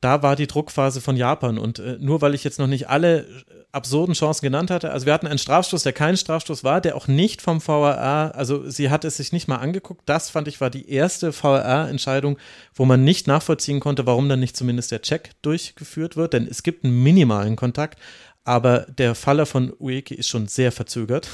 da 0.03 0.21
war 0.21 0.35
die 0.35 0.47
Druckphase 0.47 0.99
von 0.99 1.15
Japan. 1.15 1.57
Und 1.57 1.79
äh, 1.79 1.97
nur 1.99 2.21
weil 2.21 2.33
ich 2.33 2.43
jetzt 2.43 2.59
noch 2.59 2.67
nicht 2.67 2.89
alle 2.89 3.25
absurden 3.71 4.13
Chancen 4.13 4.43
genannt 4.43 4.69
hatte, 4.69 4.91
also 4.91 5.05
wir 5.05 5.13
hatten 5.13 5.27
einen 5.27 5.39
Strafstoß, 5.39 5.83
der 5.83 5.93
kein 5.93 6.17
Strafstoß 6.17 6.63
war, 6.63 6.81
der 6.81 6.95
auch 6.95 7.07
nicht 7.07 7.41
vom 7.41 7.65
VAR, 7.65 8.35
also 8.35 8.69
sie 8.69 8.89
hat 8.89 9.05
es 9.05 9.17
sich 9.17 9.31
nicht 9.31 9.47
mal 9.47 9.57
angeguckt. 9.57 10.01
Das 10.05 10.29
fand 10.29 10.47
ich 10.47 10.61
war 10.61 10.69
die 10.69 10.89
erste 10.89 11.31
VAR-Entscheidung, 11.31 12.37
wo 12.73 12.85
man 12.85 13.03
nicht 13.03 13.27
nachvollziehen 13.27 13.79
konnte, 13.79 14.05
warum 14.05 14.27
dann 14.29 14.39
nicht 14.39 14.57
zumindest 14.57 14.91
der 14.91 15.01
Check 15.01 15.31
durchgeführt 15.41 16.17
wird. 16.17 16.33
Denn 16.33 16.47
es 16.47 16.63
gibt 16.63 16.83
einen 16.83 17.01
minimalen 17.01 17.55
Kontakt, 17.55 17.99
aber 18.43 18.81
der 18.81 19.15
Faller 19.15 19.45
von 19.45 19.73
Ueki 19.79 20.15
ist 20.15 20.27
schon 20.27 20.47
sehr 20.47 20.71
verzögert, 20.71 21.29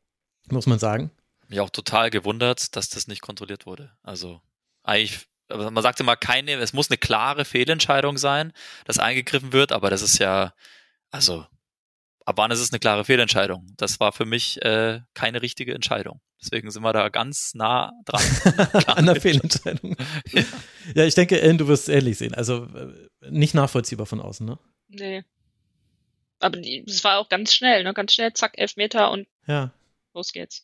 muss 0.50 0.66
man 0.66 0.78
sagen. 0.78 1.10
Mich 1.48 1.60
auch 1.60 1.70
total 1.70 2.10
gewundert, 2.10 2.74
dass 2.74 2.88
das 2.88 3.06
nicht 3.06 3.20
kontrolliert 3.20 3.66
wurde. 3.66 3.92
Also 4.02 4.40
eigentlich 4.82 5.26
man 5.48 5.82
sagt 5.82 6.00
immer 6.00 6.16
keine, 6.16 6.52
es 6.54 6.72
muss 6.72 6.90
eine 6.90 6.98
klare 6.98 7.44
Fehlentscheidung 7.44 8.18
sein, 8.18 8.52
dass 8.84 8.98
eingegriffen 8.98 9.52
wird, 9.52 9.72
aber 9.72 9.90
das 9.90 10.02
ist 10.02 10.18
ja, 10.18 10.54
also, 11.10 11.46
ab 12.24 12.36
wann 12.38 12.50
ist 12.50 12.60
es 12.60 12.72
eine 12.72 12.80
klare 12.80 13.04
Fehlentscheidung? 13.04 13.66
Das 13.76 14.00
war 14.00 14.12
für 14.12 14.24
mich 14.24 14.62
äh, 14.62 15.00
keine 15.14 15.42
richtige 15.42 15.74
Entscheidung. 15.74 16.20
Deswegen 16.42 16.70
sind 16.70 16.82
wir 16.82 16.92
da 16.92 17.08
ganz 17.08 17.54
nah 17.54 17.92
dran. 18.04 18.22
An 18.86 19.06
der 19.06 19.20
Fehlentscheidung. 19.20 19.96
ja. 20.32 20.42
ja. 20.94 21.04
ich 21.04 21.14
denke, 21.14 21.40
Ellen, 21.40 21.58
du 21.58 21.68
wirst 21.68 21.84
es 21.84 21.94
ehrlich 21.94 22.18
sehen. 22.18 22.34
Also 22.34 22.64
äh, 22.64 23.30
nicht 23.30 23.54
nachvollziehbar 23.54 24.06
von 24.06 24.20
außen, 24.20 24.46
ne? 24.46 24.58
Nee. 24.88 25.24
Aber 26.40 26.58
es 26.58 27.02
war 27.04 27.18
auch 27.18 27.28
ganz 27.28 27.54
schnell, 27.54 27.82
ne? 27.84 27.94
Ganz 27.94 28.12
schnell, 28.12 28.32
zack, 28.34 28.58
elf 28.58 28.76
Meter 28.76 29.10
und 29.10 29.26
ja. 29.46 29.72
los 30.12 30.32
geht's. 30.32 30.62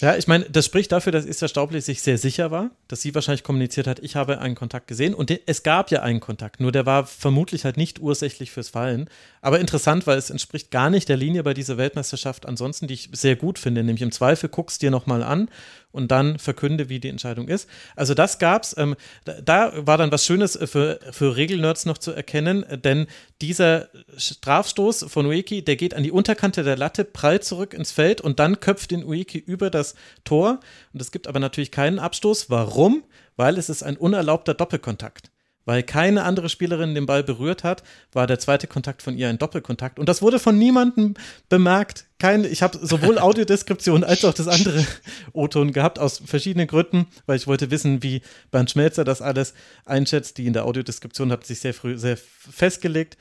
Ja, 0.00 0.16
ich 0.16 0.26
meine, 0.26 0.44
das 0.44 0.66
spricht 0.66 0.92
dafür, 0.92 1.12
dass 1.12 1.24
Esther 1.24 1.48
Staubli 1.48 1.80
sich 1.80 2.02
sehr 2.02 2.18
sicher 2.18 2.50
war, 2.50 2.70
dass 2.88 3.02
sie 3.02 3.14
wahrscheinlich 3.14 3.44
kommuniziert 3.44 3.86
hat, 3.86 4.00
ich 4.00 4.16
habe 4.16 4.40
einen 4.40 4.54
Kontakt 4.54 4.88
gesehen 4.88 5.14
und 5.14 5.32
es 5.46 5.62
gab 5.62 5.90
ja 5.90 6.02
einen 6.02 6.20
Kontakt, 6.20 6.60
nur 6.60 6.72
der 6.72 6.86
war 6.86 7.06
vermutlich 7.06 7.64
halt 7.64 7.76
nicht 7.76 8.00
ursächlich 8.00 8.50
fürs 8.50 8.68
Fallen. 8.68 9.08
Aber 9.40 9.60
interessant, 9.60 10.06
weil 10.06 10.18
es 10.18 10.30
entspricht 10.30 10.70
gar 10.70 10.90
nicht 10.90 11.08
der 11.08 11.16
Linie 11.16 11.42
bei 11.42 11.54
dieser 11.54 11.76
Weltmeisterschaft 11.76 12.46
ansonsten, 12.46 12.88
die 12.88 12.94
ich 12.94 13.10
sehr 13.12 13.36
gut 13.36 13.58
finde, 13.58 13.84
nämlich 13.84 14.02
im 14.02 14.12
Zweifel 14.12 14.48
guckst 14.48 14.82
dir 14.82 14.90
nochmal 14.90 15.22
an 15.22 15.48
und 15.92 16.10
dann 16.10 16.38
verkünde, 16.38 16.88
wie 16.88 17.00
die 17.00 17.08
Entscheidung 17.08 17.48
ist. 17.48 17.68
Also 17.94 18.14
das 18.14 18.38
gab's. 18.38 18.74
Ähm, 18.76 18.96
da 19.24 19.72
war 19.86 19.98
dann 19.98 20.12
was 20.12 20.24
Schönes 20.26 20.58
für, 20.64 21.00
für 21.10 21.36
Regelnerds 21.36 21.86
noch 21.86 21.98
zu 21.98 22.12
erkennen, 22.12 22.64
denn 22.84 23.06
dieser 23.40 23.88
Strafstoß 24.16 25.06
von 25.08 25.26
Ueki, 25.26 25.64
der 25.64 25.76
geht 25.76 25.94
an 25.94 26.02
die 26.02 26.10
Unterkante 26.10 26.62
der 26.62 26.76
Latte, 26.76 27.04
prallt 27.04 27.44
zurück 27.44 27.74
ins 27.74 27.92
Feld 27.92 28.20
und 28.20 28.38
dann 28.38 28.60
köpft 28.60 28.90
den 28.90 29.04
Ueki 29.04 29.38
über 29.38 29.70
das 29.70 29.94
Tor. 30.24 30.60
Und 30.92 31.00
es 31.00 31.10
gibt 31.10 31.26
aber 31.26 31.40
natürlich 31.40 31.70
keinen 31.70 31.98
Abstoß. 31.98 32.50
Warum? 32.50 33.04
Weil 33.36 33.58
es 33.58 33.68
ist 33.68 33.82
ein 33.82 33.96
unerlaubter 33.96 34.54
Doppelkontakt 34.54 35.30
weil 35.66 35.82
keine 35.82 36.22
andere 36.22 36.48
Spielerin 36.48 36.94
den 36.94 37.04
Ball 37.04 37.22
berührt 37.22 37.62
hat, 37.64 37.82
war 38.12 38.26
der 38.26 38.38
zweite 38.38 38.66
Kontakt 38.66 39.02
von 39.02 39.18
ihr 39.18 39.28
ein 39.28 39.36
Doppelkontakt. 39.36 39.98
Und 39.98 40.08
das 40.08 40.22
wurde 40.22 40.38
von 40.38 40.58
niemandem 40.58 41.14
bemerkt. 41.50 42.06
Kein, 42.18 42.44
ich 42.44 42.62
habe 42.62 42.78
sowohl 42.80 43.18
Audiodeskription 43.18 44.02
als 44.02 44.24
auch 44.24 44.32
das 44.32 44.48
andere 44.48 44.86
O-Ton 45.34 45.72
gehabt, 45.72 45.98
aus 45.98 46.22
verschiedenen 46.24 46.66
Gründen, 46.66 47.06
weil 47.26 47.36
ich 47.36 47.46
wollte 47.46 47.70
wissen, 47.70 48.02
wie 48.02 48.22
Bernd 48.50 48.70
Schmelzer 48.70 49.04
das 49.04 49.20
alles 49.20 49.52
einschätzt. 49.84 50.38
Die 50.38 50.46
in 50.46 50.54
der 50.54 50.64
Audiodeskription 50.64 51.30
hat 51.30 51.44
sich 51.44 51.60
sehr 51.60 51.74
früh 51.74 51.98
sehr 51.98 52.16
festgelegt. 52.16 53.18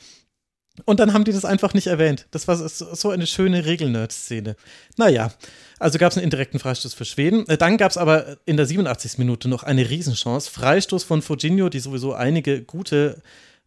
Und 0.84 1.00
dann 1.00 1.14
haben 1.14 1.24
die 1.24 1.32
das 1.32 1.46
einfach 1.46 1.74
nicht 1.74 1.88
erwähnt. 1.88 2.28
Das 2.32 2.48
war 2.50 2.58
so 2.58 3.10
eine 3.10 3.28
schöne 3.28 3.66
Regel-Nerd-Szene. 3.66 4.58
Naja, 4.98 5.32
also 5.80 5.98
gab 5.98 6.12
es 6.12 6.18
einen 6.18 6.26
indirekten 6.26 6.60
Freistoß 6.60 6.94
für 6.94 7.06
Schweden. 7.06 7.48
Äh, 7.48 7.58
dann 7.58 7.78
gab 7.78 7.92
es 7.92 7.98
aber 7.98 8.38
in 8.46 8.58
der 8.58 8.66
87. 8.66 9.18
Minute 9.18 9.48
noch 9.48 9.64
eine 9.64 9.90
Riesenchance. 9.90 10.52
Freistoß 10.52 11.04
von 11.04 11.22
Fujinho, 11.22 11.70
die 11.70 11.80
sowieso 11.80 12.14
einige 12.14 12.62
gute 12.62 13.22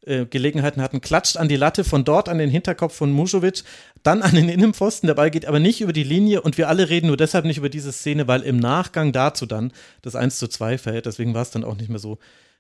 äh, 0.09 0.27
Gelegenheiten 0.27 0.81
hatten, 0.81 1.01
klatscht 1.01 1.37
an 1.37 1.49
die 1.49 1.57
Latte, 1.57 1.83
von 1.83 2.05
dort 2.05 2.29
an 2.29 2.39
den 2.39 2.51
Hinterkopf 2.51 2.95
von 2.95 3.11
Musovic, 3.11 3.65
dann 4.03 4.23
an 4.23 4.35
den 4.35 4.49
Innenpfosten. 4.49 5.07
Der 5.07 5.15
Ball 5.15 5.31
geht 5.31 5.47
aber 5.47 5.61
nicht 5.61 5.81
über 5.81 5.93
die 5.93 6.05
Linie 6.05 6.43
und 6.43 6.57
wir 6.57 6.69
alle 6.69 6.89
reden 6.89 7.09
nur 7.09 7.17
deshalb 7.17 7.45
nicht 7.45 7.59
über 7.59 7.69
diese 7.69 7.93
Szene, 7.93 8.29
weil 8.29 8.43
im 8.43 8.59
Nachgang 8.59 9.13
dazu 9.13 9.45
dann 9.45 9.73
das 10.03 10.15
1 10.15 10.39
zu 10.39 10.49
2 10.49 10.79
fällt. 10.79 11.07
Deswegen 11.07 11.35
war 11.35 11.43
es 11.43 11.51
dann 11.51 11.65
auch 11.65 11.77
nicht 11.77 11.89
mehr 11.89 11.99
so 11.99 12.19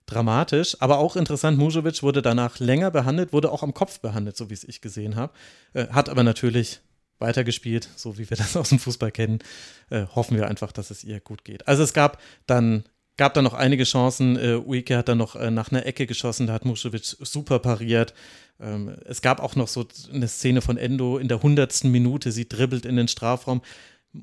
dramatisch, 0.09 0.77
aber 0.81 0.99
auch 0.99 1.17
interessant, 1.17 1.59
Mujovic 1.59 2.03
wurde 2.03 2.23
danach 2.23 2.59
länger 2.59 2.91
behandelt, 2.91 3.33
wurde 3.33 3.53
auch 3.53 3.63
am 3.63 3.75
Kopf 3.75 4.01
behandelt, 4.01 4.37
so 4.37 4.51
wie 4.51 4.55
es 4.55 4.65
ich 4.65 4.81
gesehen 4.81 5.17
habe. 5.17 5.33
Äh, 5.75 5.89
hat 5.89 6.09
aber 6.09 6.23
natürlich 6.23 6.81
weitergespielt, 7.19 7.89
so 7.97 8.19
wie 8.19 8.29
wir 8.29 8.37
das 8.37 8.57
aus 8.57 8.71
dem 8.71 8.79
Fußball 8.79 9.11
kennen. 9.11 9.41
Äh, 9.91 10.07
hoffen 10.15 10.37
wir 10.37 10.49
einfach, 10.49 10.73
dass 10.73 10.91
es 10.91 11.05
ihr 11.05 11.21
gut 11.21 11.45
geht. 11.45 11.69
Also 11.69 11.83
es 11.83 11.93
gab 11.93 12.21
dann 12.47 12.85
gab 13.19 13.35
dann 13.35 13.45
noch 13.45 13.55
einige 13.55 13.85
Chancen. 13.85 14.37
Äh, 14.37 14.63
Uike 14.65 14.97
hat 14.97 15.09
dann 15.09 15.19
noch 15.19 15.37
äh, 15.37 15.51
nach 15.51 15.71
einer 15.71 15.85
Ecke 15.85 16.07
geschossen, 16.07 16.47
da 16.47 16.55
hat 16.55 16.65
Muschewitsch 16.65 17.17
super 17.21 17.59
pariert. 17.59 18.15
Ähm, 18.61 18.97
es 19.05 19.21
gab 19.21 19.41
auch 19.41 19.57
noch 19.57 19.69
so 19.69 19.87
eine 20.13 20.29
Szene 20.29 20.63
von 20.63 20.79
Endo 20.79 21.19
in 21.19 21.29
der 21.29 21.43
hundertsten 21.43 21.91
Minute, 21.91 22.33
sie 22.33 22.49
dribbelt 22.49 22.87
in 22.87 22.97
den 22.97 23.09
Strafraum 23.09 23.61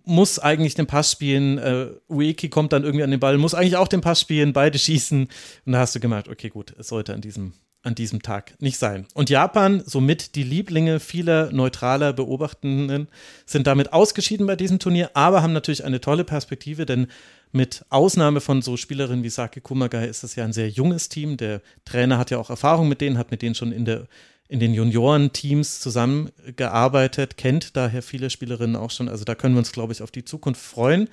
muss 0.04 0.40
eigentlich 0.40 0.76
den 0.76 0.88
Pass 0.88 1.12
spielen. 1.12 1.58
Äh, 1.58 1.88
Ueki 2.10 2.50
kommt 2.50 2.74
dann 2.74 2.84
irgendwie 2.84 3.04
an 3.04 3.12
den 3.12 3.20
Ball, 3.20 3.38
muss 3.38 3.54
eigentlich 3.54 3.78
auch 3.78 3.88
den 3.88 4.02
Pass 4.02 4.22
spielen, 4.22 4.54
beide 4.54 4.78
schießen. 4.78 5.28
Und 5.66 5.72
da 5.72 5.80
hast 5.80 5.96
du 5.96 6.00
gemerkt, 6.00 6.28
okay, 6.28 6.50
gut, 6.50 6.74
es 6.78 6.90
sollte 6.90 7.14
an 7.14 7.22
diesem, 7.22 7.54
an 7.84 7.96
diesem 7.96 8.22
Tag 8.22 8.54
nicht 8.60 8.78
sein. 8.78 9.06
Und 9.14 9.30
Japan, 9.30 9.84
somit 9.86 10.36
die 10.36 10.44
Lieblinge 10.44 11.00
vieler 11.00 11.52
neutraler 11.52 12.14
Beobachtenden, 12.14 13.08
sind 13.46 13.68
damit 13.68 13.94
ausgeschieden 13.94 14.48
bei 14.48 14.56
diesem 14.56 14.80
Turnier, 14.80 15.12
aber 15.14 15.42
haben 15.42 15.54
natürlich 15.54 15.86
eine 15.86 16.02
tolle 16.02 16.24
Perspektive, 16.24 16.86
denn 16.86 17.08
mit 17.52 17.86
Ausnahme 17.90 18.42
von 18.42 18.62
so 18.62 18.76
Spielerinnen 18.76 19.24
wie 19.24 19.30
Saki 19.30 19.62
Kumagai 19.62 20.06
ist 20.08 20.24
das 20.24 20.36
ja 20.36 20.44
ein 20.44 20.52
sehr 20.52 20.70
junges 20.70 21.08
Team. 21.08 21.38
Der 21.38 21.62
Trainer 21.86 22.18
hat 22.18 22.30
ja 22.30 22.38
auch 22.38 22.50
Erfahrung 22.50 22.90
mit 22.90 23.00
denen, 23.00 23.18
hat 23.18 23.32
mit 23.32 23.42
denen 23.42 23.56
schon 23.56 23.72
in 23.72 23.86
der 23.86 24.08
in 24.48 24.60
den 24.60 24.74
Juniorenteams 24.74 25.80
zusammengearbeitet, 25.80 27.38
kennt 27.38 27.76
daher 27.76 28.04
viele 28.04 28.30
Spielerinnen 28.30 28.76
auch 28.76 28.92
schon. 28.92 29.10
Also 29.10 29.26
da 29.26 29.36
können 29.36 29.56
wir 29.56 29.60
uns, 29.60 29.72
glaube 29.72 29.94
ich, 29.94 30.02
auf 30.02 30.12
die 30.12 30.26
Zukunft 30.26 30.62
freuen. 30.62 31.10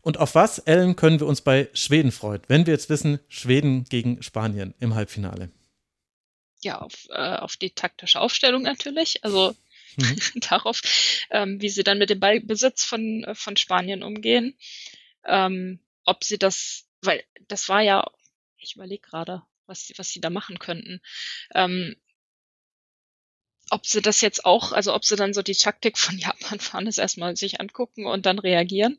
Und 0.00 0.18
auf 0.18 0.34
was, 0.34 0.58
Ellen, 0.58 0.96
können 0.96 1.20
wir 1.20 1.28
uns 1.28 1.42
bei 1.42 1.68
Schweden 1.74 2.10
freuen, 2.10 2.42
wenn 2.48 2.66
wir 2.66 2.74
jetzt 2.74 2.90
wissen, 2.90 3.20
Schweden 3.28 3.84
gegen 3.84 4.20
Spanien 4.22 4.74
im 4.80 4.96
Halbfinale? 4.96 5.50
Ja, 6.60 6.80
auf, 6.80 7.06
äh, 7.10 7.36
auf 7.36 7.56
die 7.56 7.70
taktische 7.70 8.20
Aufstellung 8.20 8.62
natürlich. 8.62 9.24
Also 9.24 9.54
mhm. 9.96 10.16
darauf, 10.48 10.82
ähm, 11.30 11.60
wie 11.62 11.68
sie 11.68 11.84
dann 11.84 11.98
mit 11.98 12.10
dem 12.10 12.18
Ballbesitz 12.18 12.84
von, 12.84 13.22
äh, 13.22 13.34
von 13.36 13.56
Spanien 13.56 14.02
umgehen. 14.02 14.56
Ähm, 15.24 15.78
ob 16.04 16.24
sie 16.24 16.38
das, 16.38 16.84
weil 17.02 17.22
das 17.46 17.68
war 17.68 17.80
ja, 17.80 18.04
ich 18.56 18.74
überlege 18.74 19.02
gerade, 19.02 19.42
was, 19.66 19.92
was 19.96 20.10
sie 20.10 20.20
da 20.20 20.30
machen 20.30 20.58
könnten. 20.58 21.00
Ähm, 21.54 21.94
ob 23.72 23.86
sie 23.86 24.02
das 24.02 24.20
jetzt 24.20 24.44
auch, 24.44 24.72
also 24.72 24.94
ob 24.94 25.04
sie 25.04 25.16
dann 25.16 25.32
so 25.32 25.42
die 25.42 25.54
Taktik 25.54 25.98
von 25.98 26.18
Japan 26.18 26.60
fahren, 26.60 26.86
ist 26.86 26.98
erstmal 26.98 27.36
sich 27.36 27.60
angucken 27.60 28.06
und 28.06 28.26
dann 28.26 28.38
reagieren. 28.38 28.98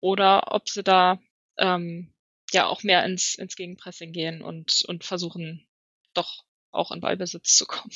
Oder 0.00 0.52
ob 0.52 0.68
sie 0.68 0.82
da 0.82 1.20
ähm, 1.58 2.12
ja 2.52 2.66
auch 2.66 2.82
mehr 2.82 3.04
ins, 3.04 3.34
ins 3.34 3.56
Gegenpressing 3.56 4.12
gehen 4.12 4.42
und, 4.42 4.84
und 4.86 5.04
versuchen, 5.04 5.66
doch 6.14 6.44
auch 6.70 6.92
in 6.92 7.00
Ballbesitz 7.00 7.56
zu 7.56 7.66
kommen. 7.66 7.92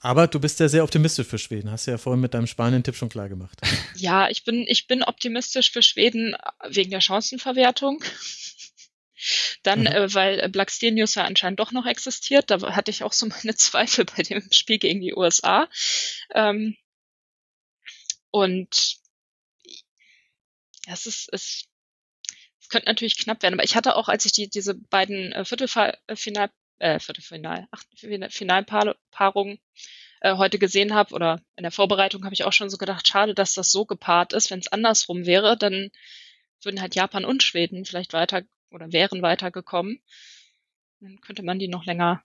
Aber 0.00 0.26
du 0.26 0.40
bist 0.40 0.60
ja 0.60 0.68
sehr 0.68 0.84
optimistisch 0.84 1.26
für 1.26 1.38
Schweden, 1.38 1.70
hast 1.70 1.86
du 1.86 1.90
ja 1.90 1.98
vorhin 1.98 2.20
mit 2.20 2.32
deinem 2.32 2.46
Spanien-Tipp 2.46 2.96
schon 2.96 3.10
klar 3.10 3.28
gemacht. 3.28 3.60
Ja, 3.96 4.30
ich 4.30 4.44
bin, 4.44 4.64
ich 4.66 4.86
bin 4.86 5.02
optimistisch 5.02 5.70
für 5.70 5.82
Schweden 5.82 6.34
wegen 6.68 6.90
der 6.90 7.02
Chancenverwertung. 7.02 8.02
Dann, 9.62 9.80
mhm. 9.80 9.86
äh, 9.86 10.14
weil 10.14 10.48
Blackstenius 10.48 11.14
ja 11.14 11.24
anscheinend 11.24 11.60
doch 11.60 11.72
noch 11.72 11.86
existiert, 11.86 12.50
da 12.50 12.60
hatte 12.74 12.90
ich 12.90 13.02
auch 13.02 13.12
so 13.12 13.26
meine 13.44 13.54
Zweifel 13.54 14.04
bei 14.04 14.22
dem 14.22 14.50
Spiel 14.52 14.78
gegen 14.78 15.00
die 15.00 15.14
USA. 15.14 15.68
Ähm, 16.34 16.76
und 18.30 18.96
es 20.86 21.06
ist, 21.06 21.28
es, 21.32 21.64
es 22.60 22.68
könnte 22.68 22.88
natürlich 22.88 23.18
knapp 23.18 23.42
werden, 23.42 23.54
aber 23.54 23.64
ich 23.64 23.76
hatte 23.76 23.96
auch, 23.96 24.08
als 24.08 24.24
ich 24.24 24.32
die, 24.32 24.48
diese 24.48 24.74
beiden 24.74 25.32
äh, 25.32 25.44
Viertelfinal, 25.44 25.98
äh, 26.78 26.98
Viertelfinal, 26.98 27.68
ach, 27.70 27.82
Finalpaarungen 28.30 29.60
äh, 30.20 30.36
heute 30.36 30.58
gesehen 30.58 30.94
habe 30.94 31.14
oder 31.14 31.42
in 31.56 31.62
der 31.62 31.72
Vorbereitung 31.72 32.24
habe 32.24 32.34
ich 32.34 32.44
auch 32.44 32.52
schon 32.52 32.70
so 32.70 32.78
gedacht, 32.78 33.06
schade, 33.08 33.34
dass 33.34 33.54
das 33.54 33.72
so 33.72 33.84
gepaart 33.84 34.32
ist. 34.32 34.50
Wenn 34.50 34.60
es 34.60 34.72
andersrum 34.72 35.26
wäre, 35.26 35.56
dann 35.56 35.90
würden 36.62 36.80
halt 36.80 36.94
Japan 36.94 37.24
und 37.24 37.42
Schweden 37.42 37.84
vielleicht 37.84 38.12
weiter 38.12 38.42
oder 38.70 38.92
wären 38.92 39.22
weitergekommen. 39.22 40.00
Dann 41.00 41.20
könnte 41.20 41.42
man 41.42 41.58
die 41.58 41.68
noch 41.68 41.84
länger, 41.84 42.22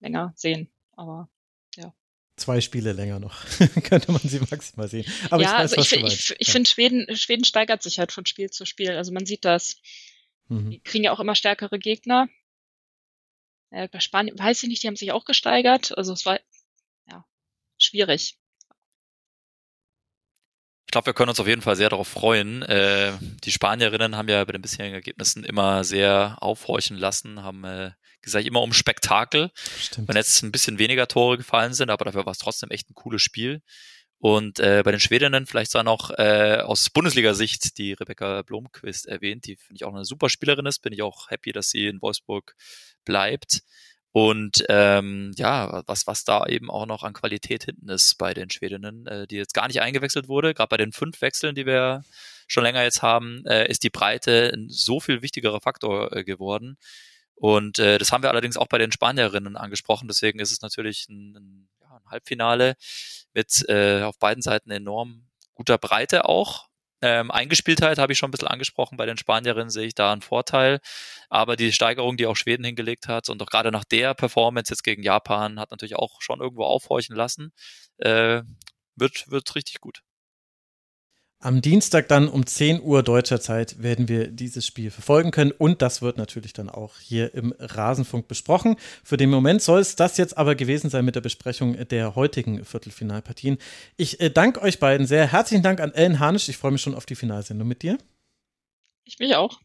länger 0.00 0.32
sehen. 0.36 0.70
Aber 0.92 1.28
ja. 1.76 1.94
Zwei 2.36 2.60
Spiele 2.60 2.92
länger 2.92 3.18
noch 3.18 3.44
könnte 3.84 4.12
man 4.12 4.20
sie 4.22 4.40
maximal 4.40 4.88
sehen. 4.88 5.04
Aber 5.30 5.42
ja, 5.42 5.64
ich 5.64 5.72
weiß, 5.72 5.78
also 5.78 5.96
ich, 5.96 6.02
ich, 6.02 6.36
ich 6.38 6.48
ja. 6.48 6.52
finde, 6.52 6.70
Schweden, 6.70 7.16
Schweden 7.16 7.44
steigert 7.44 7.82
sich 7.82 7.98
halt 7.98 8.12
von 8.12 8.26
Spiel 8.26 8.50
zu 8.50 8.64
Spiel. 8.64 8.92
Also 8.92 9.12
man 9.12 9.26
sieht 9.26 9.44
das. 9.44 9.76
Mhm. 10.48 10.70
Die 10.70 10.80
kriegen 10.80 11.04
ja 11.04 11.12
auch 11.12 11.20
immer 11.20 11.34
stärkere 11.34 11.78
Gegner. 11.78 12.28
Äh, 13.70 13.88
bei 13.88 14.00
Spanien 14.00 14.38
weiß 14.38 14.62
ich 14.62 14.68
nicht, 14.68 14.82
die 14.82 14.86
haben 14.86 14.96
sich 14.96 15.12
auch 15.12 15.24
gesteigert. 15.24 15.96
Also 15.96 16.12
es 16.12 16.24
war 16.24 16.40
ja 17.10 17.24
schwierig. 17.78 18.38
Ich 20.96 20.98
glaube, 20.98 21.10
wir 21.10 21.12
können 21.12 21.28
uns 21.28 21.40
auf 21.40 21.46
jeden 21.46 21.60
Fall 21.60 21.76
sehr 21.76 21.90
darauf 21.90 22.08
freuen. 22.08 22.62
Äh, 22.62 23.12
die 23.44 23.52
Spanierinnen 23.52 24.16
haben 24.16 24.30
ja 24.30 24.42
bei 24.42 24.52
den 24.52 24.62
bisherigen 24.62 24.94
Ergebnissen 24.94 25.44
immer 25.44 25.84
sehr 25.84 26.38
aufhorchen 26.40 26.96
lassen, 26.96 27.42
haben 27.42 27.64
äh, 27.64 27.90
gesagt, 28.22 28.46
immer 28.46 28.62
um 28.62 28.72
Spektakel. 28.72 29.50
Stimmt. 29.78 30.08
Wenn 30.08 30.16
jetzt 30.16 30.42
ein 30.42 30.52
bisschen 30.52 30.78
weniger 30.78 31.06
Tore 31.06 31.36
gefallen 31.36 31.74
sind, 31.74 31.90
aber 31.90 32.06
dafür 32.06 32.24
war 32.24 32.32
es 32.32 32.38
trotzdem 32.38 32.70
echt 32.70 32.88
ein 32.88 32.94
cooles 32.94 33.20
Spiel. 33.20 33.60
Und 34.20 34.58
äh, 34.58 34.80
bei 34.82 34.90
den 34.90 34.98
Schwedinnen 34.98 35.44
vielleicht 35.44 35.72
zwar 35.72 35.84
noch 35.84 36.12
äh, 36.12 36.62
aus 36.64 36.88
Bundesliga-Sicht 36.88 37.76
die 37.76 37.92
Rebecca 37.92 38.40
Blomqvist 38.40 39.04
erwähnt, 39.04 39.44
die 39.44 39.56
finde 39.56 39.74
ich 39.74 39.84
auch 39.84 39.94
eine 39.94 40.06
super 40.06 40.30
Spielerin 40.30 40.64
ist, 40.64 40.78
bin 40.78 40.94
ich 40.94 41.02
auch 41.02 41.28
happy, 41.28 41.52
dass 41.52 41.68
sie 41.68 41.88
in 41.88 42.00
Wolfsburg 42.00 42.54
bleibt. 43.04 43.60
Und 44.16 44.64
ähm, 44.70 45.32
ja, 45.36 45.82
was, 45.86 46.06
was 46.06 46.24
da 46.24 46.46
eben 46.46 46.70
auch 46.70 46.86
noch 46.86 47.02
an 47.02 47.12
Qualität 47.12 47.64
hinten 47.64 47.90
ist 47.90 48.16
bei 48.16 48.32
den 48.32 48.48
Schwedinnen, 48.48 49.06
äh, 49.06 49.26
die 49.26 49.36
jetzt 49.36 49.52
gar 49.52 49.66
nicht 49.66 49.82
eingewechselt 49.82 50.26
wurde, 50.26 50.54
gerade 50.54 50.70
bei 50.70 50.78
den 50.78 50.92
fünf 50.92 51.20
Wechseln, 51.20 51.54
die 51.54 51.66
wir 51.66 52.02
schon 52.48 52.62
länger 52.62 52.82
jetzt 52.82 53.02
haben, 53.02 53.44
äh, 53.44 53.68
ist 53.68 53.82
die 53.82 53.90
Breite 53.90 54.50
ein 54.54 54.70
so 54.70 55.00
viel 55.00 55.20
wichtigerer 55.20 55.60
Faktor 55.60 56.16
äh, 56.16 56.24
geworden. 56.24 56.78
Und 57.34 57.78
äh, 57.78 57.98
das 57.98 58.10
haben 58.10 58.22
wir 58.22 58.30
allerdings 58.30 58.56
auch 58.56 58.68
bei 58.68 58.78
den 58.78 58.90
Spanierinnen 58.90 59.54
angesprochen. 59.54 60.08
Deswegen 60.08 60.38
ist 60.38 60.50
es 60.50 60.62
natürlich 60.62 61.06
ein, 61.10 61.36
ein, 61.36 61.68
ja, 61.82 61.96
ein 61.96 62.10
Halbfinale 62.10 62.76
mit 63.34 63.68
äh, 63.68 64.00
auf 64.00 64.18
beiden 64.18 64.40
Seiten 64.40 64.70
enorm 64.70 65.26
guter 65.52 65.76
Breite 65.76 66.24
auch. 66.24 66.65
Ähm, 67.02 67.30
Eingespieltheit 67.30 67.98
habe 67.98 68.12
ich 68.12 68.18
schon 68.18 68.28
ein 68.28 68.30
bisschen 68.32 68.48
angesprochen. 68.48 68.96
Bei 68.96 69.06
den 69.06 69.18
Spanierinnen 69.18 69.70
sehe 69.70 69.86
ich 69.86 69.94
da 69.94 70.12
einen 70.12 70.22
Vorteil. 70.22 70.80
Aber 71.28 71.56
die 71.56 71.72
Steigerung, 71.72 72.16
die 72.16 72.26
auch 72.26 72.36
Schweden 72.36 72.64
hingelegt 72.64 73.08
hat 73.08 73.28
und 73.28 73.42
auch 73.42 73.46
gerade 73.46 73.70
nach 73.70 73.84
der 73.84 74.14
Performance 74.14 74.72
jetzt 74.72 74.82
gegen 74.82 75.02
Japan, 75.02 75.60
hat 75.60 75.70
natürlich 75.70 75.96
auch 75.96 76.20
schon 76.22 76.40
irgendwo 76.40 76.64
aufhorchen 76.64 77.16
lassen. 77.16 77.52
Äh, 77.98 78.42
wird, 78.96 79.30
wird 79.30 79.54
richtig 79.54 79.80
gut. 79.80 80.02
Am 81.38 81.60
Dienstag 81.60 82.08
dann 82.08 82.28
um 82.28 82.46
10 82.46 82.80
Uhr 82.80 83.02
deutscher 83.02 83.40
Zeit 83.40 83.82
werden 83.82 84.08
wir 84.08 84.28
dieses 84.28 84.66
Spiel 84.66 84.90
verfolgen 84.90 85.32
können 85.32 85.52
und 85.52 85.82
das 85.82 86.00
wird 86.00 86.16
natürlich 86.16 86.54
dann 86.54 86.70
auch 86.70 86.94
hier 86.98 87.34
im 87.34 87.54
Rasenfunk 87.58 88.26
besprochen. 88.26 88.76
Für 89.04 89.18
den 89.18 89.28
Moment 89.28 89.60
soll 89.60 89.80
es 89.80 89.96
das 89.96 90.16
jetzt 90.16 90.38
aber 90.38 90.54
gewesen 90.54 90.88
sein 90.88 91.04
mit 91.04 91.14
der 91.14 91.20
Besprechung 91.20 91.76
der 91.88 92.14
heutigen 92.14 92.64
Viertelfinalpartien. 92.64 93.58
Ich 93.98 94.18
äh, 94.20 94.30
danke 94.30 94.62
euch 94.62 94.80
beiden 94.80 95.06
sehr. 95.06 95.30
Herzlichen 95.30 95.62
Dank 95.62 95.80
an 95.80 95.92
Ellen 95.92 96.20
Hanisch. 96.20 96.48
Ich 96.48 96.56
freue 96.56 96.72
mich 96.72 96.80
schon 96.80 96.94
auf 96.94 97.04
die 97.04 97.16
Finalsendung 97.16 97.68
mit 97.68 97.82
dir. 97.82 97.98
Ich 99.04 99.18
mich 99.18 99.36
auch. 99.36 99.60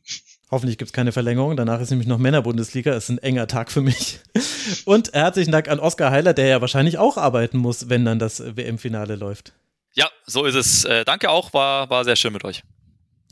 Hoffentlich 0.52 0.78
gibt 0.78 0.90
es 0.90 0.94
keine 0.94 1.14
Verlängerung. 1.14 1.56
Danach 1.56 1.80
ist 1.80 1.90
nämlich 1.90 2.08
noch 2.08 2.18
Männerbundesliga. 2.18 2.94
Ist 2.94 3.10
ein 3.10 3.18
enger 3.18 3.48
Tag 3.48 3.72
für 3.72 3.82
mich. 3.82 4.20
Und 4.86 5.14
herzlichen 5.14 5.54
Dank 5.54 5.70
an 5.70 5.80
Oskar 5.80 6.12
Heiler, 6.12 6.34
der 6.34 6.48
ja 6.48 6.60
wahrscheinlich 6.60 6.98
auch 6.98 7.16
arbeiten 7.16 7.58
muss, 7.58 7.88
wenn 7.88 8.04
dann 8.04 8.20
das 8.20 8.44
WM-Finale 8.58 9.16
läuft. 9.16 9.54
Ja, 9.94 10.10
so 10.26 10.46
ist 10.46 10.56
es. 10.56 10.86
Äh, 10.86 11.04
danke 11.06 11.30
auch, 11.30 11.54
war, 11.54 11.90
war 11.90 12.04
sehr 12.04 12.16
schön 12.16 12.34
mit 12.34 12.44
euch. 12.44 12.64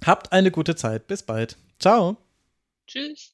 Habt 0.05 0.31
eine 0.31 0.51
gute 0.51 0.75
Zeit. 0.75 1.07
Bis 1.07 1.23
bald. 1.23 1.57
Ciao. 1.79 2.17
Tschüss. 2.87 3.33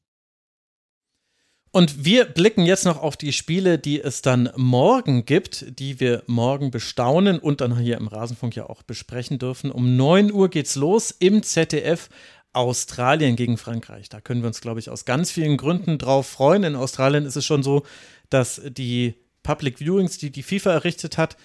Und 1.71 2.05
wir 2.05 2.23
blicken 2.23 2.65
jetzt 2.65 2.85
noch 2.85 3.01
auf 3.01 3.17
die 3.17 3.33
Spiele, 3.33 3.77
die 3.77 3.99
es 3.99 4.21
dann 4.21 4.49
morgen 4.55 5.25
gibt, 5.25 5.77
die 5.77 5.99
wir 5.99 6.23
morgen 6.25 6.71
bestaunen 6.71 7.37
und 7.37 7.59
dann 7.59 7.77
hier 7.77 7.97
im 7.97 8.07
Rasenfunk 8.07 8.55
ja 8.55 8.69
auch 8.69 8.81
besprechen 8.81 9.39
dürfen. 9.39 9.71
Um 9.71 9.97
9 9.97 10.31
Uhr 10.31 10.49
geht's 10.49 10.75
los 10.75 11.11
im 11.11 11.43
ZDF. 11.43 12.09
Australien 12.53 13.35
gegen 13.35 13.57
Frankreich. 13.57 14.07
Da 14.07 14.21
können 14.21 14.41
wir 14.41 14.47
uns, 14.47 14.61
glaube 14.61 14.79
ich, 14.79 14.89
aus 14.89 15.03
ganz 15.03 15.29
vielen 15.29 15.57
Gründen 15.57 15.97
drauf 15.97 16.27
freuen. 16.27 16.63
In 16.63 16.77
Australien 16.77 17.25
ist 17.25 17.35
es 17.35 17.45
schon 17.45 17.63
so, 17.63 17.85
dass 18.29 18.61
die 18.65 19.15
Public 19.43 19.79
Viewings, 19.79 20.17
die 20.17 20.31
die 20.31 20.43
FIFA 20.43 20.71
errichtet 20.71 21.17
hat, 21.17 21.35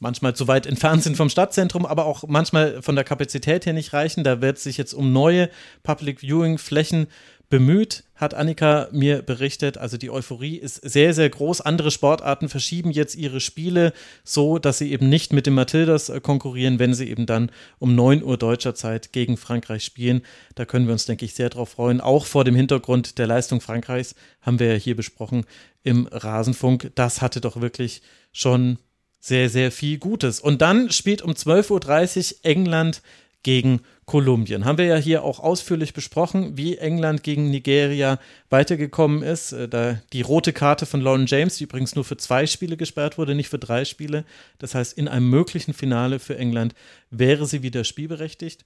manchmal 0.00 0.34
zu 0.34 0.48
weit 0.48 0.66
entfernt 0.66 1.04
sind 1.04 1.16
vom 1.16 1.28
Stadtzentrum, 1.28 1.86
aber 1.86 2.06
auch 2.06 2.24
manchmal 2.26 2.82
von 2.82 2.96
der 2.96 3.04
Kapazität 3.04 3.66
her 3.66 3.72
nicht 3.72 3.92
reichen. 3.92 4.24
Da 4.24 4.42
wird 4.42 4.58
sich 4.58 4.76
jetzt 4.76 4.94
um 4.94 5.12
neue 5.12 5.48
Public 5.84 6.20
Viewing 6.20 6.58
Flächen 6.58 7.06
bemüht, 7.50 8.04
hat 8.14 8.32
Annika 8.32 8.88
mir 8.92 9.22
berichtet. 9.22 9.76
Also 9.76 9.96
die 9.96 10.10
Euphorie 10.10 10.56
ist 10.56 10.76
sehr, 10.76 11.12
sehr 11.12 11.28
groß. 11.28 11.60
Andere 11.60 11.90
Sportarten 11.90 12.48
verschieben 12.48 12.92
jetzt 12.92 13.16
ihre 13.16 13.40
Spiele 13.40 13.92
so, 14.22 14.58
dass 14.58 14.78
sie 14.78 14.92
eben 14.92 15.08
nicht 15.08 15.32
mit 15.32 15.46
den 15.46 15.54
Matildas 15.54 16.08
äh, 16.08 16.20
konkurrieren, 16.20 16.78
wenn 16.78 16.94
sie 16.94 17.08
eben 17.08 17.26
dann 17.26 17.50
um 17.80 17.94
9 17.94 18.22
Uhr 18.22 18.38
deutscher 18.38 18.76
Zeit 18.76 19.12
gegen 19.12 19.36
Frankreich 19.36 19.84
spielen. 19.84 20.22
Da 20.54 20.64
können 20.64 20.86
wir 20.86 20.92
uns, 20.92 21.06
denke 21.06 21.24
ich, 21.24 21.34
sehr 21.34 21.50
drauf 21.50 21.70
freuen. 21.70 22.00
Auch 22.00 22.24
vor 22.24 22.44
dem 22.44 22.54
Hintergrund 22.54 23.18
der 23.18 23.26
Leistung 23.26 23.60
Frankreichs 23.60 24.14
haben 24.40 24.60
wir 24.60 24.68
ja 24.68 24.78
hier 24.78 24.94
besprochen 24.94 25.44
im 25.82 26.06
Rasenfunk. 26.06 26.92
Das 26.94 27.20
hatte 27.20 27.40
doch 27.40 27.60
wirklich 27.60 28.00
schon 28.32 28.78
sehr, 29.20 29.48
sehr 29.48 29.70
viel 29.70 29.98
Gutes. 29.98 30.40
Und 30.40 30.62
dann 30.62 30.90
spielt 30.90 31.22
um 31.22 31.32
12.30 31.32 32.32
Uhr 32.32 32.38
England 32.42 33.02
gegen 33.42 33.80
Kolumbien. 34.06 34.64
Haben 34.64 34.78
wir 34.78 34.86
ja 34.86 34.96
hier 34.96 35.22
auch 35.22 35.38
ausführlich 35.38 35.94
besprochen, 35.94 36.56
wie 36.56 36.78
England 36.78 37.22
gegen 37.22 37.48
Nigeria 37.48 38.18
weitergekommen 38.48 39.22
ist. 39.22 39.52
Äh, 39.52 39.68
da 39.68 40.00
die 40.12 40.22
rote 40.22 40.52
Karte 40.52 40.84
von 40.84 41.00
Lauren 41.00 41.26
James, 41.26 41.56
die 41.56 41.64
übrigens 41.64 41.94
nur 41.94 42.04
für 42.04 42.16
zwei 42.16 42.46
Spiele 42.46 42.76
gesperrt 42.76 43.18
wurde, 43.18 43.34
nicht 43.34 43.48
für 43.48 43.58
drei 43.58 43.84
Spiele. 43.84 44.24
Das 44.58 44.74
heißt, 44.74 44.98
in 44.98 45.06
einem 45.06 45.30
möglichen 45.30 45.74
Finale 45.74 46.18
für 46.18 46.36
England 46.36 46.74
wäre 47.10 47.46
sie 47.46 47.62
wieder 47.62 47.84
spielberechtigt. 47.84 48.64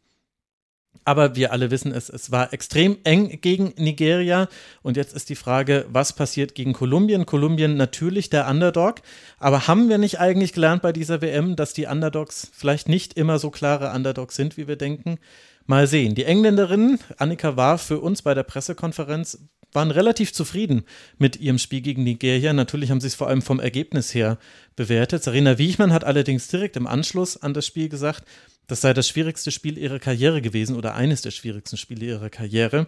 Aber 1.04 1.36
wir 1.36 1.52
alle 1.52 1.70
wissen 1.70 1.92
es, 1.92 2.08
es 2.08 2.30
war 2.30 2.52
extrem 2.52 2.96
eng 3.04 3.40
gegen 3.40 3.74
Nigeria. 3.76 4.48
Und 4.82 4.96
jetzt 4.96 5.14
ist 5.14 5.28
die 5.28 5.36
Frage, 5.36 5.86
was 5.90 6.14
passiert 6.14 6.54
gegen 6.54 6.72
Kolumbien? 6.72 7.26
Kolumbien 7.26 7.76
natürlich 7.76 8.30
der 8.30 8.48
Underdog. 8.48 9.02
Aber 9.38 9.66
haben 9.66 9.88
wir 9.88 9.98
nicht 9.98 10.18
eigentlich 10.18 10.52
gelernt 10.52 10.82
bei 10.82 10.92
dieser 10.92 11.20
WM, 11.20 11.56
dass 11.56 11.74
die 11.74 11.86
Underdogs 11.86 12.50
vielleicht 12.54 12.88
nicht 12.88 13.14
immer 13.14 13.38
so 13.38 13.50
klare 13.50 13.92
Underdogs 13.92 14.36
sind, 14.36 14.56
wie 14.56 14.66
wir 14.66 14.76
denken? 14.76 15.18
Mal 15.66 15.86
sehen. 15.86 16.14
Die 16.14 16.24
Engländerinnen, 16.24 16.98
Annika 17.16 17.56
war 17.56 17.78
für 17.78 18.00
uns 18.00 18.20
bei 18.20 18.34
der 18.34 18.42
Pressekonferenz, 18.42 19.38
waren 19.72 19.90
relativ 19.90 20.32
zufrieden 20.32 20.84
mit 21.18 21.40
ihrem 21.40 21.58
Spiel 21.58 21.80
gegen 21.80 22.04
Nigeria. 22.04 22.52
Natürlich 22.52 22.90
haben 22.90 23.00
sie 23.00 23.08
es 23.08 23.14
vor 23.14 23.28
allem 23.28 23.42
vom 23.42 23.60
Ergebnis 23.60 24.14
her 24.14 24.38
bewertet. 24.76 25.24
Sarina 25.24 25.58
Wiechmann 25.58 25.92
hat 25.92 26.04
allerdings 26.04 26.48
direkt 26.48 26.76
im 26.76 26.86
Anschluss 26.86 27.36
an 27.36 27.54
das 27.54 27.66
Spiel 27.66 27.88
gesagt, 27.88 28.24
das 28.66 28.80
sei 28.80 28.92
das 28.94 29.08
schwierigste 29.08 29.50
Spiel 29.50 29.78
ihrer 29.78 29.98
Karriere 29.98 30.42
gewesen 30.42 30.76
oder 30.76 30.94
eines 30.94 31.22
der 31.22 31.30
schwierigsten 31.30 31.76
Spiele 31.76 32.06
ihrer 32.06 32.30
Karriere. 32.30 32.86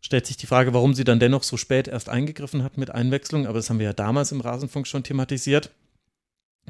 Stellt 0.00 0.26
sich 0.26 0.36
die 0.36 0.46
Frage, 0.46 0.74
warum 0.74 0.94
sie 0.94 1.04
dann 1.04 1.20
dennoch 1.20 1.42
so 1.42 1.56
spät 1.56 1.88
erst 1.88 2.08
eingegriffen 2.08 2.62
hat 2.62 2.78
mit 2.78 2.90
Einwechslung, 2.90 3.46
aber 3.46 3.58
das 3.58 3.68
haben 3.68 3.78
wir 3.78 3.86
ja 3.86 3.92
damals 3.92 4.32
im 4.32 4.40
Rasenfunk 4.40 4.86
schon 4.86 5.02
thematisiert. 5.02 5.70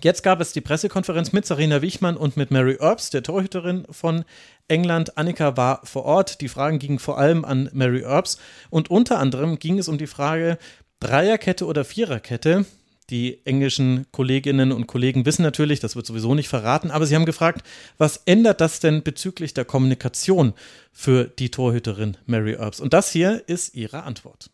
Jetzt 0.01 0.23
gab 0.23 0.41
es 0.41 0.53
die 0.53 0.61
Pressekonferenz 0.61 1.33
mit 1.33 1.45
Sarina 1.45 1.83
Wichmann 1.83 2.17
und 2.17 2.37
mit 2.37 2.53
Mary 2.53 2.77
Earps, 2.81 3.11
der 3.11 3.25
Torhüterin 3.25 3.85
von 3.91 4.25
England. 4.69 5.19
Annika 5.19 5.57
war 5.57 5.85
vor 5.85 6.05
Ort. 6.05 6.41
Die 6.41 6.49
Fragen 6.49 6.79
gingen 6.79 7.01
vor 7.01 7.19
allem 7.19 7.45
an 7.45 7.69
Mary 7.73 8.03
Earps 8.03 8.39
und 8.71 8.91
unter 8.91 9.19
anderem 9.19 9.59
ging 9.59 9.79
es 9.79 9.89
um 9.89 9.99
die 9.99 10.07
Frage 10.07 10.57
Dreierkette 11.01 11.67
oder 11.67 11.85
Viererkette. 11.85 12.65
Die 13.11 13.41
englischen 13.47 14.07
Kolleginnen 14.13 14.71
und 14.71 14.87
Kollegen 14.87 15.25
wissen 15.25 15.43
natürlich, 15.43 15.81
das 15.81 15.97
wird 15.97 16.05
sowieso 16.05 16.35
nicht 16.35 16.49
verraten, 16.49 16.91
aber 16.91 17.07
sie 17.07 17.15
haben 17.15 17.25
gefragt, 17.25 17.67
was 17.97 18.23
ändert 18.27 18.61
das 18.61 18.81
denn 18.81 19.03
bezüglich 19.03 19.55
der 19.55 19.65
Kommunikation 19.65 20.53
für 20.93 21.25
die 21.25 21.51
Torhüterin 21.51 22.19
Mary 22.27 22.53
Earps? 22.53 22.81
Und 22.81 22.93
das 22.93 23.11
hier 23.11 23.43
ist 23.47 23.75
ihre 23.75 24.03
Antwort. 24.03 24.51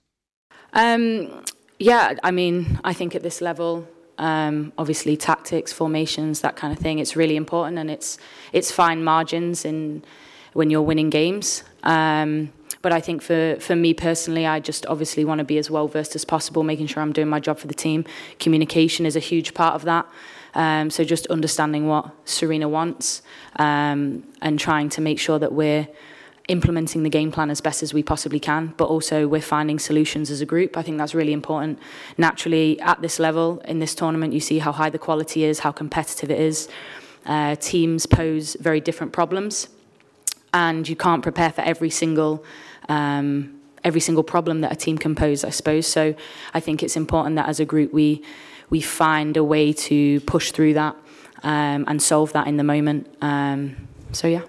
Um, 0.72 1.28
yeah, 1.80 2.14
I 2.24 2.30
mean, 2.30 2.78
I 2.84 2.94
think 2.94 3.14
at 3.14 3.22
this 3.22 3.40
level, 3.40 3.84
um, 4.18 4.72
obviously 4.76 5.16
tactics, 5.16 5.72
formations, 5.72 6.40
that 6.40 6.56
kind 6.56 6.72
of 6.72 6.78
thing, 6.78 6.98
it's 6.98 7.16
really 7.16 7.36
important 7.36 7.78
and 7.78 7.90
it's 7.90 8.18
it's 8.52 8.70
fine 8.70 9.02
margins 9.02 9.64
in 9.64 10.02
when 10.52 10.70
you're 10.70 10.86
winning 10.86 11.10
games. 11.10 11.64
Um, 11.84 12.52
But 12.82 12.92
I 12.92 13.00
think 13.00 13.22
for, 13.22 13.56
for 13.60 13.74
me 13.74 13.94
personally, 13.94 14.44
I 14.44 14.60
just 14.60 14.84
obviously 14.86 15.24
want 15.24 15.38
to 15.38 15.44
be 15.44 15.56
as 15.56 15.70
well 15.70 15.88
versed 15.88 16.14
as 16.14 16.24
possible, 16.26 16.62
making 16.62 16.88
sure 16.88 17.02
I'm 17.02 17.14
doing 17.14 17.30
my 17.30 17.40
job 17.40 17.58
for 17.58 17.66
the 17.66 17.74
team. 17.74 18.04
Communication 18.38 19.06
is 19.06 19.16
a 19.16 19.20
huge 19.20 19.54
part 19.54 19.74
of 19.74 19.84
that. 19.84 20.04
Um, 20.54 20.90
so 20.90 21.02
just 21.02 21.26
understanding 21.28 21.88
what 21.88 22.04
Serena 22.26 22.68
wants 22.68 23.22
um, 23.56 24.24
and 24.42 24.60
trying 24.60 24.90
to 24.90 25.00
make 25.00 25.18
sure 25.18 25.38
that 25.38 25.52
we're 25.52 25.88
implementing 26.48 27.04
the 27.04 27.08
game 27.08 27.32
plan 27.32 27.48
as 27.50 27.62
best 27.62 27.82
as 27.82 27.94
we 27.94 28.02
possibly 28.02 28.38
can, 28.38 28.74
but 28.76 28.84
also 28.84 29.26
we're 29.26 29.40
finding 29.40 29.78
solutions 29.78 30.30
as 30.30 30.42
a 30.42 30.46
group. 30.46 30.76
I 30.76 30.82
think 30.82 30.98
that's 30.98 31.14
really 31.14 31.32
important. 31.32 31.78
Naturally, 32.18 32.78
at 32.80 33.00
this 33.00 33.18
level 33.18 33.62
in 33.66 33.78
this 33.78 33.94
tournament, 33.94 34.34
you 34.34 34.40
see 34.40 34.58
how 34.58 34.72
high 34.72 34.90
the 34.90 34.98
quality 34.98 35.44
is, 35.44 35.60
how 35.60 35.72
competitive 35.72 36.30
it 36.30 36.38
is. 36.38 36.68
Uh, 37.24 37.56
teams 37.56 38.04
pose 38.06 38.56
very 38.60 38.80
different 38.80 39.14
problems, 39.14 39.68
and 40.54 40.88
you 40.88 40.96
can't 40.96 41.22
prepare 41.22 41.52
for 41.52 41.60
every 41.60 41.90
single. 41.90 42.42
Um, 42.88 43.60
every 43.84 44.00
single 44.00 44.24
problem 44.24 44.62
that 44.62 44.72
a 44.72 44.76
team 44.76 44.96
can 44.96 45.14
pose, 45.14 45.44
I 45.44 45.50
suppose. 45.50 45.86
So 45.86 46.14
I 46.54 46.60
think 46.60 46.82
it's 46.82 46.96
important 46.96 47.36
that 47.36 47.50
as 47.50 47.60
a 47.60 47.66
group 47.66 47.92
we 47.92 48.22
we 48.70 48.80
find 48.80 49.36
a 49.36 49.44
way 49.44 49.74
to 49.74 50.20
push 50.20 50.50
through 50.52 50.72
that 50.72 50.96
um, 51.42 51.84
and 51.86 52.02
solve 52.02 52.32
that 52.32 52.46
in 52.46 52.56
the 52.56 52.64
moment. 52.64 53.14
Um, 53.20 53.88
so 54.12 54.26
yeah. 54.26 54.40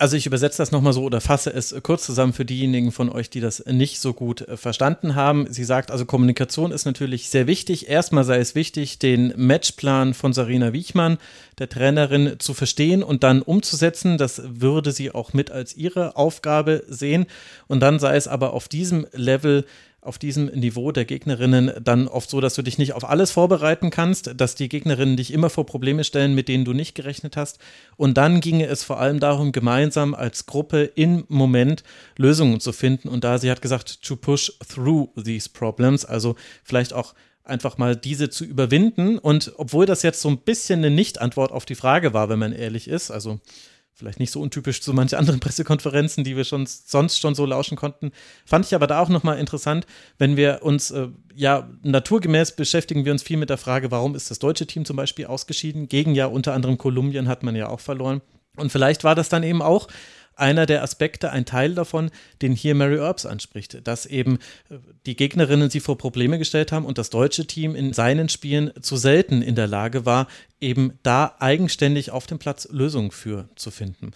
Also 0.00 0.16
ich 0.16 0.24
übersetze 0.24 0.56
das 0.56 0.70
nochmal 0.70 0.94
so 0.94 1.02
oder 1.02 1.20
fasse 1.20 1.52
es 1.52 1.74
kurz 1.82 2.06
zusammen 2.06 2.32
für 2.32 2.46
diejenigen 2.46 2.90
von 2.90 3.10
euch, 3.10 3.28
die 3.28 3.42
das 3.42 3.62
nicht 3.66 4.00
so 4.00 4.14
gut 4.14 4.40
äh, 4.40 4.56
verstanden 4.56 5.14
haben. 5.14 5.46
Sie 5.52 5.62
sagt 5.62 5.90
also, 5.90 6.06
Kommunikation 6.06 6.72
ist 6.72 6.86
natürlich 6.86 7.28
sehr 7.28 7.46
wichtig. 7.46 7.86
Erstmal 7.86 8.24
sei 8.24 8.38
es 8.38 8.54
wichtig, 8.54 8.98
den 8.98 9.34
Matchplan 9.36 10.14
von 10.14 10.32
Sarina 10.32 10.72
Wiechmann, 10.72 11.18
der 11.58 11.68
Trainerin, 11.68 12.36
zu 12.38 12.54
verstehen 12.54 13.02
und 13.02 13.22
dann 13.24 13.42
umzusetzen. 13.42 14.16
Das 14.16 14.40
würde 14.42 14.92
sie 14.92 15.10
auch 15.10 15.34
mit 15.34 15.50
als 15.50 15.76
ihre 15.76 16.16
Aufgabe 16.16 16.82
sehen. 16.88 17.26
Und 17.68 17.80
dann 17.80 17.98
sei 17.98 18.16
es 18.16 18.26
aber 18.26 18.54
auf 18.54 18.68
diesem 18.68 19.06
Level 19.12 19.66
auf 20.02 20.18
diesem 20.18 20.46
Niveau 20.46 20.92
der 20.92 21.04
Gegnerinnen 21.04 21.72
dann 21.82 22.08
oft 22.08 22.30
so, 22.30 22.40
dass 22.40 22.54
du 22.54 22.62
dich 22.62 22.78
nicht 22.78 22.94
auf 22.94 23.08
alles 23.08 23.30
vorbereiten 23.30 23.90
kannst, 23.90 24.32
dass 24.36 24.54
die 24.54 24.68
Gegnerinnen 24.68 25.16
dich 25.16 25.32
immer 25.32 25.50
vor 25.50 25.66
Probleme 25.66 26.04
stellen, 26.04 26.34
mit 26.34 26.48
denen 26.48 26.64
du 26.64 26.72
nicht 26.72 26.94
gerechnet 26.94 27.36
hast. 27.36 27.58
Und 27.96 28.16
dann 28.16 28.40
ginge 28.40 28.66
es 28.66 28.82
vor 28.82 28.98
allem 28.98 29.20
darum, 29.20 29.52
gemeinsam 29.52 30.14
als 30.14 30.46
Gruppe 30.46 30.84
im 30.94 31.24
Moment 31.28 31.82
Lösungen 32.16 32.60
zu 32.60 32.72
finden. 32.72 33.08
Und 33.08 33.24
da 33.24 33.38
sie 33.38 33.50
hat 33.50 33.60
gesagt, 33.60 34.02
to 34.02 34.16
push 34.16 34.52
through 34.66 35.10
these 35.22 35.50
problems, 35.50 36.04
also 36.06 36.36
vielleicht 36.64 36.94
auch 36.94 37.14
einfach 37.44 37.76
mal 37.76 37.94
diese 37.94 38.30
zu 38.30 38.44
überwinden. 38.44 39.18
Und 39.18 39.52
obwohl 39.56 39.84
das 39.84 40.02
jetzt 40.02 40.22
so 40.22 40.30
ein 40.30 40.38
bisschen 40.38 40.78
eine 40.78 40.94
Nicht-Antwort 40.94 41.52
auf 41.52 41.66
die 41.66 41.74
Frage 41.74 42.14
war, 42.14 42.30
wenn 42.30 42.38
man 42.38 42.52
ehrlich 42.52 42.88
ist, 42.88 43.10
also 43.10 43.40
vielleicht 44.00 44.18
nicht 44.18 44.32
so 44.32 44.40
untypisch 44.40 44.80
zu 44.80 44.92
manchen 44.92 45.18
anderen 45.18 45.40
Pressekonferenzen, 45.40 46.24
die 46.24 46.36
wir 46.36 46.44
schon 46.44 46.66
sonst 46.66 47.20
schon 47.20 47.34
so 47.34 47.46
lauschen 47.46 47.76
konnten. 47.76 48.10
Fand 48.44 48.66
ich 48.66 48.74
aber 48.74 48.86
da 48.86 49.00
auch 49.00 49.08
nochmal 49.08 49.38
interessant, 49.38 49.86
wenn 50.18 50.36
wir 50.36 50.60
uns, 50.62 50.90
äh, 50.90 51.08
ja, 51.34 51.68
naturgemäß 51.82 52.56
beschäftigen 52.56 53.04
wir 53.04 53.12
uns 53.12 53.22
viel 53.22 53.36
mit 53.36 53.50
der 53.50 53.58
Frage, 53.58 53.90
warum 53.90 54.14
ist 54.14 54.30
das 54.30 54.38
deutsche 54.38 54.66
Team 54.66 54.84
zum 54.84 54.96
Beispiel 54.96 55.26
ausgeschieden? 55.26 55.88
Gegen 55.88 56.14
ja 56.14 56.26
unter 56.26 56.54
anderem 56.54 56.78
Kolumbien 56.78 57.28
hat 57.28 57.42
man 57.42 57.54
ja 57.54 57.68
auch 57.68 57.80
verloren. 57.80 58.20
Und 58.56 58.72
vielleicht 58.72 59.04
war 59.04 59.14
das 59.14 59.28
dann 59.28 59.42
eben 59.42 59.62
auch 59.62 59.88
einer 60.40 60.66
der 60.66 60.82
Aspekte, 60.82 61.30
ein 61.30 61.44
Teil 61.44 61.74
davon, 61.74 62.10
den 62.42 62.52
hier 62.52 62.74
Mary 62.74 62.96
Earps 62.96 63.26
anspricht, 63.26 63.86
dass 63.86 64.06
eben 64.06 64.38
äh, 64.68 64.78
die 65.06 65.16
Gegnerinnen 65.16 65.70
sie 65.70 65.80
vor 65.80 65.98
Probleme 65.98 66.38
gestellt 66.38 66.72
haben 66.72 66.84
und 66.84 66.98
das 66.98 67.10
deutsche 67.10 67.46
Team 67.46 67.74
in 67.74 67.92
seinen 67.92 68.28
Spielen 68.28 68.72
zu 68.80 68.96
selten 68.96 69.42
in 69.42 69.54
der 69.54 69.66
Lage 69.66 70.06
war, 70.06 70.26
eben 70.60 70.98
da 71.02 71.36
eigenständig 71.38 72.10
auf 72.10 72.26
dem 72.26 72.38
Platz 72.38 72.68
Lösungen 72.70 73.10
für 73.10 73.48
zu 73.56 73.70
finden. 73.70 74.12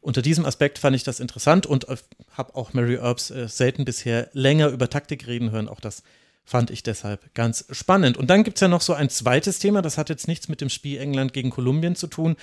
Unter 0.00 0.22
diesem 0.22 0.46
Aspekt 0.46 0.78
fand 0.78 0.94
ich 0.94 1.04
das 1.04 1.20
interessant 1.20 1.66
und 1.66 1.88
äh, 1.88 1.96
habe 2.32 2.54
auch 2.54 2.72
Mary 2.72 2.96
Earps 2.96 3.30
äh, 3.30 3.48
selten 3.48 3.84
bisher 3.84 4.28
länger 4.32 4.68
über 4.68 4.88
Taktik 4.88 5.26
reden 5.26 5.50
hören. 5.50 5.68
Auch 5.68 5.80
das 5.80 6.02
fand 6.44 6.70
ich 6.70 6.82
deshalb 6.82 7.34
ganz 7.34 7.66
spannend. 7.72 8.16
Und 8.16 8.30
dann 8.30 8.42
gibt 8.42 8.56
es 8.56 8.62
ja 8.62 8.68
noch 8.68 8.80
so 8.80 8.94
ein 8.94 9.10
zweites 9.10 9.58
Thema, 9.58 9.82
das 9.82 9.98
hat 9.98 10.08
jetzt 10.08 10.28
nichts 10.28 10.48
mit 10.48 10.62
dem 10.62 10.70
Spiel 10.70 10.98
England 10.98 11.34
gegen 11.34 11.50
Kolumbien 11.50 11.94
zu 11.94 12.06
tun, 12.06 12.36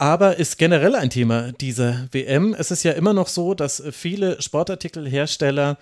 aber 0.00 0.38
ist 0.38 0.56
generell 0.56 0.94
ein 0.94 1.10
Thema 1.10 1.52
dieser 1.52 2.08
WM. 2.10 2.54
Es 2.54 2.70
ist 2.70 2.84
ja 2.84 2.92
immer 2.92 3.12
noch 3.12 3.28
so, 3.28 3.52
dass 3.52 3.82
viele 3.92 4.40
Sportartikelhersteller 4.40 5.76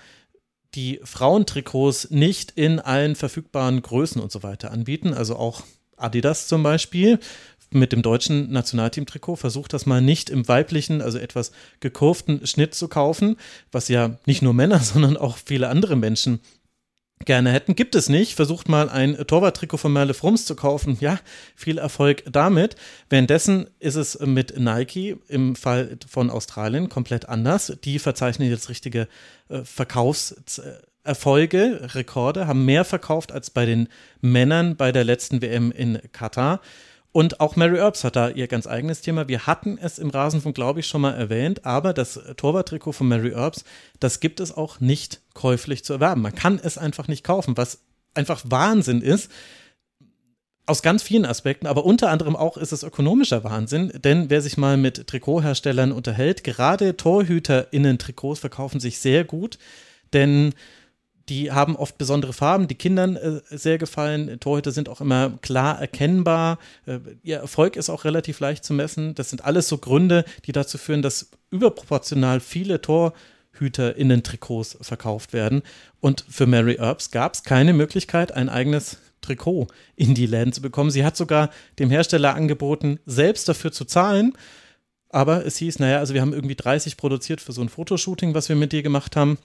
die 0.74 0.98
Frauentrikots 1.04 2.10
nicht 2.10 2.50
in 2.56 2.80
allen 2.80 3.14
verfügbaren 3.14 3.80
Größen 3.80 4.20
und 4.20 4.32
so 4.32 4.42
weiter 4.42 4.72
anbieten. 4.72 5.14
Also 5.14 5.36
auch 5.36 5.62
Adidas 5.96 6.48
zum 6.48 6.64
Beispiel 6.64 7.20
mit 7.70 7.92
dem 7.92 8.02
deutschen 8.02 8.50
Nationalteam-Trikot 8.50 9.36
versucht 9.36 9.72
das 9.72 9.86
mal 9.86 10.00
nicht 10.00 10.30
im 10.30 10.48
weiblichen, 10.48 11.00
also 11.00 11.18
etwas 11.18 11.52
gekurften 11.78 12.44
Schnitt 12.44 12.74
zu 12.74 12.88
kaufen, 12.88 13.36
was 13.70 13.86
ja 13.86 14.16
nicht 14.26 14.42
nur 14.42 14.52
Männer, 14.52 14.80
sondern 14.80 15.16
auch 15.16 15.36
viele 15.36 15.68
andere 15.68 15.94
Menschen 15.94 16.40
gerne 17.24 17.52
hätten. 17.52 17.76
Gibt 17.76 17.94
es 17.94 18.08
nicht. 18.08 18.34
Versucht 18.34 18.68
mal 18.68 18.88
ein 18.88 19.16
Torwarttrikot 19.26 19.76
von 19.78 19.92
Merle 19.92 20.14
Frums 20.14 20.44
zu 20.44 20.56
kaufen. 20.56 20.96
Ja, 21.00 21.18
viel 21.54 21.78
Erfolg 21.78 22.24
damit. 22.30 22.76
Währenddessen 23.08 23.68
ist 23.78 23.94
es 23.96 24.18
mit 24.20 24.58
Nike 24.58 25.16
im 25.28 25.56
Fall 25.56 25.98
von 26.08 26.30
Australien 26.30 26.88
komplett 26.88 27.28
anders. 27.28 27.76
Die 27.84 27.98
verzeichnen 27.98 28.48
jetzt 28.48 28.68
richtige 28.68 29.08
äh, 29.48 29.64
Verkaufserfolge, 29.64 31.94
Rekorde, 31.94 32.46
haben 32.46 32.64
mehr 32.64 32.84
verkauft 32.84 33.32
als 33.32 33.50
bei 33.50 33.66
den 33.66 33.88
Männern 34.20 34.76
bei 34.76 34.92
der 34.92 35.02
letzten 35.04 35.42
WM 35.42 35.72
in 35.72 35.98
Katar. 36.12 36.60
Und 37.12 37.40
auch 37.40 37.56
Mary 37.56 37.78
Earps 37.78 38.04
hat 38.04 38.16
da 38.16 38.28
ihr 38.28 38.48
ganz 38.48 38.66
eigenes 38.66 39.00
Thema. 39.00 39.28
Wir 39.28 39.46
hatten 39.46 39.78
es 39.80 39.98
im 39.98 40.10
Rasenfunk, 40.10 40.54
glaube 40.54 40.80
ich, 40.80 40.86
schon 40.86 41.00
mal 41.00 41.14
erwähnt, 41.14 41.64
aber 41.64 41.92
das 41.94 42.20
Torwarttrikot 42.36 42.92
von 42.92 43.08
Mary 43.08 43.32
Earps, 43.32 43.64
das 43.98 44.20
gibt 44.20 44.40
es 44.40 44.56
auch 44.56 44.80
nicht 44.80 45.20
käuflich 45.34 45.84
zu 45.84 45.94
erwerben. 45.94 46.22
Man 46.22 46.34
kann 46.34 46.60
es 46.62 46.76
einfach 46.76 47.08
nicht 47.08 47.24
kaufen, 47.24 47.56
was 47.56 47.80
einfach 48.14 48.42
Wahnsinn 48.44 49.00
ist. 49.00 49.30
Aus 50.66 50.82
ganz 50.82 51.02
vielen 51.02 51.24
Aspekten, 51.24 51.66
aber 51.66 51.86
unter 51.86 52.10
anderem 52.10 52.36
auch 52.36 52.58
ist 52.58 52.72
es 52.72 52.82
ökonomischer 52.82 53.42
Wahnsinn, 53.42 53.90
denn 54.04 54.28
wer 54.28 54.42
sich 54.42 54.58
mal 54.58 54.76
mit 54.76 55.06
Trikotherstellern 55.06 55.92
unterhält, 55.92 56.44
gerade 56.44 56.94
TorhüterInnen-Trikots 56.94 58.40
verkaufen 58.40 58.78
sich 58.78 58.98
sehr 58.98 59.24
gut, 59.24 59.58
denn 60.12 60.52
die 61.28 61.52
haben 61.52 61.76
oft 61.76 61.98
besondere 61.98 62.32
Farben, 62.32 62.68
die 62.68 62.74
Kindern 62.74 63.16
äh, 63.16 63.40
sehr 63.50 63.78
gefallen. 63.78 64.40
Torhüter 64.40 64.72
sind 64.72 64.88
auch 64.88 65.00
immer 65.00 65.38
klar 65.42 65.80
erkennbar. 65.80 66.58
Äh, 66.86 67.00
ihr 67.22 67.38
Erfolg 67.38 67.76
ist 67.76 67.90
auch 67.90 68.04
relativ 68.04 68.40
leicht 68.40 68.64
zu 68.64 68.72
messen. 68.72 69.14
Das 69.14 69.30
sind 69.30 69.44
alles 69.44 69.68
so 69.68 69.78
Gründe, 69.78 70.24
die 70.46 70.52
dazu 70.52 70.78
führen, 70.78 71.02
dass 71.02 71.30
überproportional 71.50 72.40
viele 72.40 72.80
TorhüterInnen-Trikots 72.80 74.78
verkauft 74.80 75.32
werden. 75.32 75.62
Und 76.00 76.24
für 76.28 76.46
Mary 76.46 76.76
Earps 76.76 77.10
gab 77.10 77.34
es 77.34 77.42
keine 77.42 77.72
Möglichkeit, 77.72 78.32
ein 78.32 78.48
eigenes 78.48 78.98
Trikot 79.20 79.66
in 79.96 80.14
die 80.14 80.26
Läden 80.26 80.52
zu 80.52 80.62
bekommen. 80.62 80.90
Sie 80.90 81.04
hat 81.04 81.16
sogar 81.16 81.50
dem 81.78 81.90
Hersteller 81.90 82.34
angeboten, 82.34 83.00
selbst 83.04 83.48
dafür 83.48 83.72
zu 83.72 83.84
zahlen. 83.84 84.32
Aber 85.10 85.46
es 85.46 85.56
hieß, 85.56 85.78
naja, 85.78 85.98
also 85.98 86.14
wir 86.14 86.20
haben 86.20 86.34
irgendwie 86.34 86.54
30 86.54 86.96
produziert 86.96 87.40
für 87.40 87.52
so 87.52 87.62
ein 87.62 87.68
Fotoshooting, 87.68 88.34
was 88.34 88.48
wir 88.48 88.56
mit 88.56 88.72
dir 88.72 88.82
gemacht 88.82 89.16
haben 89.16 89.38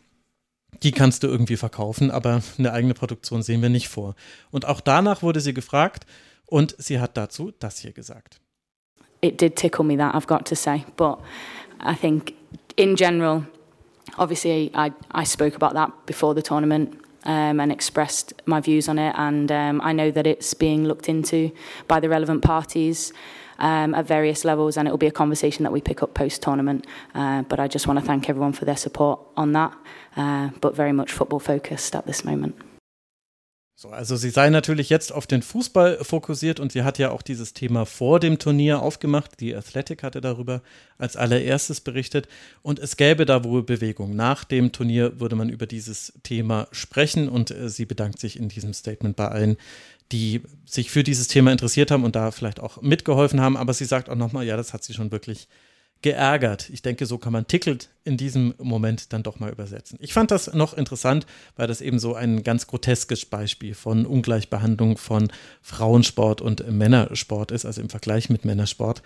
die 0.84 0.92
kannst 0.92 1.24
du 1.24 1.28
irgendwie 1.28 1.58
verkaufen, 1.58 2.12
aber 2.12 2.42
eine 2.58 2.74
eigene 2.74 2.94
Produktion 2.94 3.42
sehen 3.42 3.62
wir 3.62 3.70
nicht 3.70 3.88
vor. 3.88 4.16
Und 4.52 4.66
auch 4.68 4.82
danach 4.82 5.24
wurde 5.24 5.40
sie 5.40 5.54
gefragt 5.54 6.06
und 6.46 6.76
sie 6.78 7.00
hat 7.00 7.18
dazu 7.18 7.52
das 7.60 7.80
hier 7.80 7.94
gesagt. 7.94 8.40
It 9.22 9.40
did 9.40 9.56
tickle 9.56 9.86
me 9.86 9.98
that, 9.98 10.14
I've 10.14 10.28
got 10.28 10.46
to 10.50 10.56
say, 10.56 10.84
but 10.98 11.20
I 11.80 11.96
think 11.96 12.34
in 12.76 12.96
general, 12.96 13.46
obviously 14.18 14.70
I, 14.76 14.92
I 15.14 15.26
spoke 15.26 15.56
about 15.56 15.74
that 15.76 16.06
before 16.06 16.36
the 16.36 16.42
tournament 16.42 16.98
um, 17.26 17.60
and 17.62 17.72
expressed 17.72 18.34
my 18.46 18.60
views 18.60 18.90
on 18.90 19.00
it 19.00 19.14
and 19.16 19.50
um, 19.50 19.82
I 19.82 19.94
know 19.94 20.12
that 20.12 20.28
it's 20.28 20.54
being 20.54 20.86
looked 20.86 21.08
into 21.08 21.52
by 21.88 22.02
the 22.02 22.10
relevant 22.10 22.42
parties. 22.44 23.14
Um, 23.60 23.94
at 23.94 24.06
various 24.08 24.44
levels, 24.44 24.78
and 24.78 24.88
it 24.88 24.92
will 24.92 24.98
be 24.98 25.08
a 25.08 25.12
conversation 25.12 25.64
that 25.64 25.72
we 25.72 25.82
pick 25.82 26.04
up 26.04 26.14
post 26.14 26.42
tournament. 26.42 26.86
Uh, 27.16 27.44
but 27.44 27.60
I 27.60 27.68
just 27.68 27.88
want 27.88 28.00
to 28.00 28.06
thank 28.06 28.30
everyone 28.30 28.54
for 28.54 28.66
their 28.66 28.78
support 28.78 29.20
on 29.36 29.54
that, 29.54 29.74
uh, 30.18 30.50
but 30.62 30.76
very 30.76 30.94
much 30.94 31.12
football 31.12 31.40
focused 31.40 31.96
at 31.96 32.06
this 32.06 32.24
moment. 32.24 32.56
So, 33.84 33.90
also 33.90 34.16
sie 34.16 34.30
sei 34.30 34.50
natürlich 34.50 34.90
jetzt 34.90 35.12
auf 35.12 35.28
den 35.28 35.42
Fußball 35.42 35.98
fokussiert 36.04 36.62
und 36.62 36.72
sie 36.72 36.84
hat 36.84 37.00
ja 37.00 37.12
auch 37.12 37.22
dieses 37.22 37.54
Thema 37.54 37.86
vor 37.86 38.22
dem 38.22 38.40
Turnier 38.40 38.82
aufgemacht. 38.82 39.42
Die 39.42 39.54
Athletic 39.54 40.04
hatte 40.04 40.22
darüber 40.22 40.62
als 40.98 41.18
allererstes 41.18 41.82
berichtet 41.82 42.30
und 42.62 42.80
es 42.80 42.96
gäbe 42.96 43.26
da 43.26 43.44
wohl 43.44 43.62
Bewegung. 43.62 44.16
Nach 44.16 44.46
dem 44.46 44.72
Turnier 44.72 45.20
würde 45.20 45.36
man 45.36 45.50
über 45.50 45.66
dieses 45.66 46.14
Thema 46.24 46.68
sprechen 46.72 47.28
und 47.28 47.52
äh, 47.52 47.68
sie 47.68 47.86
bedankt 47.86 48.20
sich 48.20 48.40
in 48.40 48.48
diesem 48.48 48.74
Statement 48.74 49.18
bei 49.18 49.28
allen, 49.28 49.58
die 50.12 50.42
sich 50.66 50.92
für 50.92 51.04
dieses 51.04 51.28
Thema 51.28 51.52
interessiert 51.52 51.92
haben 51.92 52.04
und 52.04 52.16
da 52.16 52.32
vielleicht 52.32 52.60
auch 52.60 52.82
mitgeholfen 52.82 53.42
haben. 53.42 53.58
Aber 53.58 53.74
sie 53.74 53.86
sagt 53.86 54.10
auch 54.10 54.16
nochmal, 54.16 54.46
ja, 54.46 54.58
das 54.58 54.74
hat 54.74 54.84
sie 54.84 54.94
schon 54.94 55.12
wirklich 55.12 55.48
geärgert. 56.04 56.70
Ich 56.70 56.82
denke, 56.82 57.06
so 57.06 57.18
kann 57.18 57.34
man 57.34 57.48
tickelt 57.48 57.90
in 58.04 58.18
diesem 58.18 58.54
Moment 58.60 59.14
dann 59.14 59.24
doch 59.24 59.40
mal 59.40 59.52
übersetzen. 59.52 59.98
Ich 60.02 60.14
fand 60.14 60.32
das 60.32 60.54
noch 60.54 60.74
interessant, 60.74 61.26
weil 61.56 61.68
das 61.68 61.82
eben 61.82 61.98
so 61.98 62.14
ein 62.14 62.44
ganz 62.44 62.68
groteskes 62.68 63.26
Beispiel 63.26 63.74
von 63.74 64.06
Ungleichbehandlung 64.06 64.98
von 64.98 65.32
Frauensport 65.62 66.42
und 66.42 66.70
Männersport 66.70 67.52
ist, 67.52 67.66
also 67.66 67.82
im 67.82 67.90
Vergleich 67.90 68.30
mit 68.30 68.46
Männersport. 68.46 69.02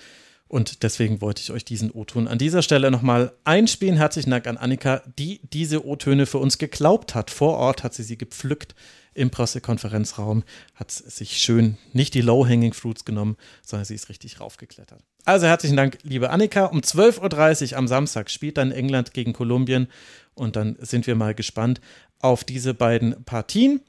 Und 0.47 0.83
deswegen 0.83 1.21
wollte 1.21 1.41
ich 1.41 1.51
euch 1.51 1.65
diesen 1.65 1.91
O-Ton 1.91 2.27
an 2.27 2.37
dieser 2.37 2.61
Stelle 2.61 2.89
nochmal 2.89 3.33
einspielen. 3.43 3.97
Herzlichen 3.97 4.31
Dank 4.31 4.47
an 4.47 4.57
Annika, 4.57 5.03
die 5.19 5.41
diese 5.53 5.85
O-Töne 5.85 6.25
für 6.25 6.37
uns 6.37 6.57
geglaubt 6.57 7.15
hat. 7.15 7.31
Vor 7.31 7.57
Ort 7.57 7.83
hat 7.83 7.93
sie 7.93 8.03
sie 8.03 8.17
gepflückt 8.17 8.73
im 9.17 9.31
Pressekonferenzraum, 9.31 10.43
hat 10.75 10.91
sich 10.91 11.37
schön 11.37 11.77
nicht 11.91 12.13
die 12.13 12.21
Low-Hanging 12.21 12.73
Fruits 12.73 13.03
genommen, 13.03 13.35
sondern 13.63 13.85
sie 13.85 13.95
ist 13.95 14.09
richtig 14.09 14.39
raufgeklettert. 14.39 15.03
Also 15.25 15.47
herzlichen 15.47 15.75
Dank, 15.75 15.97
liebe 16.03 16.29
Annika. 16.29 16.65
Um 16.65 16.79
12.30 16.79 17.71
Uhr 17.71 17.77
am 17.79 17.87
Samstag 17.87 18.29
spielt 18.29 18.57
dann 18.57 18.71
England 18.71 19.13
gegen 19.13 19.33
Kolumbien 19.33 19.87
und 20.35 20.55
dann 20.55 20.77
sind 20.79 21.07
wir 21.07 21.15
mal 21.15 21.33
gespannt 21.33 21.81
auf 22.19 22.43
diese 22.43 22.73
beiden 22.73 23.23
Partien. 23.25 23.81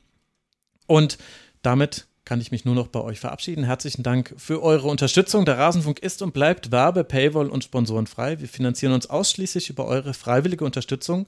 Und 0.86 1.18
damit 1.62 2.06
kann 2.24 2.40
ich 2.40 2.50
mich 2.50 2.64
nur 2.64 2.74
noch 2.74 2.88
bei 2.88 3.00
euch 3.00 3.20
verabschieden. 3.20 3.64
Herzlichen 3.64 4.02
Dank 4.02 4.34
für 4.36 4.62
eure 4.62 4.88
Unterstützung. 4.88 5.44
Der 5.44 5.58
Rasenfunk 5.58 5.98
ist 5.98 6.22
und 6.22 6.34
bleibt 6.34 6.70
Werbe, 6.70 7.04
Paywall 7.04 7.48
und 7.48 7.64
Sponsorenfrei. 7.64 8.40
Wir 8.40 8.48
finanzieren 8.48 8.92
uns 8.92 9.08
ausschließlich 9.08 9.70
über 9.70 9.86
eure 9.86 10.14
freiwillige 10.14 10.64
Unterstützung 10.64 11.26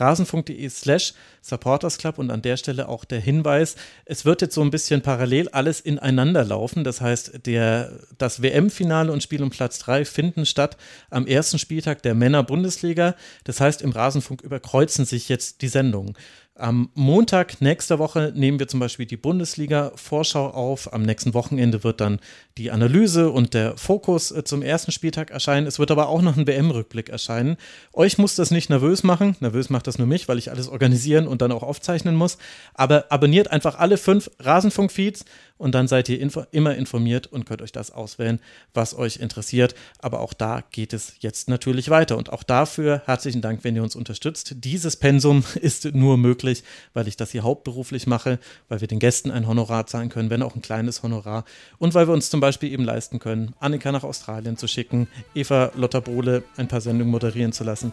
rasenfunk.de 0.00 0.68
slash 0.68 1.14
supportersclub 1.42 2.18
und 2.18 2.30
an 2.30 2.42
der 2.42 2.56
Stelle 2.56 2.88
auch 2.88 3.04
der 3.04 3.20
Hinweis, 3.20 3.76
es 4.04 4.24
wird 4.24 4.42
jetzt 4.42 4.54
so 4.54 4.62
ein 4.62 4.70
bisschen 4.70 5.02
parallel 5.02 5.48
alles 5.50 5.80
ineinander 5.80 6.44
laufen. 6.44 6.84
Das 6.84 7.00
heißt, 7.00 7.46
der, 7.46 7.92
das 8.18 8.42
WM-Finale 8.42 9.12
und 9.12 9.22
Spiel 9.22 9.42
um 9.42 9.50
Platz 9.50 9.78
3 9.78 10.04
finden 10.04 10.46
statt 10.46 10.76
am 11.10 11.26
ersten 11.26 11.58
Spieltag 11.58 12.02
der 12.02 12.14
Männer-Bundesliga. 12.14 13.14
Das 13.44 13.60
heißt, 13.60 13.82
im 13.82 13.90
Rasenfunk 13.90 14.42
überkreuzen 14.42 15.04
sich 15.04 15.28
jetzt 15.28 15.62
die 15.62 15.68
Sendungen. 15.68 16.16
Am 16.58 16.88
Montag 16.94 17.60
nächster 17.60 17.98
Woche 17.98 18.32
nehmen 18.34 18.58
wir 18.58 18.66
zum 18.66 18.80
Beispiel 18.80 19.04
die 19.04 19.18
Bundesliga-Vorschau 19.18 20.48
auf. 20.48 20.90
Am 20.90 21.02
nächsten 21.02 21.34
Wochenende 21.34 21.84
wird 21.84 22.00
dann 22.00 22.18
die 22.56 22.70
Analyse 22.70 23.30
und 23.30 23.52
der 23.52 23.76
Fokus 23.76 24.30
äh, 24.30 24.42
zum 24.42 24.62
ersten 24.62 24.90
Spieltag 24.90 25.30
erscheinen. 25.30 25.66
Es 25.66 25.78
wird 25.78 25.90
aber 25.90 26.08
auch 26.08 26.22
noch 26.22 26.34
ein 26.38 26.46
WM-Rückblick 26.46 27.10
erscheinen. 27.10 27.58
Euch 27.92 28.16
muss 28.16 28.36
das 28.36 28.50
nicht 28.50 28.70
nervös 28.70 29.02
machen. 29.02 29.36
Nervös 29.40 29.68
macht 29.68 29.86
das 29.86 29.98
nur 29.98 30.06
mich, 30.06 30.28
weil 30.28 30.38
ich 30.38 30.50
alles 30.50 30.68
organisieren 30.68 31.28
und 31.28 31.42
dann 31.42 31.52
auch 31.52 31.62
aufzeichnen 31.62 32.14
muss. 32.14 32.38
Aber 32.72 33.04
abonniert 33.10 33.52
einfach 33.52 33.78
alle 33.78 33.98
fünf 33.98 34.30
Rasenfunk-Feeds 34.38 35.26
und 35.58 35.74
dann 35.74 35.88
seid 35.88 36.08
ihr 36.08 36.20
info 36.20 36.44
immer 36.50 36.74
informiert 36.74 37.26
und 37.26 37.46
könnt 37.46 37.62
euch 37.62 37.72
das 37.72 37.90
auswählen, 37.90 38.40
was 38.74 38.96
euch 38.96 39.16
interessiert. 39.16 39.74
Aber 39.98 40.20
auch 40.20 40.32
da 40.32 40.62
geht 40.70 40.92
es 40.92 41.14
jetzt 41.20 41.48
natürlich 41.48 41.88
weiter. 41.90 42.16
Und 42.16 42.32
auch 42.32 42.42
dafür 42.42 43.02
herzlichen 43.06 43.40
Dank, 43.40 43.64
wenn 43.64 43.76
ihr 43.76 43.82
uns 43.82 43.96
unterstützt. 43.96 44.56
Dieses 44.58 44.96
Pensum 44.96 45.44
ist 45.60 45.84
nur 45.94 46.18
möglich, 46.18 46.62
weil 46.94 47.08
ich 47.08 47.16
das 47.16 47.30
hier 47.30 47.42
hauptberuflich 47.42 48.06
mache, 48.06 48.38
weil 48.68 48.80
wir 48.80 48.88
den 48.88 48.98
Gästen 48.98 49.30
ein 49.30 49.46
Honorar 49.46 49.86
zahlen 49.86 50.08
können, 50.08 50.30
wenn 50.30 50.42
auch 50.42 50.54
ein 50.54 50.62
kleines 50.62 51.02
Honorar. 51.02 51.44
Und 51.78 51.94
weil 51.94 52.06
wir 52.06 52.14
uns 52.14 52.30
zum 52.30 52.40
Beispiel 52.40 52.72
eben 52.72 52.84
leisten 52.84 53.18
können, 53.18 53.54
Annika 53.58 53.92
nach 53.92 54.04
Australien 54.04 54.56
zu 54.56 54.68
schicken, 54.68 55.08
Eva 55.34 55.72
Lotterbohle 55.74 56.42
ein 56.56 56.68
paar 56.68 56.80
Sendungen 56.80 57.10
moderieren 57.10 57.52
zu 57.52 57.64
lassen. 57.64 57.92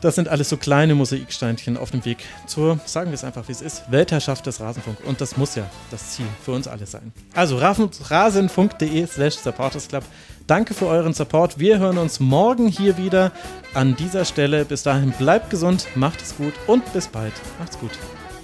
Das 0.00 0.14
sind 0.14 0.28
alles 0.28 0.48
so 0.48 0.56
kleine 0.56 0.94
Mosaiksteinchen 0.94 1.76
auf 1.76 1.90
dem 1.90 2.04
Weg 2.04 2.18
zur, 2.46 2.78
sagen 2.84 3.10
wir 3.10 3.14
es 3.14 3.24
einfach 3.24 3.48
wie 3.48 3.52
es 3.52 3.60
ist, 3.60 3.90
Weltherrschaft 3.90 4.46
des 4.46 4.60
Rasenfunk. 4.60 4.98
Und 5.04 5.20
das 5.20 5.36
muss 5.36 5.56
ja 5.56 5.68
das 5.90 6.12
Ziel 6.12 6.26
für 6.44 6.52
uns 6.52 6.68
alle 6.68 6.86
sein. 6.86 7.12
Also 7.34 7.58
rasenfunk.de 7.58 9.06
slash 9.06 9.34
supportersclub. 9.34 10.04
Danke 10.46 10.72
für 10.72 10.86
euren 10.86 11.14
Support. 11.14 11.58
Wir 11.58 11.78
hören 11.78 11.98
uns 11.98 12.20
morgen 12.20 12.68
hier 12.68 12.96
wieder 12.96 13.32
an 13.74 13.96
dieser 13.96 14.24
Stelle. 14.24 14.64
Bis 14.64 14.84
dahin 14.84 15.10
bleibt 15.10 15.50
gesund, 15.50 15.86
macht 15.96 16.22
es 16.22 16.36
gut 16.36 16.54
und 16.66 16.90
bis 16.92 17.08
bald. 17.08 17.34
Macht's 17.58 17.78
gut. 17.78 17.92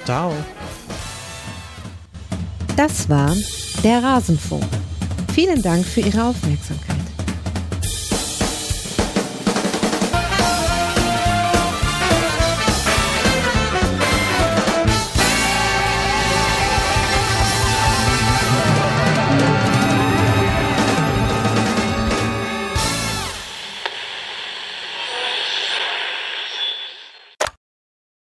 Ciao. 0.05 0.33
Das 2.77 3.09
war 3.09 3.35
der 3.85 4.03
Rasenfunk. 4.03 4.65
Vielen 5.33 5.63
Dank 5.63 5.87
für 5.87 6.01
Ihre 6.01 6.25
Aufmerksamkeit. 6.25 6.94